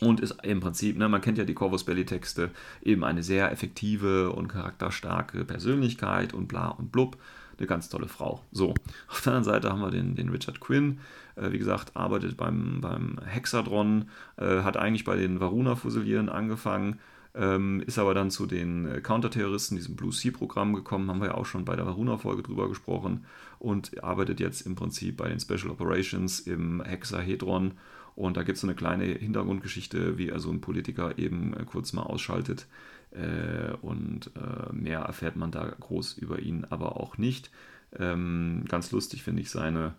[0.00, 2.50] Und ist im Prinzip, ne, man kennt ja die Corvus Belli-Texte,
[2.82, 7.18] eben eine sehr effektive und charakterstarke Persönlichkeit und bla und blub.
[7.58, 8.42] Eine ganz tolle Frau.
[8.52, 8.70] So,
[9.08, 11.00] auf der anderen Seite haben wir den, den Richard Quinn.
[11.36, 16.98] Äh, wie gesagt, arbeitet beim, beim Hexadron, äh, hat eigentlich bei den Varuna-Fusilieren angefangen,
[17.34, 21.34] ähm, ist aber dann zu den äh, Counterterroristen, diesem Blue Sea-Programm gekommen, haben wir ja
[21.34, 23.24] auch schon bei der Varuna-Folge drüber gesprochen
[23.58, 27.72] und arbeitet jetzt im Prinzip bei den Special Operations im Hexahedron.
[28.16, 31.64] Und da gibt es so eine kleine Hintergrundgeschichte, wie er so einen Politiker eben äh,
[31.64, 32.66] kurz mal ausschaltet.
[33.12, 37.50] Äh, und äh, mehr erfährt man da groß über ihn aber auch nicht.
[37.96, 39.94] Ähm, ganz lustig finde ich seine,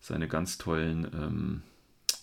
[0.00, 1.62] seine ganz tollen ähm,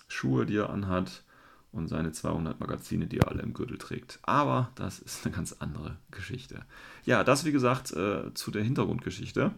[0.08, 1.24] Schuhe, die er anhat
[1.72, 4.20] und seine 200 Magazine, die er alle im Gürtel trägt.
[4.24, 6.66] Aber das ist eine ganz andere Geschichte.
[7.06, 9.52] Ja, das wie gesagt äh, zu der Hintergrundgeschichte.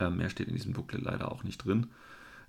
[0.00, 1.88] Ähm, mehr steht in diesem Booklet leider auch nicht drin.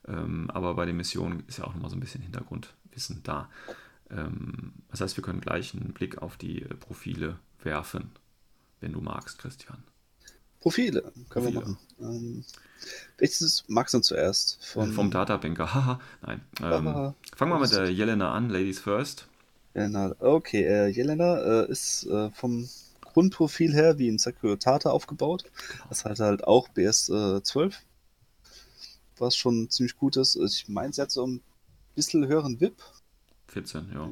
[0.07, 3.49] Ähm, aber bei den Missionen ist ja auch nochmal so ein bisschen Hintergrundwissen da.
[4.09, 8.11] Ähm, das heißt, wir können gleich einen Blick auf die äh, Profile werfen,
[8.79, 9.83] wenn du magst, Christian.
[10.65, 11.53] Profile können Profile.
[11.53, 11.77] wir machen.
[11.99, 12.43] Ähm,
[13.19, 14.57] welches magst du zuerst?
[14.65, 14.93] Von...
[14.93, 15.71] Vom Databanker.
[15.71, 16.41] Haha, nein.
[16.59, 19.27] Ähm, fangen wir mit der Jelena an, Ladies First.
[19.75, 20.63] Jelena, okay.
[20.63, 22.67] Äh, Jelena äh, ist äh, vom
[23.01, 25.43] Grundprofil her wie ein Securitate aufgebaut.
[25.89, 27.71] Das hat halt auch BS12, äh,
[29.19, 30.35] was schon ziemlich gut ist.
[30.35, 31.41] Ich meine, sie hat so ein
[31.93, 32.81] bisschen höheren VIP.
[33.49, 34.09] 14, ja.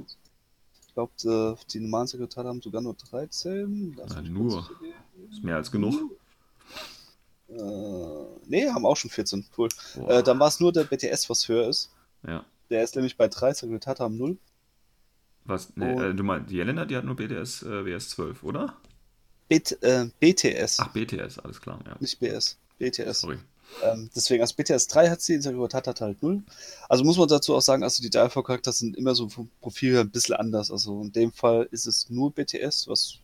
[0.86, 3.98] Ich glaube, äh, die normalen Sekretate haben sogar nur 13.
[4.08, 4.70] Na, nur.
[5.32, 5.96] Ist mehr als genug.
[7.58, 9.46] Äh, nee, haben auch schon 14.
[9.58, 9.70] Cool.
[10.08, 11.90] Äh, dann war es nur der BTS, was höher ist.
[12.28, 12.46] Ja.
[12.70, 14.38] Der ist nämlich bei 3, Sekretate haben 0.
[15.46, 15.74] Was?
[15.76, 18.76] Nee, äh, du meinst, die Jelena, die hat nur BTS äh, BS 12, oder?
[19.50, 20.80] BT, äh, BTS.
[20.80, 21.80] Ach, BTS, alles klar.
[21.86, 21.96] Ja.
[22.00, 22.58] Nicht BS.
[22.80, 23.22] BTS.
[23.22, 23.38] Sorry.
[23.82, 26.44] Ähm, deswegen, als BTS 3 hat sie, Sekretat hat halt 0.
[26.90, 30.02] Also muss man dazu auch sagen, also die Dialog-Charakter sind immer so vom Profil her
[30.02, 30.72] ein bisschen anders.
[30.72, 33.20] Also in dem Fall ist es nur BTS, was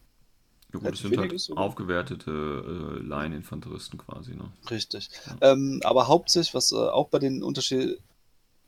[0.71, 1.63] Ja, gut, das sind halt sogar.
[1.63, 4.35] aufgewertete äh, Line-Infanteristen quasi.
[4.35, 4.51] Ne?
[4.69, 5.09] Richtig.
[5.25, 5.53] Ja.
[5.53, 7.99] Ähm, aber hauptsächlich, was äh, auch bei den Unterschied,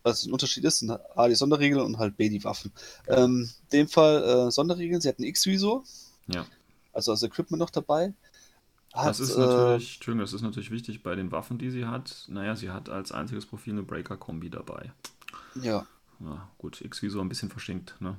[0.03, 2.71] was ein Unterschied ist, sind A, die Sonderregeln und halt B, die Waffen.
[3.07, 5.83] Ähm, in dem Fall äh, Sonderregeln, sie hatten X-Visor.
[6.27, 6.45] Ja.
[6.91, 8.13] Also das Equipment noch dabei.
[8.93, 12.25] Hat, das ist natürlich, äh, das ist natürlich wichtig bei den Waffen, die sie hat.
[12.27, 14.91] Naja, sie hat als einziges Profil eine Breaker-Kombi dabei.
[15.55, 15.85] Ja.
[16.19, 18.17] Ja, gut, X-Visor ein bisschen verschenkt, ne?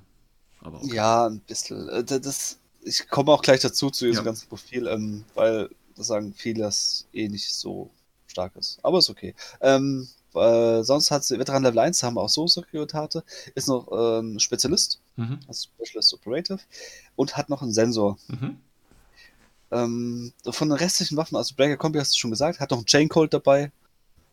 [0.60, 0.94] Aber okay.
[0.94, 1.88] Ja, ein bisschen.
[1.88, 4.24] Äh, das, ich komme auch gleich dazu zu diesem ja.
[4.24, 7.90] ganzen Profil, ähm, weil das sagen viele, dass eh nicht so
[8.26, 8.78] stark ist.
[8.82, 9.34] Aber ist okay.
[9.60, 13.22] Ähm, äh, sonst hat sie Veteran Level 1, haben wir auch so Sekretate,
[13.54, 15.40] ist noch ähm, Spezialist, mhm.
[15.46, 16.60] also Specialist Operative,
[17.16, 18.18] und hat noch einen Sensor.
[18.28, 18.56] Mhm.
[19.70, 22.86] Ähm, von den restlichen Waffen, also Breaker Kombi hast du schon gesagt, hat noch einen
[22.86, 23.70] Chain Colt dabei,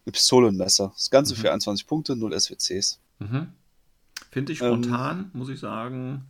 [0.05, 0.91] eine Pistole und ein Messer.
[0.95, 1.39] Das Ganze mhm.
[1.39, 2.99] für 21 Punkte, 0 SWCs.
[3.19, 3.53] Mhm.
[4.31, 6.26] Finde ich spontan, ähm, muss ich sagen,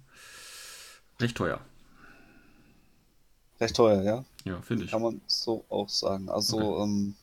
[1.19, 1.59] recht teuer.
[3.59, 4.25] Recht teuer, ja.
[4.45, 4.91] Ja, finde ich.
[4.91, 6.29] Kann man so auch sagen.
[6.29, 6.83] Also, okay.
[6.83, 7.15] ähm,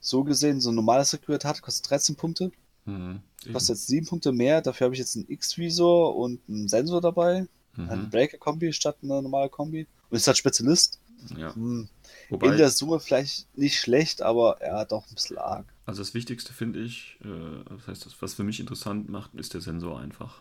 [0.00, 2.52] so gesehen, so ein normales Sekuritat kostet 13 Punkte.
[2.84, 3.20] Mhm.
[3.52, 4.60] Kostet jetzt 7 Punkte mehr.
[4.60, 7.46] Dafür habe ich jetzt einen X-Visor und einen Sensor dabei.
[7.76, 7.88] Mhm.
[7.88, 9.86] Eine Breaker-Kombi statt eine normale Kombi.
[10.10, 10.98] Und ist halt Spezialist.
[11.36, 11.54] Ja.
[11.54, 11.88] Hm.
[12.28, 15.66] Wobei, in der Summe vielleicht nicht schlecht, aber er hat auch ein bisschen arg.
[15.84, 19.60] Also das Wichtigste finde ich, äh, das heißt, was für mich interessant macht, ist der
[19.60, 20.40] Sensor einfach.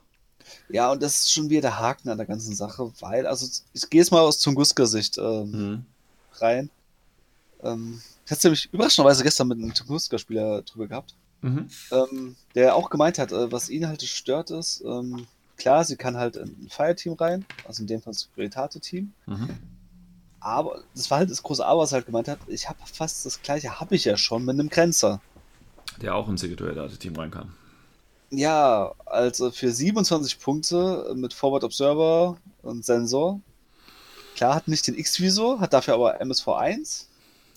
[0.69, 3.89] Ja, und das ist schon wieder der Haken an der ganzen Sache, weil, also ich
[3.89, 5.85] gehe jetzt mal aus Tunguska-Sicht ähm, mhm.
[6.33, 6.69] rein.
[7.63, 11.67] Ähm, ich hatte nämlich überraschenderweise gestern mit einem Tunguska-Spieler drüber gehabt, mhm.
[11.91, 15.27] ähm, der auch gemeint hat, äh, was ihn halt stört ist, ähm,
[15.59, 19.13] klar, sie kann halt in ein Fireteam rein, also in dem Fall das Securitate-Team.
[19.27, 19.49] Mhm.
[20.39, 23.25] Aber das war halt das große Aber, was er halt gemeint hat, ich habe fast
[23.25, 25.21] das gleiche, habe ich ja schon mit einem Grenzer.
[26.01, 27.53] Der auch ins Securitate-Team rein kann.
[28.31, 33.41] Ja, also für 27 Punkte mit Forward Observer und Sensor.
[34.35, 37.05] Klar, hat nicht den X-Visor, hat dafür aber MSV1.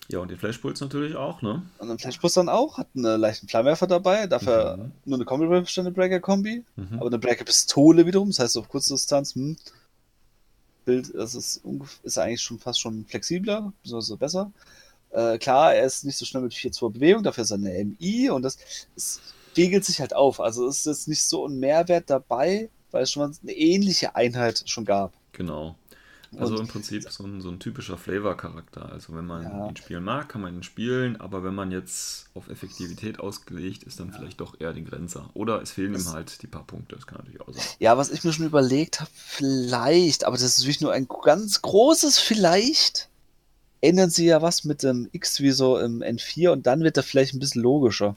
[0.09, 1.63] Ja, und den Flashpuls natürlich auch, ne?
[1.77, 4.91] Und den Flashpuls dann auch, hat einen leichten Flammenwerfer dabei, dafür mhm.
[5.05, 6.97] nur eine Kombi eine Breaker-Kombi, mhm.
[6.97, 9.55] aber eine Breaker-Pistole wiederum, das heißt auf kurze Distanz, hm,
[10.83, 11.61] Bild, das ist,
[12.03, 14.51] ist eigentlich schon fast schon flexibler, beziehungsweise besser.
[15.11, 18.29] Äh, klar, er ist nicht so schnell mit 4-2 Bewegung, dafür ist er eine MI
[18.29, 18.57] und das
[18.95, 19.21] ist
[19.53, 20.39] spiegelt sich halt auf.
[20.39, 24.63] Also ist jetzt nicht so ein Mehrwert dabei, weil es schon mal eine ähnliche Einheit
[24.65, 25.13] schon gab.
[25.31, 25.75] Genau.
[26.35, 28.91] Also und, im Prinzip so ein, so ein typischer Flavor-Charakter.
[28.91, 29.67] Also wenn man ja.
[29.67, 33.99] ihn spielen mag, kann man ihn spielen, aber wenn man jetzt auf Effektivität ausgelegt ist,
[33.99, 34.17] dann ja.
[34.17, 35.29] vielleicht doch eher den Grenzer.
[35.35, 37.63] Oder es fehlen das, ihm halt die paar Punkte, das kann natürlich auch sein.
[37.77, 41.61] Ja, was ich mir schon überlegt habe, vielleicht, aber das ist natürlich nur ein ganz
[41.61, 43.09] großes Vielleicht,
[43.81, 47.39] ändern sie ja was mit dem X-Visor im N4 und dann wird er vielleicht ein
[47.39, 48.15] bisschen logischer.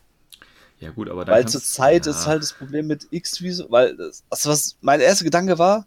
[0.78, 2.12] Ja, gut, aber Weil zur Zeit ja.
[2.12, 5.86] ist halt das Problem mit X-Visor, weil das, also was mein erster Gedanke war,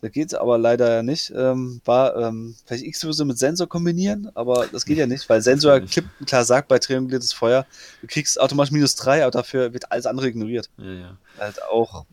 [0.00, 4.66] da geht es aber leider nicht, ähm, war ähm, vielleicht X-Visor mit Sensor kombinieren, aber
[4.66, 7.66] das geht ja nicht, weil Sensor klipp klar sagt bei trianguliertes Feuer,
[8.00, 10.70] du kriegst automatisch minus 3, aber dafür wird alles andere ignoriert.
[10.78, 11.16] Ja, ja.
[11.38, 12.06] Halt auch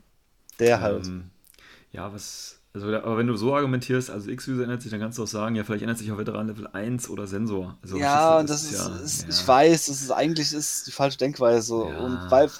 [0.58, 1.10] der ähm, halt.
[1.92, 5.24] Ja, was also, aber wenn du so argumentierst, also X-User ändert sich, dann kannst du
[5.24, 7.76] auch sagen, ja, vielleicht ändert sich auch Veteran Level 1 oder Sensor.
[7.82, 9.28] Also, ja, und das ist, ja, ist ja.
[9.28, 11.74] ich weiß, das ist eigentlich ist die falsche Denkweise.
[11.74, 11.98] Ja.
[11.98, 12.50] Und weil,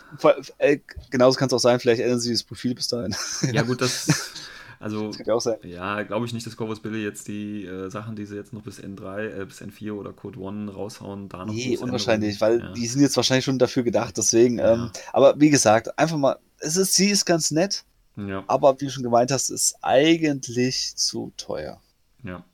[0.58, 3.14] äh, genauso kann es auch sein, vielleicht ändern sie das Profil bis dahin.
[3.52, 4.32] Ja, gut, das.
[4.82, 5.58] Also, das auch sein.
[5.62, 8.62] ja, glaube ich nicht, dass Corvus Billy jetzt die äh, Sachen, die sie jetzt noch
[8.62, 11.54] bis N3, äh, bis N4 oder Code 1 raushauen, da noch.
[11.54, 12.72] Nee, unwahrscheinlich, weil ja.
[12.72, 14.58] die sind jetzt wahrscheinlich schon dafür gedacht, deswegen.
[14.58, 17.84] Ähm, aber wie gesagt, einfach mal, es ist, sie ist ganz nett.
[18.16, 18.44] Ja.
[18.46, 21.80] Aber wie du schon gemeint hast, ist eigentlich zu teuer.
[22.22, 22.44] Ja.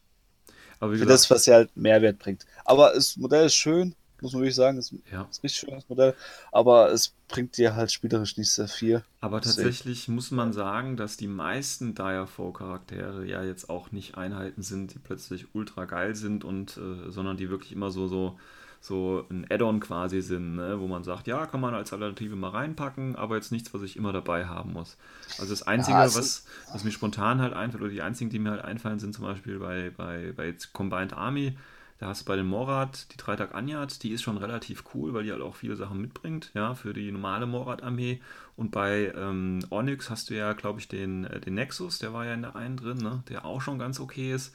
[0.81, 2.47] Aber Für das, was sie halt Mehrwert bringt.
[2.65, 4.79] Aber das Modell ist schön, muss man wirklich sagen.
[4.79, 5.23] Es ja.
[5.23, 6.15] ist ein richtig schönes Modell.
[6.53, 9.03] Aber es bringt dir halt spielerisch nicht sehr viel.
[9.21, 10.15] Aber tatsächlich Deswegen.
[10.15, 15.47] muss man sagen, dass die meisten Direfall-Charaktere ja jetzt auch nicht Einheiten sind, die plötzlich
[15.55, 18.39] ultra geil sind und äh, sondern die wirklich immer so, so
[18.81, 20.79] so ein Add-on quasi sind, ne?
[20.81, 23.97] wo man sagt, ja, kann man als Alternative mal reinpacken, aber jetzt nichts, was ich
[23.97, 24.97] immer dabei haben muss.
[25.39, 28.39] Also das Einzige, ja, also was, was mir spontan halt einfällt, oder die einzigen, die
[28.39, 31.57] mir halt einfallen, sind zum Beispiel bei, bei, bei Combined Army,
[31.99, 35.25] da hast du bei den Morad die Dreitag Anjat, die ist schon relativ cool, weil
[35.25, 38.21] die halt auch viele Sachen mitbringt, ja, für die normale Morad-Armee.
[38.55, 42.25] Und bei ähm, Onyx hast du ja, glaube ich, den, äh, den Nexus, der war
[42.25, 44.55] ja in der einen drin, ne, der auch schon ganz okay ist.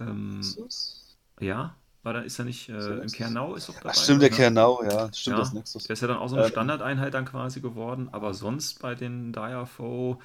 [0.00, 1.16] Ähm, Nexus?
[1.38, 3.90] Ja, war da, ist er nicht äh, im Kernau ist doch dabei?
[3.90, 5.84] Ach, stimmt, der Kernau, ja, stimmt ja, das Nexus.
[5.84, 8.94] Der ist ja dann auch so eine ähm, Standardeinheit dann quasi geworden, aber sonst bei
[8.94, 10.18] den Direfoe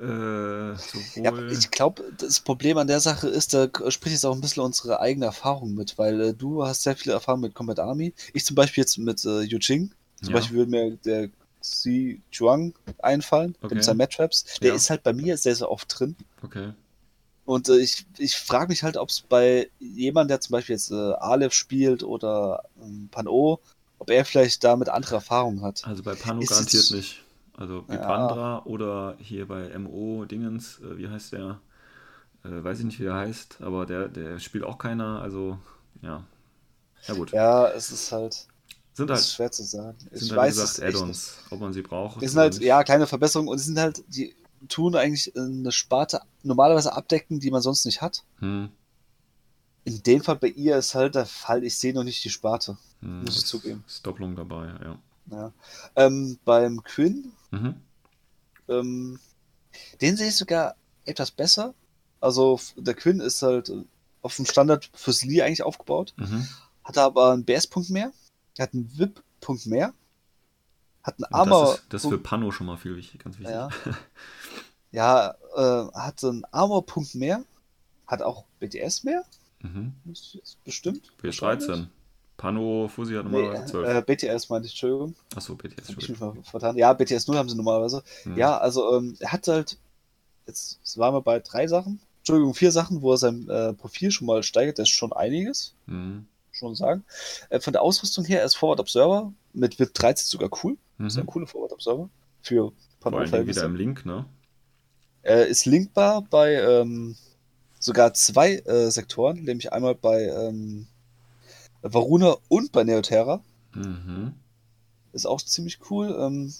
[0.00, 4.40] äh, ja, ich glaube, das Problem an der Sache ist, da spricht jetzt auch ein
[4.40, 8.12] bisschen unsere eigene Erfahrung mit, weil äh, du hast sehr viele Erfahrung mit Combat Army.
[8.32, 9.92] Ich zum Beispiel jetzt mit äh, Yujing.
[10.20, 10.34] Zum ja.
[10.34, 11.28] Beispiel würde mir der
[11.60, 13.76] Xi Chuang einfallen, okay.
[13.76, 14.44] mit seinen Mad Traps.
[14.60, 14.74] Der ja.
[14.74, 16.16] ist halt bei mir sehr, sehr oft drin.
[16.42, 16.72] Okay.
[17.44, 20.90] Und äh, ich, ich frage mich halt, ob es bei jemandem, der zum Beispiel jetzt
[20.90, 23.58] äh, Aleph spielt oder ähm, Pan-O,
[23.98, 25.84] ob er vielleicht damit andere Erfahrungen hat.
[25.86, 27.22] Also bei Pano garantiert nicht.
[27.56, 28.06] Also wie ja.
[28.06, 31.60] Pandra oder hier bei MO Dingens, äh, wie heißt der?
[32.44, 35.58] Äh, weiß ich nicht, wie der heißt, aber der, der spielt auch keiner, also
[36.00, 36.24] ja.
[37.06, 37.32] Ja gut.
[37.32, 38.46] Ja, es ist halt.
[38.94, 39.96] Sind halt, schwer zu sagen.
[39.98, 42.22] Sind ich halt, weiß gesagt, Add-ons, ob man sie braucht.
[42.22, 42.62] Es sind halt, nicht.
[42.62, 44.34] ja, kleine Verbesserungen und es sind halt, die
[44.68, 48.24] tun eigentlich eine Sparte normalerweise abdecken, die man sonst nicht hat.
[48.38, 48.70] Hm.
[49.84, 52.78] In dem Fall bei ihr ist halt der Fall, ich sehe noch nicht die Sparte.
[53.00, 53.84] Hm, muss ich zugeben.
[53.86, 54.98] Ist Doppelung dabei, ja.
[55.30, 55.52] ja.
[55.96, 57.74] Ähm, beim Quinn, mhm.
[58.68, 59.18] ähm,
[60.00, 61.74] den sehe ich sogar etwas besser.
[62.20, 63.72] Also der Quinn ist halt
[64.22, 66.14] auf dem Standard fürs Lee eigentlich aufgebaut.
[66.16, 66.46] Mhm.
[66.84, 68.12] Hat aber einen BS-Punkt mehr.
[68.56, 69.92] Er hat einen VIP-Punkt mehr.
[71.02, 71.64] Hat einen Armor.
[71.64, 73.52] Das ist, das ist für Pano schon mal viel wichtig, ganz wichtig.
[73.52, 73.68] Ja,
[74.92, 77.44] ja äh, hat einen Armor-Punkt mehr.
[78.06, 79.24] Hat auch BTS mehr.
[79.60, 79.94] Mhm.
[80.64, 81.12] Bestimmt.
[81.22, 81.86] BS13.
[82.36, 83.88] Pano Fusi hat normalerweise 12.
[83.88, 85.14] Äh, BTS meinte ich, Entschuldigung.
[85.34, 85.88] Achso, BTS.
[85.88, 86.76] Hab ich mich mal vertan.
[86.76, 88.02] Ja, BTS 0 haben sie normalerweise.
[88.24, 88.36] Mhm.
[88.36, 89.78] Ja, also ähm, er hat halt,
[90.46, 94.26] jetzt waren wir bei drei Sachen, Entschuldigung, vier Sachen, wo er sein äh, Profil schon
[94.26, 95.74] mal steigert, das ist schon einiges.
[95.86, 96.26] Mhm.
[96.52, 97.04] Schon sagen.
[97.48, 100.76] Äh, von der Ausrüstung her ist Forward Observer mit VIP 13 sogar cool.
[100.98, 101.06] Mhm.
[101.06, 102.08] Ist ein cooler Forward Observer.
[102.42, 104.24] Für Vor allem wieder im Link, ne?
[105.22, 107.16] Er ist linkbar bei ähm,
[107.78, 110.86] sogar zwei äh, Sektoren, nämlich einmal bei ähm,
[111.82, 113.42] Varuna und bei Neoterra.
[113.74, 114.34] Mhm.
[115.12, 116.16] Ist auch ziemlich cool.
[116.18, 116.52] Ähm,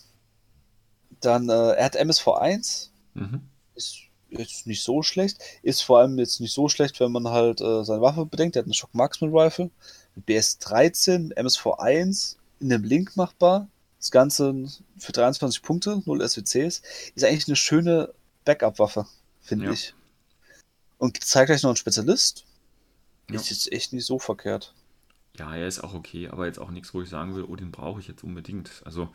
[1.21, 2.89] dann, äh, er hat MSV1.
[3.15, 3.43] Mhm.
[3.75, 3.99] Ist
[4.31, 5.39] jetzt nicht so schlecht.
[5.63, 8.57] Ist vor allem jetzt nicht so schlecht, wenn man halt äh, seine Waffe bedenkt.
[8.57, 9.71] Er hat eine Shock Marksman Rifle.
[10.29, 13.69] BS13, MSV1, in dem Link machbar.
[13.99, 14.67] Das Ganze
[14.99, 16.83] für 23 Punkte, 0 SWCs.
[17.15, 18.13] Ist eigentlich eine schöne
[18.45, 19.07] Backup-Waffe,
[19.41, 19.73] finde ja.
[19.73, 19.95] ich.
[20.99, 22.45] Und zeigt gleich noch einen Spezialist.
[23.31, 23.37] Ja.
[23.37, 24.75] Ist jetzt echt nicht so verkehrt.
[25.39, 27.73] Ja, er ist auch okay, aber jetzt auch nichts, wo ich sagen will, oh, den
[27.73, 28.83] brauche ich jetzt unbedingt.
[28.85, 29.09] Also.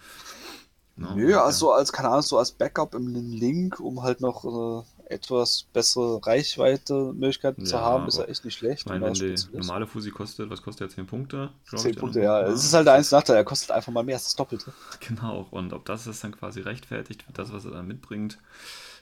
[0.96, 1.44] No, Nö, ja.
[1.44, 6.26] also als, keine Ahnung, so als Backup im Link, um halt noch äh, etwas bessere
[6.26, 8.82] Reichweite Möglichkeiten ja, zu haben, ist ja echt nicht schlecht.
[8.82, 10.96] Ich meine, wenn die normale Fusi kostet, was kostet er?
[10.96, 11.52] 10 Punkte?
[11.70, 12.42] 10 ich, Punkte, ja.
[12.48, 14.74] Es ist halt der einzige Nachteil, er kostet einfach mal mehr als das Doppelte.
[15.08, 18.40] Genau, und ob das ist dann quasi rechtfertigt für das, was er dann mitbringt,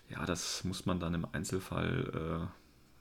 [0.10, 2.50] ja, das muss man dann im Einzelfall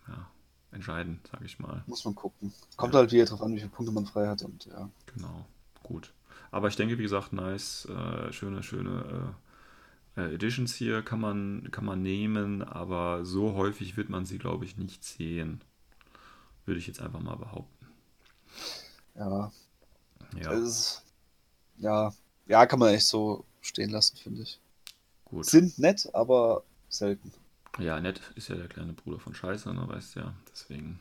[0.09, 0.31] äh, ja,
[0.73, 1.83] entscheiden, sage ich mal.
[1.87, 2.53] Muss man gucken.
[2.77, 3.01] Kommt ja.
[3.01, 4.89] halt wieder drauf an, wie viele Punkte man frei hat und ja.
[5.15, 5.47] Genau,
[5.83, 6.13] gut.
[6.51, 9.35] Aber ich denke, wie gesagt, nice, äh, schöne, schöne
[10.17, 14.39] äh, äh, Editions hier kann man, kann man nehmen, aber so häufig wird man sie,
[14.39, 15.61] glaube ich, nicht sehen.
[16.65, 17.87] Würde ich jetzt einfach mal behaupten.
[19.17, 19.53] Ja.
[20.41, 20.53] Ja.
[20.53, 21.03] Ist,
[21.79, 22.13] ja.
[22.47, 24.61] ja, kann man echt so stehen lassen, finde ich.
[25.25, 25.47] Gut.
[25.47, 26.65] Sind nett, aber
[26.95, 27.33] selten.
[27.79, 31.01] Ja, nett ist ja der kleine Bruder von Scheiße, ne, weißt ja, deswegen.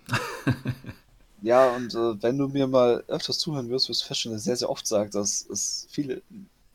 [1.41, 4.45] ja, und äh, wenn du mir mal öfters zuhören wirst, wirst du feststellen, dass ich
[4.45, 6.21] sehr, sehr oft sagt, dass es viele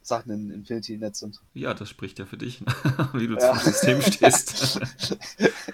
[0.08, 1.40] Sachen in Infinity nett sind.
[1.54, 2.66] Ja, das spricht ja für dich, ne?
[3.12, 3.52] wie du ja.
[3.52, 4.80] zum System stehst.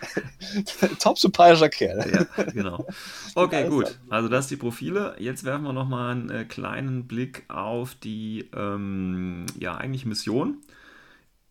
[1.00, 2.28] Top sympathischer Kerl.
[2.36, 2.86] ja, genau.
[3.34, 3.98] Okay, gut.
[4.08, 5.16] Also das die Profile.
[5.18, 10.58] Jetzt werfen wir nochmal einen äh, kleinen Blick auf die, ähm, ja, eigentlich Mission.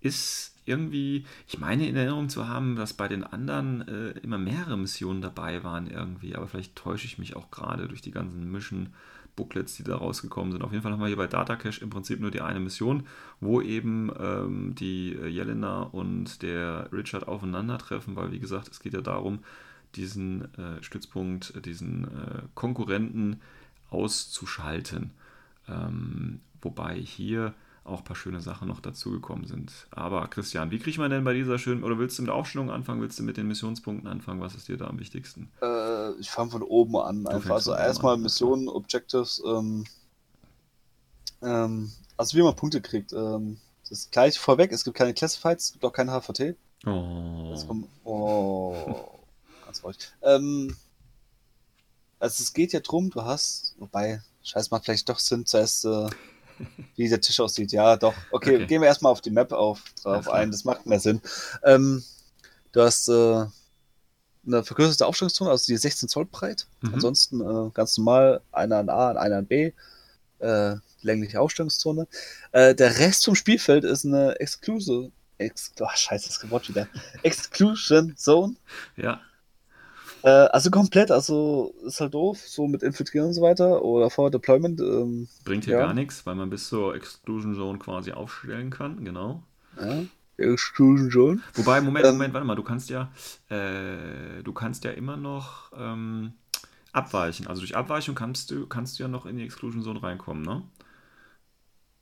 [0.02, 4.78] Ist irgendwie, ich meine in Erinnerung zu haben, dass bei den anderen äh, immer mehrere
[4.78, 8.90] Missionen dabei waren irgendwie, aber vielleicht täusche ich mich auch gerade durch die ganzen Mission.
[9.36, 10.64] Booklets, die da rausgekommen sind.
[10.64, 13.08] Auf jeden Fall haben wir hier bei Data Cache im Prinzip nur die eine Mission,
[13.40, 18.94] wo eben ähm, die äh, Jelena und der Richard aufeinandertreffen, weil wie gesagt, es geht
[18.94, 19.40] ja darum,
[19.96, 23.42] diesen äh, Stützpunkt, diesen äh, Konkurrenten
[23.90, 25.12] auszuschalten.
[25.68, 27.54] Ähm, wobei hier
[27.84, 29.88] auch ein paar schöne Sachen noch dazugekommen sind.
[29.92, 32.72] Aber Christian, wie kriegt man denn bei dieser schönen, oder willst du mit der Aufstellung
[32.72, 34.40] anfangen, willst du mit den Missionspunkten anfangen?
[34.40, 35.52] Was ist dir da am wichtigsten?
[35.62, 37.28] Äh, ich fange von oben an.
[37.28, 37.56] einfach.
[37.56, 39.86] Also erstmal Missionen, Objectives, ähm,
[41.42, 43.12] ähm, also wie man Punkte kriegt.
[43.12, 46.56] Ähm, das ist gleich vorweg, es gibt keine Classifieds, es gibt auch keine HVT.
[46.86, 47.54] Oh.
[47.68, 49.20] Kommt, oh.
[49.66, 49.98] ganz ruhig.
[50.22, 50.76] Ähm,
[52.20, 56.08] also es geht ja drum, du hast, wobei, scheiß macht vielleicht doch Sinn, zuerst äh,
[56.96, 57.72] wie der Tisch aussieht.
[57.72, 58.14] Ja, doch.
[58.32, 58.66] Okay, okay.
[58.66, 60.52] gehen wir erstmal auf die Map auf, drauf ein.
[60.52, 61.22] Das macht mehr Sinn.
[61.64, 62.04] Ähm,
[62.72, 63.46] du hast äh,
[64.46, 66.68] eine vergrößerte Aufstellungszone, also die 16 Zoll breit.
[66.82, 66.96] Mhm.
[66.96, 69.72] Ansonsten äh, ganz normal einer an A und einer an B.
[70.40, 72.08] Äh, längliche Aufstellungszone.
[72.52, 75.12] Äh, der Rest vom Spielfeld ist eine Exclusive.
[75.38, 76.88] Ex oh, scheiße, das Wort wieder.
[77.24, 78.56] Exclusion Zone.
[78.96, 79.20] Ja.
[80.24, 84.32] Äh, also komplett, also ist halt doof, so mit Infiltrieren und so weiter oder vor
[84.32, 84.80] Deployment.
[84.80, 85.86] Ähm, Bringt hier ja.
[85.86, 89.44] gar nichts, weil man bis zur Exclusion Zone quasi aufstellen kann, genau.
[89.78, 90.04] Ja.
[90.38, 91.42] Exclusion Zone.
[91.56, 93.12] Wobei, Moment, ähm, Moment, warte mal, du kannst ja,
[93.50, 96.34] äh, du kannst ja immer noch ähm,
[96.94, 97.48] abweichen.
[97.48, 100.64] Also durch Abweichung kannst du, kannst du ja noch in die Exclusion Zone reinkommen, ne?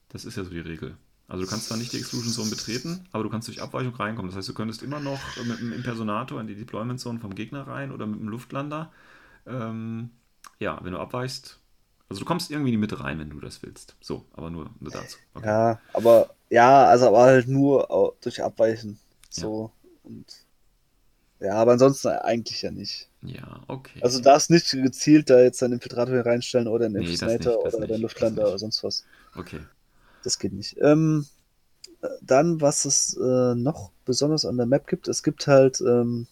[0.09, 0.95] Das ist ja so die Regel.
[1.31, 4.29] Also du kannst zwar nicht die Exclusion Zone betreten, aber du kannst durch Abweichung reinkommen.
[4.29, 7.65] Das heißt, du könntest immer noch mit dem Impersonator in die Deployment Zone vom Gegner
[7.65, 8.91] rein oder mit dem Luftlander.
[9.47, 10.09] Ähm,
[10.59, 11.57] ja, wenn du abweichst.
[12.09, 13.95] Also du kommst irgendwie in die Mitte rein, wenn du das willst.
[14.01, 15.19] So, aber nur, nur dazu.
[15.33, 15.47] Okay.
[15.47, 18.99] Ja, aber ja, also aber halt nur durch Abweichen.
[19.29, 19.71] So.
[20.03, 20.09] Ja.
[20.09, 20.25] Und
[21.39, 23.07] ja, aber ansonsten eigentlich ja nicht.
[23.21, 24.01] Ja, okay.
[24.01, 27.65] Also du darfst nicht gezielt da jetzt einen Infiltrator hier reinstellen oder einen nee, Impersonator
[27.65, 29.05] oder einen Luftlander oder sonst was.
[29.33, 29.61] Okay.
[30.23, 30.77] Das geht nicht.
[30.81, 31.25] Ähm,
[32.21, 36.27] dann, was es äh, noch besonders an der Map gibt, es gibt halt ähm,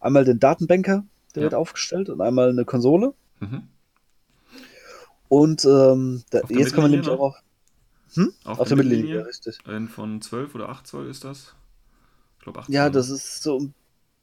[0.00, 1.04] einmal den Datenbanker,
[1.34, 1.46] der ja.
[1.46, 3.14] wird aufgestellt, und einmal eine Konsole.
[3.40, 3.68] Mhm.
[5.28, 7.36] Und ähm, da, jetzt kann man nämlich auch auf,
[8.14, 8.32] hm?
[8.44, 9.58] auf, auf der, der Mittellinie, ja, richtig.
[9.94, 11.54] Von 12 oder 8 Zoll ist das?
[12.38, 12.74] Ich glaube 8 Zoll.
[12.74, 13.74] Ja, das ist so ein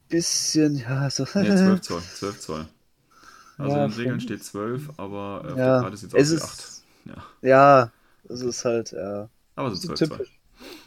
[0.09, 1.23] bisschen, ja, so.
[1.35, 2.67] Nee, 12 Zoll, 12 Zoll.
[3.57, 7.11] Also ja, in den Regeln steht 12, aber äh, ja, gerade sieht es aus wie
[7.11, 7.17] 8.
[7.41, 7.49] Ja.
[7.49, 7.91] ja,
[8.27, 9.29] das ist halt, ja.
[9.55, 10.39] Aber so 12 typisch,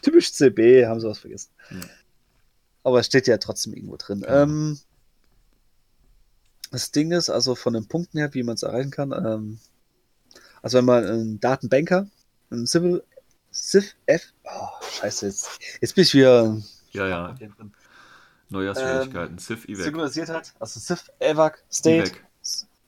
[0.03, 1.51] typisch CB, haben sie was vergessen.
[1.71, 1.81] Ja.
[2.85, 4.21] Aber es steht ja trotzdem irgendwo drin.
[4.21, 4.43] Genau.
[4.43, 4.79] Ähm,
[6.71, 9.59] das Ding ist, also von den Punkten her, wie man es erreichen kann, ähm,
[10.63, 12.07] also wenn man einen Datenbanker,
[12.51, 13.03] einen Civil,
[13.53, 15.49] Civ F, oh, scheiße, jetzt,
[15.81, 16.61] jetzt bin ich wieder.
[16.93, 17.35] Ja, ja.
[18.51, 19.85] Neujahrsschwierigkeiten, ähm, Civ Evac.
[19.85, 22.13] Synchronisiert hat, also Civ Evac State.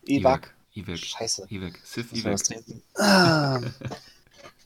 [0.07, 0.55] Evac.
[0.75, 0.99] Evac.
[0.99, 1.47] Scheiße.
[1.51, 1.79] Evac.
[1.85, 2.41] Civ Evac.
[2.97, 3.61] Ah.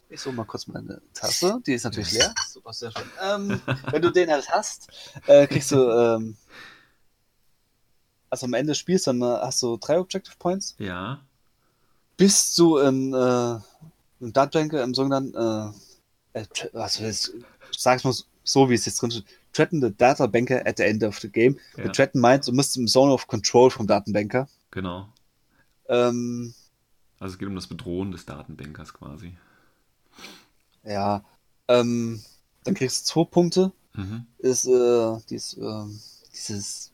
[0.09, 1.61] Ich suche mal kurz meine Tasse.
[1.67, 2.33] Die ist natürlich leer.
[2.49, 3.11] Super, sehr schön.
[3.23, 3.61] Ähm,
[3.91, 4.89] wenn du den halt hast,
[5.27, 6.37] äh, kriegst du, ähm,
[8.31, 10.77] also am Ende spielst, dann äh, hast du drei Objective Points.
[10.79, 11.21] Ja.
[12.17, 13.59] Bist du in, äh,
[14.21, 15.35] im Dartbanker im sogenannten,
[16.35, 17.33] äh, äh, also jetzt,
[17.77, 18.15] sag's mal
[18.45, 21.29] so, wie es jetzt drin steht, threaten the data banker at the end of the
[21.29, 21.59] game.
[21.77, 21.89] Ja.
[21.89, 24.49] Threaten meint, du musst im Zone of Control vom Datenbanker.
[24.71, 25.09] Genau.
[25.89, 26.55] Ähm,
[27.19, 29.37] also es geht um das Bedrohen des Datenbankers quasi.
[30.87, 31.25] Ja,
[31.69, 32.23] ähm,
[32.65, 33.73] dann kriegst du zwei Punkte.
[33.95, 34.27] Mhm.
[34.39, 35.85] Ist, äh, dies, äh,
[36.33, 36.93] dieses,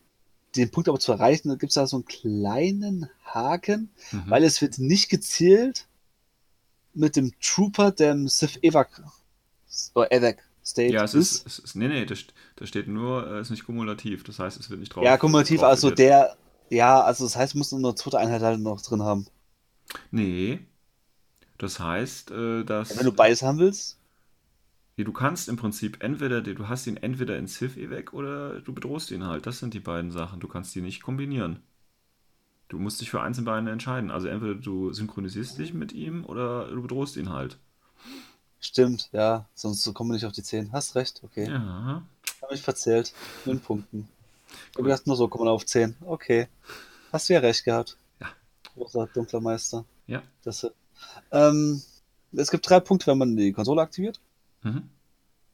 [0.56, 4.24] den Punkt aber zu erreichen, da gibt es da so einen kleinen Haken, mhm.
[4.26, 5.88] weil es wird nicht gezielt
[6.94, 9.02] mit dem Trooper, der im Sith Evac
[9.94, 11.46] oder Evac State ja, es ist.
[11.46, 12.24] ist, ist nee, nee, das,
[12.56, 14.22] das steht nur, es äh, ist nicht kumulativ.
[14.22, 15.04] Das heißt, es wird nicht drauf.
[15.04, 16.36] Ja, kumulativ, also der,
[16.70, 19.26] ja, also das heißt, muss eine zweite Einheit halt noch drin haben.
[20.10, 20.60] Nee,
[21.62, 22.98] das heißt, äh, dass.
[22.98, 23.96] Wenn du beides haben willst?
[24.96, 28.72] Ja, du kannst im Prinzip entweder, du hast ihn entweder in Civ weg oder du
[28.72, 29.46] bedrohst ihn halt.
[29.46, 30.40] Das sind die beiden Sachen.
[30.40, 31.62] Du kannst die nicht kombinieren.
[32.66, 34.10] Du musst dich für eins und beiden entscheiden.
[34.10, 37.58] Also entweder du synchronisierst dich mit ihm oder du bedrohst ihn halt.
[38.58, 39.46] Stimmt, ja.
[39.54, 40.72] Sonst kommen wir nicht auf die 10.
[40.72, 41.46] Hast recht, okay.
[41.46, 42.02] Ja.
[42.42, 43.14] Habe ich verzählt.
[43.44, 44.08] Mit Punkten.
[44.74, 45.94] Habe gedacht, nur so kommen wir auf 10.
[46.00, 46.48] Okay.
[47.12, 47.96] Hast du ja recht gehabt.
[48.20, 48.30] Ja.
[48.74, 49.84] Großer dunkler Meister.
[50.08, 50.24] Ja.
[50.42, 50.66] Das
[51.30, 51.82] ähm,
[52.32, 54.20] es gibt drei Punkte, wenn man die Konsole aktiviert.
[54.62, 54.88] Mhm.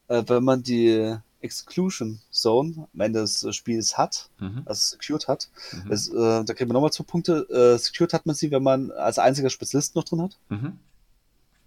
[0.08, 4.62] Äh, wenn man die Exclusion Zone am Ende des Spiels hat, mhm.
[4.64, 5.92] also secured hat, mhm.
[5.92, 7.48] es, äh, da kriegt man nochmal zwei Punkte.
[7.50, 10.38] Äh, secured hat man sie, wenn man als einziger Spezialist noch drin hat.
[10.48, 10.78] Mhm.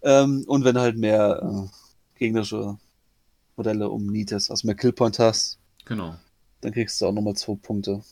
[0.02, 2.76] Ähm, und wenn halt mehr äh, gegnerische
[3.56, 5.58] Modelle umnietest, also mehr Killpoint hast.
[5.84, 6.16] Genau.
[6.60, 8.02] Dann kriegst du auch nochmal zwei Punkte.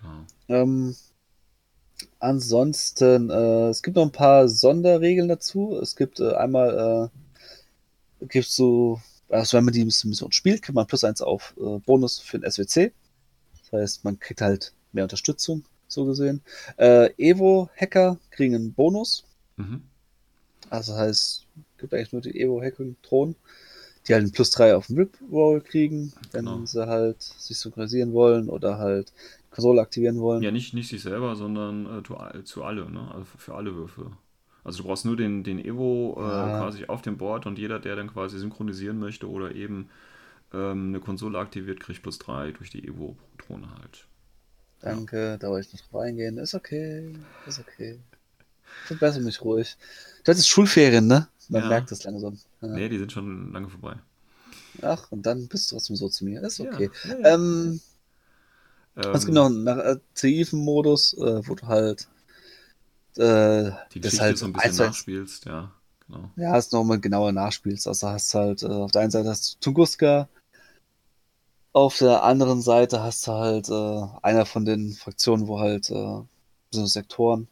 [0.00, 0.26] Genau.
[0.48, 0.96] Ähm,
[2.20, 5.78] Ansonsten, äh, es gibt noch ein paar Sonderregeln dazu.
[5.80, 7.10] Es gibt äh, einmal,
[8.20, 11.78] äh, gibt so, also wenn man die Mission spielt, kriegt man plus eins auf äh,
[11.78, 12.92] Bonus für den SWC.
[13.60, 16.42] Das heißt, man kriegt halt mehr Unterstützung, so gesehen.
[16.76, 19.24] Äh, Evo-Hacker kriegen einen Bonus.
[19.56, 19.82] Mhm.
[20.70, 23.36] Also heißt, es gibt eigentlich nur die Evo-Hacking-Thronen,
[24.06, 26.66] die halt einen plus 3 auf dem Rip-Roll kriegen, wenn genau.
[26.66, 29.12] sie halt sich synchronisieren wollen oder halt
[29.50, 30.42] Konsole aktivieren wollen.
[30.42, 33.10] Ja, nicht, nicht sich selber, sondern äh, zu, alle, ne?
[33.12, 34.12] Also für alle Würfe.
[34.64, 36.58] Also du brauchst nur den, den Evo äh, ja.
[36.58, 39.88] quasi auf dem Board und jeder, der dann quasi synchronisieren möchte oder eben
[40.52, 44.06] ähm, eine Konsole aktiviert, kriegt plus 3 durch die Evo-Drohne halt.
[44.80, 45.36] Danke, ja.
[45.36, 46.38] da wollte ich noch drauf eingehen.
[46.38, 47.14] Ist okay,
[47.46, 47.98] ist okay.
[48.84, 49.76] Verbessere mich ruhig.
[50.24, 51.28] Das ist Schulferien, ne?
[51.48, 51.68] Man ja.
[51.68, 52.38] merkt das langsam.
[52.60, 52.68] Ja.
[52.68, 53.96] Nee, die sind schon lange vorbei.
[54.82, 56.42] Ach, und dann bist du trotzdem so zu mir.
[56.42, 56.90] Ist okay.
[57.04, 57.80] Ja, ähm,
[59.04, 62.08] ähm, es gibt noch einen nativen Modus, äh, wo du halt
[63.16, 65.72] äh, die Geschichte halt so ein bisschen nachspielst, ja.
[66.06, 66.30] Genau.
[66.36, 67.86] Ja, hast nochmal genauer nachspielst.
[67.86, 70.28] Also hast halt, äh, auf der einen Seite hast du Tunguska,
[71.72, 76.22] auf der anderen Seite hast du halt äh, einer von den Fraktionen, wo halt äh,
[76.70, 77.48] so Sektoren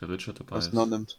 [0.00, 0.72] der Richard dabei ist.
[0.72, 1.18] nimmt,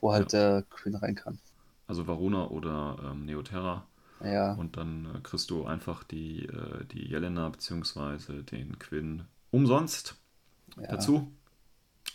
[0.00, 0.38] wo halt ja.
[0.38, 1.38] der Queen rein kann.
[1.86, 3.86] Also Varuna oder ähm, Neoterra.
[4.22, 4.52] Ja.
[4.54, 8.42] Und dann äh, kriegst du einfach die, äh, die Jelena bzw.
[8.42, 10.16] den Quinn umsonst
[10.76, 10.88] ja.
[10.88, 11.32] dazu.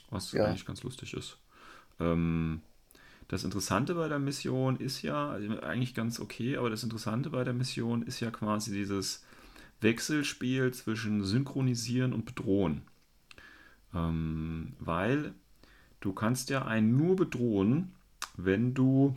[0.09, 0.45] Was Ja.
[0.45, 1.37] eigentlich ganz lustig ist.
[1.99, 2.61] Ähm,
[3.27, 7.43] das Interessante bei der Mission ist ja, also eigentlich ganz okay, aber das Interessante bei
[7.43, 9.25] der Mission ist ja quasi dieses
[9.81, 12.83] Wechselspiel zwischen Synchronisieren und Bedrohen.
[13.93, 15.33] Ähm, weil
[15.99, 17.95] du kannst ja einen nur bedrohen,
[18.35, 19.15] wenn du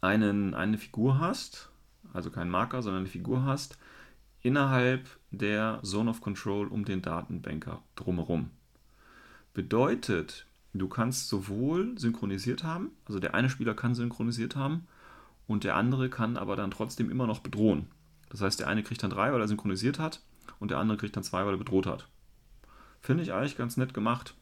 [0.00, 1.69] einen, eine Figur hast,
[2.12, 3.78] also keinen Marker, sondern eine Figur hast,
[4.42, 8.50] innerhalb der Zone of Control um den Datenbanker drumherum.
[9.54, 14.86] Bedeutet, du kannst sowohl synchronisiert haben, also der eine Spieler kann synchronisiert haben
[15.46, 17.88] und der andere kann aber dann trotzdem immer noch bedrohen.
[18.30, 20.22] Das heißt, der eine kriegt dann drei, weil er synchronisiert hat
[20.58, 22.08] und der andere kriegt dann zwei, weil er bedroht hat.
[23.00, 24.34] Finde ich eigentlich ganz nett gemacht.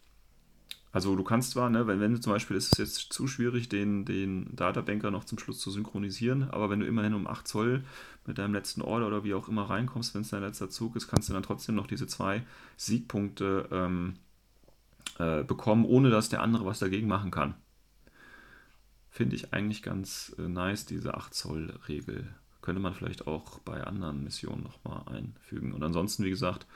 [0.90, 3.68] Also du kannst zwar, ne, wenn, wenn du zum Beispiel ist es jetzt zu schwierig,
[3.68, 7.84] den, den Databanker noch zum Schluss zu synchronisieren, aber wenn du immerhin um 8 Zoll
[8.26, 11.08] mit deinem letzten Order oder wie auch immer reinkommst, wenn es dein letzter Zug ist,
[11.08, 12.42] kannst du dann trotzdem noch diese zwei
[12.76, 14.14] Siegpunkte ähm,
[15.18, 17.54] äh, bekommen, ohne dass der andere was dagegen machen kann.
[19.10, 22.28] Finde ich eigentlich ganz äh, nice, diese 8 Zoll Regel.
[22.62, 25.72] Könnte man vielleicht auch bei anderen Missionen nochmal einfügen.
[25.72, 26.66] Und ansonsten, wie gesagt,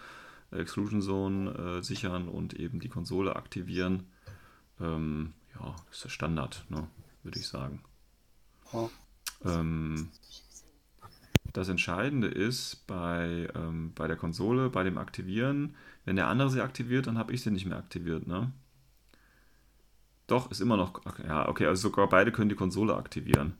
[0.53, 4.05] Exclusion Zone äh, sichern und eben die Konsole aktivieren.
[4.81, 6.87] Ähm, ja, ist der Standard, ne,
[7.23, 7.83] würde ich sagen.
[8.73, 8.89] Ja.
[9.45, 10.09] Ähm,
[11.53, 15.75] das Entscheidende ist bei, ähm, bei der Konsole, bei dem Aktivieren,
[16.05, 18.53] wenn der andere sie aktiviert, dann habe ich sie nicht mehr aktiviert, ne?
[20.27, 21.03] Doch, ist immer noch.
[21.27, 23.55] Ja, okay, also sogar beide können die Konsole aktivieren.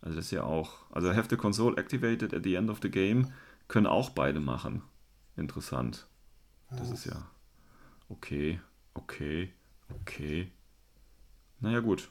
[0.00, 0.90] Also das ist ja auch.
[0.90, 3.32] Also have the console activated at the end of the game
[3.68, 4.82] können auch beide machen.
[5.36, 6.08] Interessant.
[6.76, 7.26] Das ist ja.
[8.08, 8.60] Okay,
[8.94, 9.52] okay,
[10.00, 10.50] okay.
[11.60, 12.08] Naja, gut.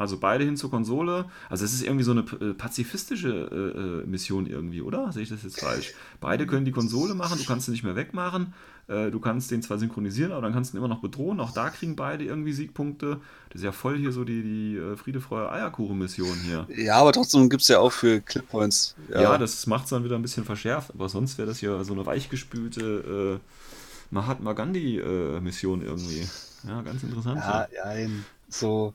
[0.00, 1.26] Also beide hin zur Konsole.
[1.50, 5.12] Also es ist irgendwie so eine äh, pazifistische äh, äh, Mission irgendwie, oder?
[5.12, 5.92] Sehe ich das jetzt falsch?
[6.20, 8.54] Beide können die Konsole machen, du kannst sie nicht mehr wegmachen.
[8.88, 11.38] Äh, du kannst den zwar synchronisieren, aber dann kannst du ihn immer noch bedrohen.
[11.38, 13.20] Auch da kriegen beide irgendwie Siegpunkte.
[13.50, 16.66] Das ist ja voll hier so die, die äh, Friede, Freude, Eierkuchen-Mission hier.
[16.74, 18.96] Ja, aber trotzdem gibt es ja auch für Clippoints.
[19.10, 21.92] Ja, das macht es dann wieder ein bisschen verschärft, aber sonst wäre das ja so
[21.92, 23.69] eine weichgespülte äh,
[24.10, 26.26] Mahatma Gandhi-Mission irgendwie.
[26.66, 27.38] Ja, ganz interessant.
[27.38, 28.92] Ja, ja, ein- so.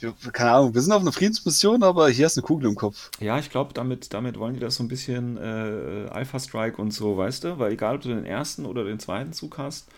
[0.00, 3.10] Wir, keine Ahnung, wir sind auf einer Friedensmission, aber hier ist eine Kugel im Kopf.
[3.18, 6.92] Ja, ich glaube, damit, damit wollen die das so ein bisschen äh, Alpha Strike und
[6.92, 7.58] so, weißt du?
[7.58, 9.88] Weil egal, ob du den ersten oder den zweiten Zug hast,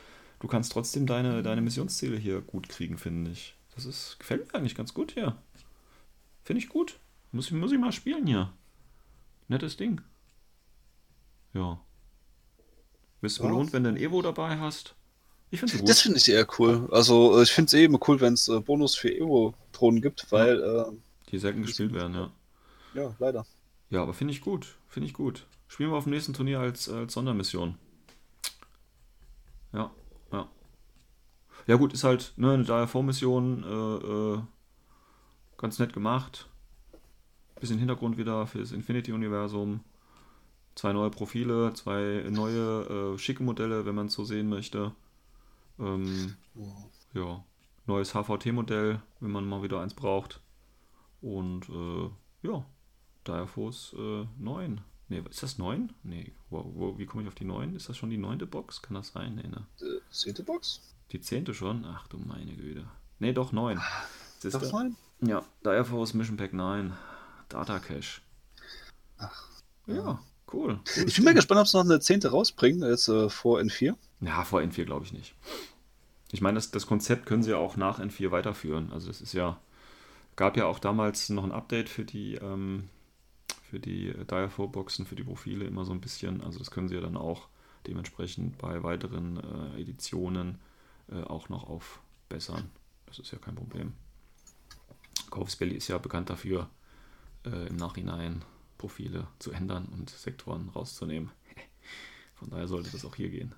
[0.41, 3.55] du kannst trotzdem deine, deine Missionsziele hier gut kriegen, finde ich.
[3.75, 5.37] Das ist, gefällt mir eigentlich ganz gut hier.
[6.45, 6.99] Finde ich gut.
[7.31, 8.51] Muss, ich- muss ich mal spielen hier.
[9.49, 10.01] Nettes Ding.
[11.53, 11.79] Ja.
[13.21, 13.49] Bist du Ja.
[13.49, 14.95] belohnt, wenn du ein Evo dabei hast?
[15.51, 15.89] Ich finde es gut.
[15.89, 16.89] Das finde ich eher cool.
[16.93, 20.31] Also, äh, ich finde es eh immer cool, wenn es äh, Bonus für Evo-Drohnen gibt,
[20.31, 20.85] weil, äh,
[21.31, 22.31] die selten gespielt werden, ja.
[22.95, 23.45] ja, leider.
[23.91, 24.77] Ja, aber finde ich gut.
[24.89, 25.47] Finde ich gut.
[25.69, 27.77] Spielen wir auf dem nächsten Turnier als, als Sondermission.
[29.73, 29.91] Ja,
[30.33, 30.49] ja.
[31.67, 33.65] Ja, gut, ist halt ne, eine DRV-Mission.
[33.65, 34.07] Äh,
[34.37, 34.43] äh,
[35.59, 36.49] ganz nett gemacht.
[37.61, 39.81] Bisschen Hintergrund wieder fürs Infinity-Universum.
[40.75, 44.93] Zwei neue Profile, zwei neue äh, schicke Modelle, wenn man es so sehen möchte.
[45.79, 46.37] Ähm,
[47.13, 47.45] ja,
[47.87, 50.41] neues HVT-Modell, wenn man mal wieder eins braucht.
[51.21, 52.11] Und äh,
[52.47, 52.65] ja,
[53.27, 54.81] Direfos äh, 9.
[55.09, 55.93] Nee, ist das 9?
[56.05, 57.75] Nee, wo, wo, wie komme ich auf die 9?
[57.75, 58.81] Ist das schon die neunte Box?
[58.81, 59.35] Kann das sein?
[59.35, 59.67] Nee, ne?
[59.81, 60.81] Äh, Zehnte Box?
[61.11, 61.85] Die zehnte schon?
[61.85, 62.87] Ach du meine Güte.
[63.19, 63.81] Nee, doch 9.
[64.39, 64.69] Siehst Darf du?
[64.69, 64.97] sein?
[65.21, 66.93] Ja, Direfos Mission Pack 9.
[67.49, 68.21] Data Cache.
[69.87, 70.23] Ja,
[70.53, 70.81] cool.
[71.07, 73.95] Ich bin mal gespannt, ob sie noch eine Zehnte rausbringen, jetzt äh, vor N4.
[74.21, 75.35] Ja, vor N4 glaube ich nicht.
[76.33, 78.91] Ich meine, das, das Konzept können sie ja auch nach N4 weiterführen.
[78.93, 79.59] Also das ist ja,
[80.37, 82.89] gab ja auch damals noch ein Update für die, ähm,
[83.69, 86.43] für die Direfo-Boxen, für die Profile immer so ein bisschen.
[86.43, 87.49] Also das können sie ja dann auch
[87.87, 90.59] dementsprechend bei weiteren äh, Editionen
[91.11, 92.71] äh, auch noch aufbessern.
[93.07, 93.95] Das ist ja kein Problem.
[95.31, 96.69] Corvus ist ja bekannt dafür,
[97.45, 98.43] äh, im Nachhinein
[98.81, 101.31] Profile zu ändern und Sektoren rauszunehmen.
[102.35, 103.55] Von daher sollte das auch hier gehen.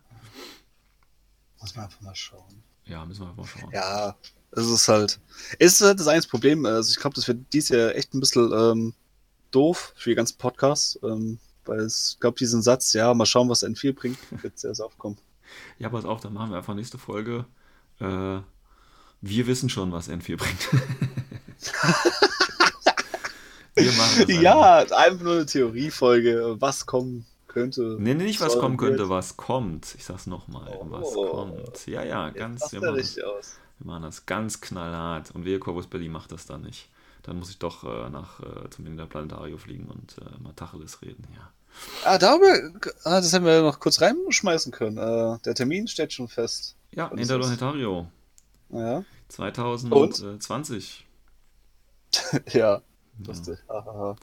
[1.61, 2.65] Muss man einfach mal schauen.
[2.87, 3.71] Ja, müssen wir einfach mal schauen.
[3.73, 4.17] Ja,
[4.51, 5.21] es ist halt.
[5.61, 6.67] Es ist halt das einzige Problem.
[6.67, 8.95] Also ich glaube, das wird dies Jahr echt ein bisschen ähm,
[9.53, 10.99] doof für die ganzen Podcasts.
[11.05, 14.75] Ähm, weil es, ich glaube, diesen Satz, ja, mal schauen, was N4 bringt, wird sehr,
[14.75, 15.19] sehr aufkommen.
[15.79, 17.47] Ja, pass auf, dann machen wir einfach nächste Folge.
[18.01, 18.41] Äh,
[19.21, 20.69] wir wissen schon, was N4 bringt.
[20.73, 20.81] wir
[21.85, 22.11] machen
[22.83, 23.72] das einfach.
[24.29, 27.97] Ja, einfach nur eine Theoriefolge, was kommen könnte.
[27.99, 29.11] Nee, nee, nicht was kommen könnte, wird.
[29.11, 29.95] was kommt.
[29.97, 31.31] Ich sag's nochmal, was Oh.
[31.31, 31.87] kommt.
[31.87, 32.73] Ja, ja, ganz.
[32.73, 33.57] Wir machen, das, aus.
[33.79, 35.31] wir machen das ganz knallhart.
[35.33, 36.89] Und wir, Corvus Belli, macht das dann nicht.
[37.25, 41.25] dann muss ich doch äh, nach äh, zum Interplanetario fliegen und äh, mal Tacheles reden,
[41.35, 41.51] ja.
[42.05, 42.53] Ah, darüber,
[43.05, 44.99] ah, das hätten wir noch kurz reinschmeißen können.
[44.99, 46.75] Äh, der Termin steht schon fest.
[46.91, 48.09] Ja, Interplanetario.
[48.71, 49.05] Ja.
[49.29, 51.07] 2020.
[52.53, 52.83] ja,
[53.19, 53.59] lustig.
[53.69, 54.17] Ja.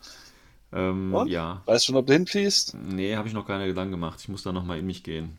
[0.71, 1.29] Ähm, Und?
[1.29, 1.61] ja.
[1.65, 2.75] Weißt du schon, ob du hinfließt?
[2.75, 4.19] Nee, habe ich noch keine Gedanken gemacht.
[4.21, 5.37] Ich muss da nochmal in mich gehen.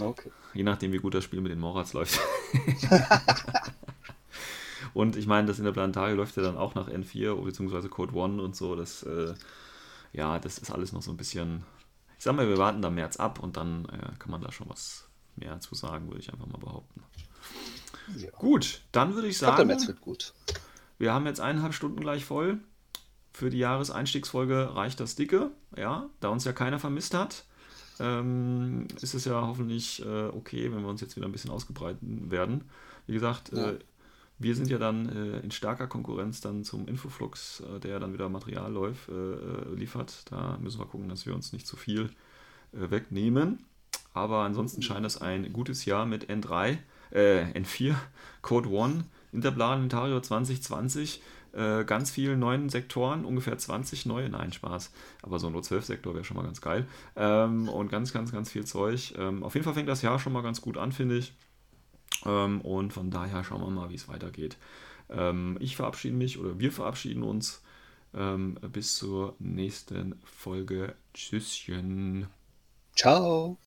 [0.00, 0.30] Okay.
[0.54, 2.18] Je nachdem, wie gut das Spiel mit den Morats läuft.
[4.94, 7.88] und ich meine, das Interplanetario läuft ja dann auch nach N4 bzw.
[7.88, 8.76] Code One und so.
[8.76, 9.34] Das, äh,
[10.12, 11.64] ja, das ist alles noch so ein bisschen.
[12.18, 14.68] Ich sag mal, wir warten da März ab und dann äh, kann man da schon
[14.68, 17.02] was mehr zu sagen, würde ich einfach mal behaupten.
[18.16, 18.30] Ja.
[18.30, 20.32] Gut, dann würde ich Ich glaube, der März sagen, wird gut.
[20.98, 22.58] Wir haben jetzt eineinhalb Stunden gleich voll.
[23.32, 27.44] Für die Jahreseinstiegsfolge reicht das dicke, ja, da uns ja keiner vermisst hat.
[27.98, 32.00] Ähm, ist es ja hoffentlich äh, okay, wenn wir uns jetzt wieder ein bisschen ausgebreitet
[32.02, 32.64] werden.
[33.06, 33.70] Wie gesagt, Ja.
[33.70, 33.78] äh,
[34.38, 38.28] wir sind ja dann äh, in starker Konkurrenz dann zum Infoflux, äh, der dann wieder
[38.28, 40.30] Material läuft, äh, äh, liefert.
[40.30, 42.10] Da müssen wir gucken, dass wir uns nicht zu viel
[42.72, 43.64] wegnehmen.
[44.12, 46.78] Aber ansonsten scheint es ein gutes Jahr mit N3,
[47.12, 47.94] äh, N4,
[48.42, 49.04] Code One,
[49.36, 51.22] Interplanetario 2020,
[51.52, 54.92] äh, ganz vielen neuen Sektoren, ungefähr 20 neue, nein, Spaß,
[55.22, 56.86] aber so ein O12-Sektor wäre schon mal ganz geil.
[57.14, 59.14] Ähm, und ganz, ganz, ganz viel Zeug.
[59.16, 61.34] Ähm, auf jeden Fall fängt das Jahr schon mal ganz gut an, finde ich.
[62.24, 64.56] Ähm, und von daher schauen wir mal, wie es weitergeht.
[65.10, 67.62] Ähm, ich verabschiede mich oder wir verabschieden uns
[68.14, 70.94] ähm, bis zur nächsten Folge.
[71.14, 72.26] Tschüsschen.
[72.94, 73.58] Ciao.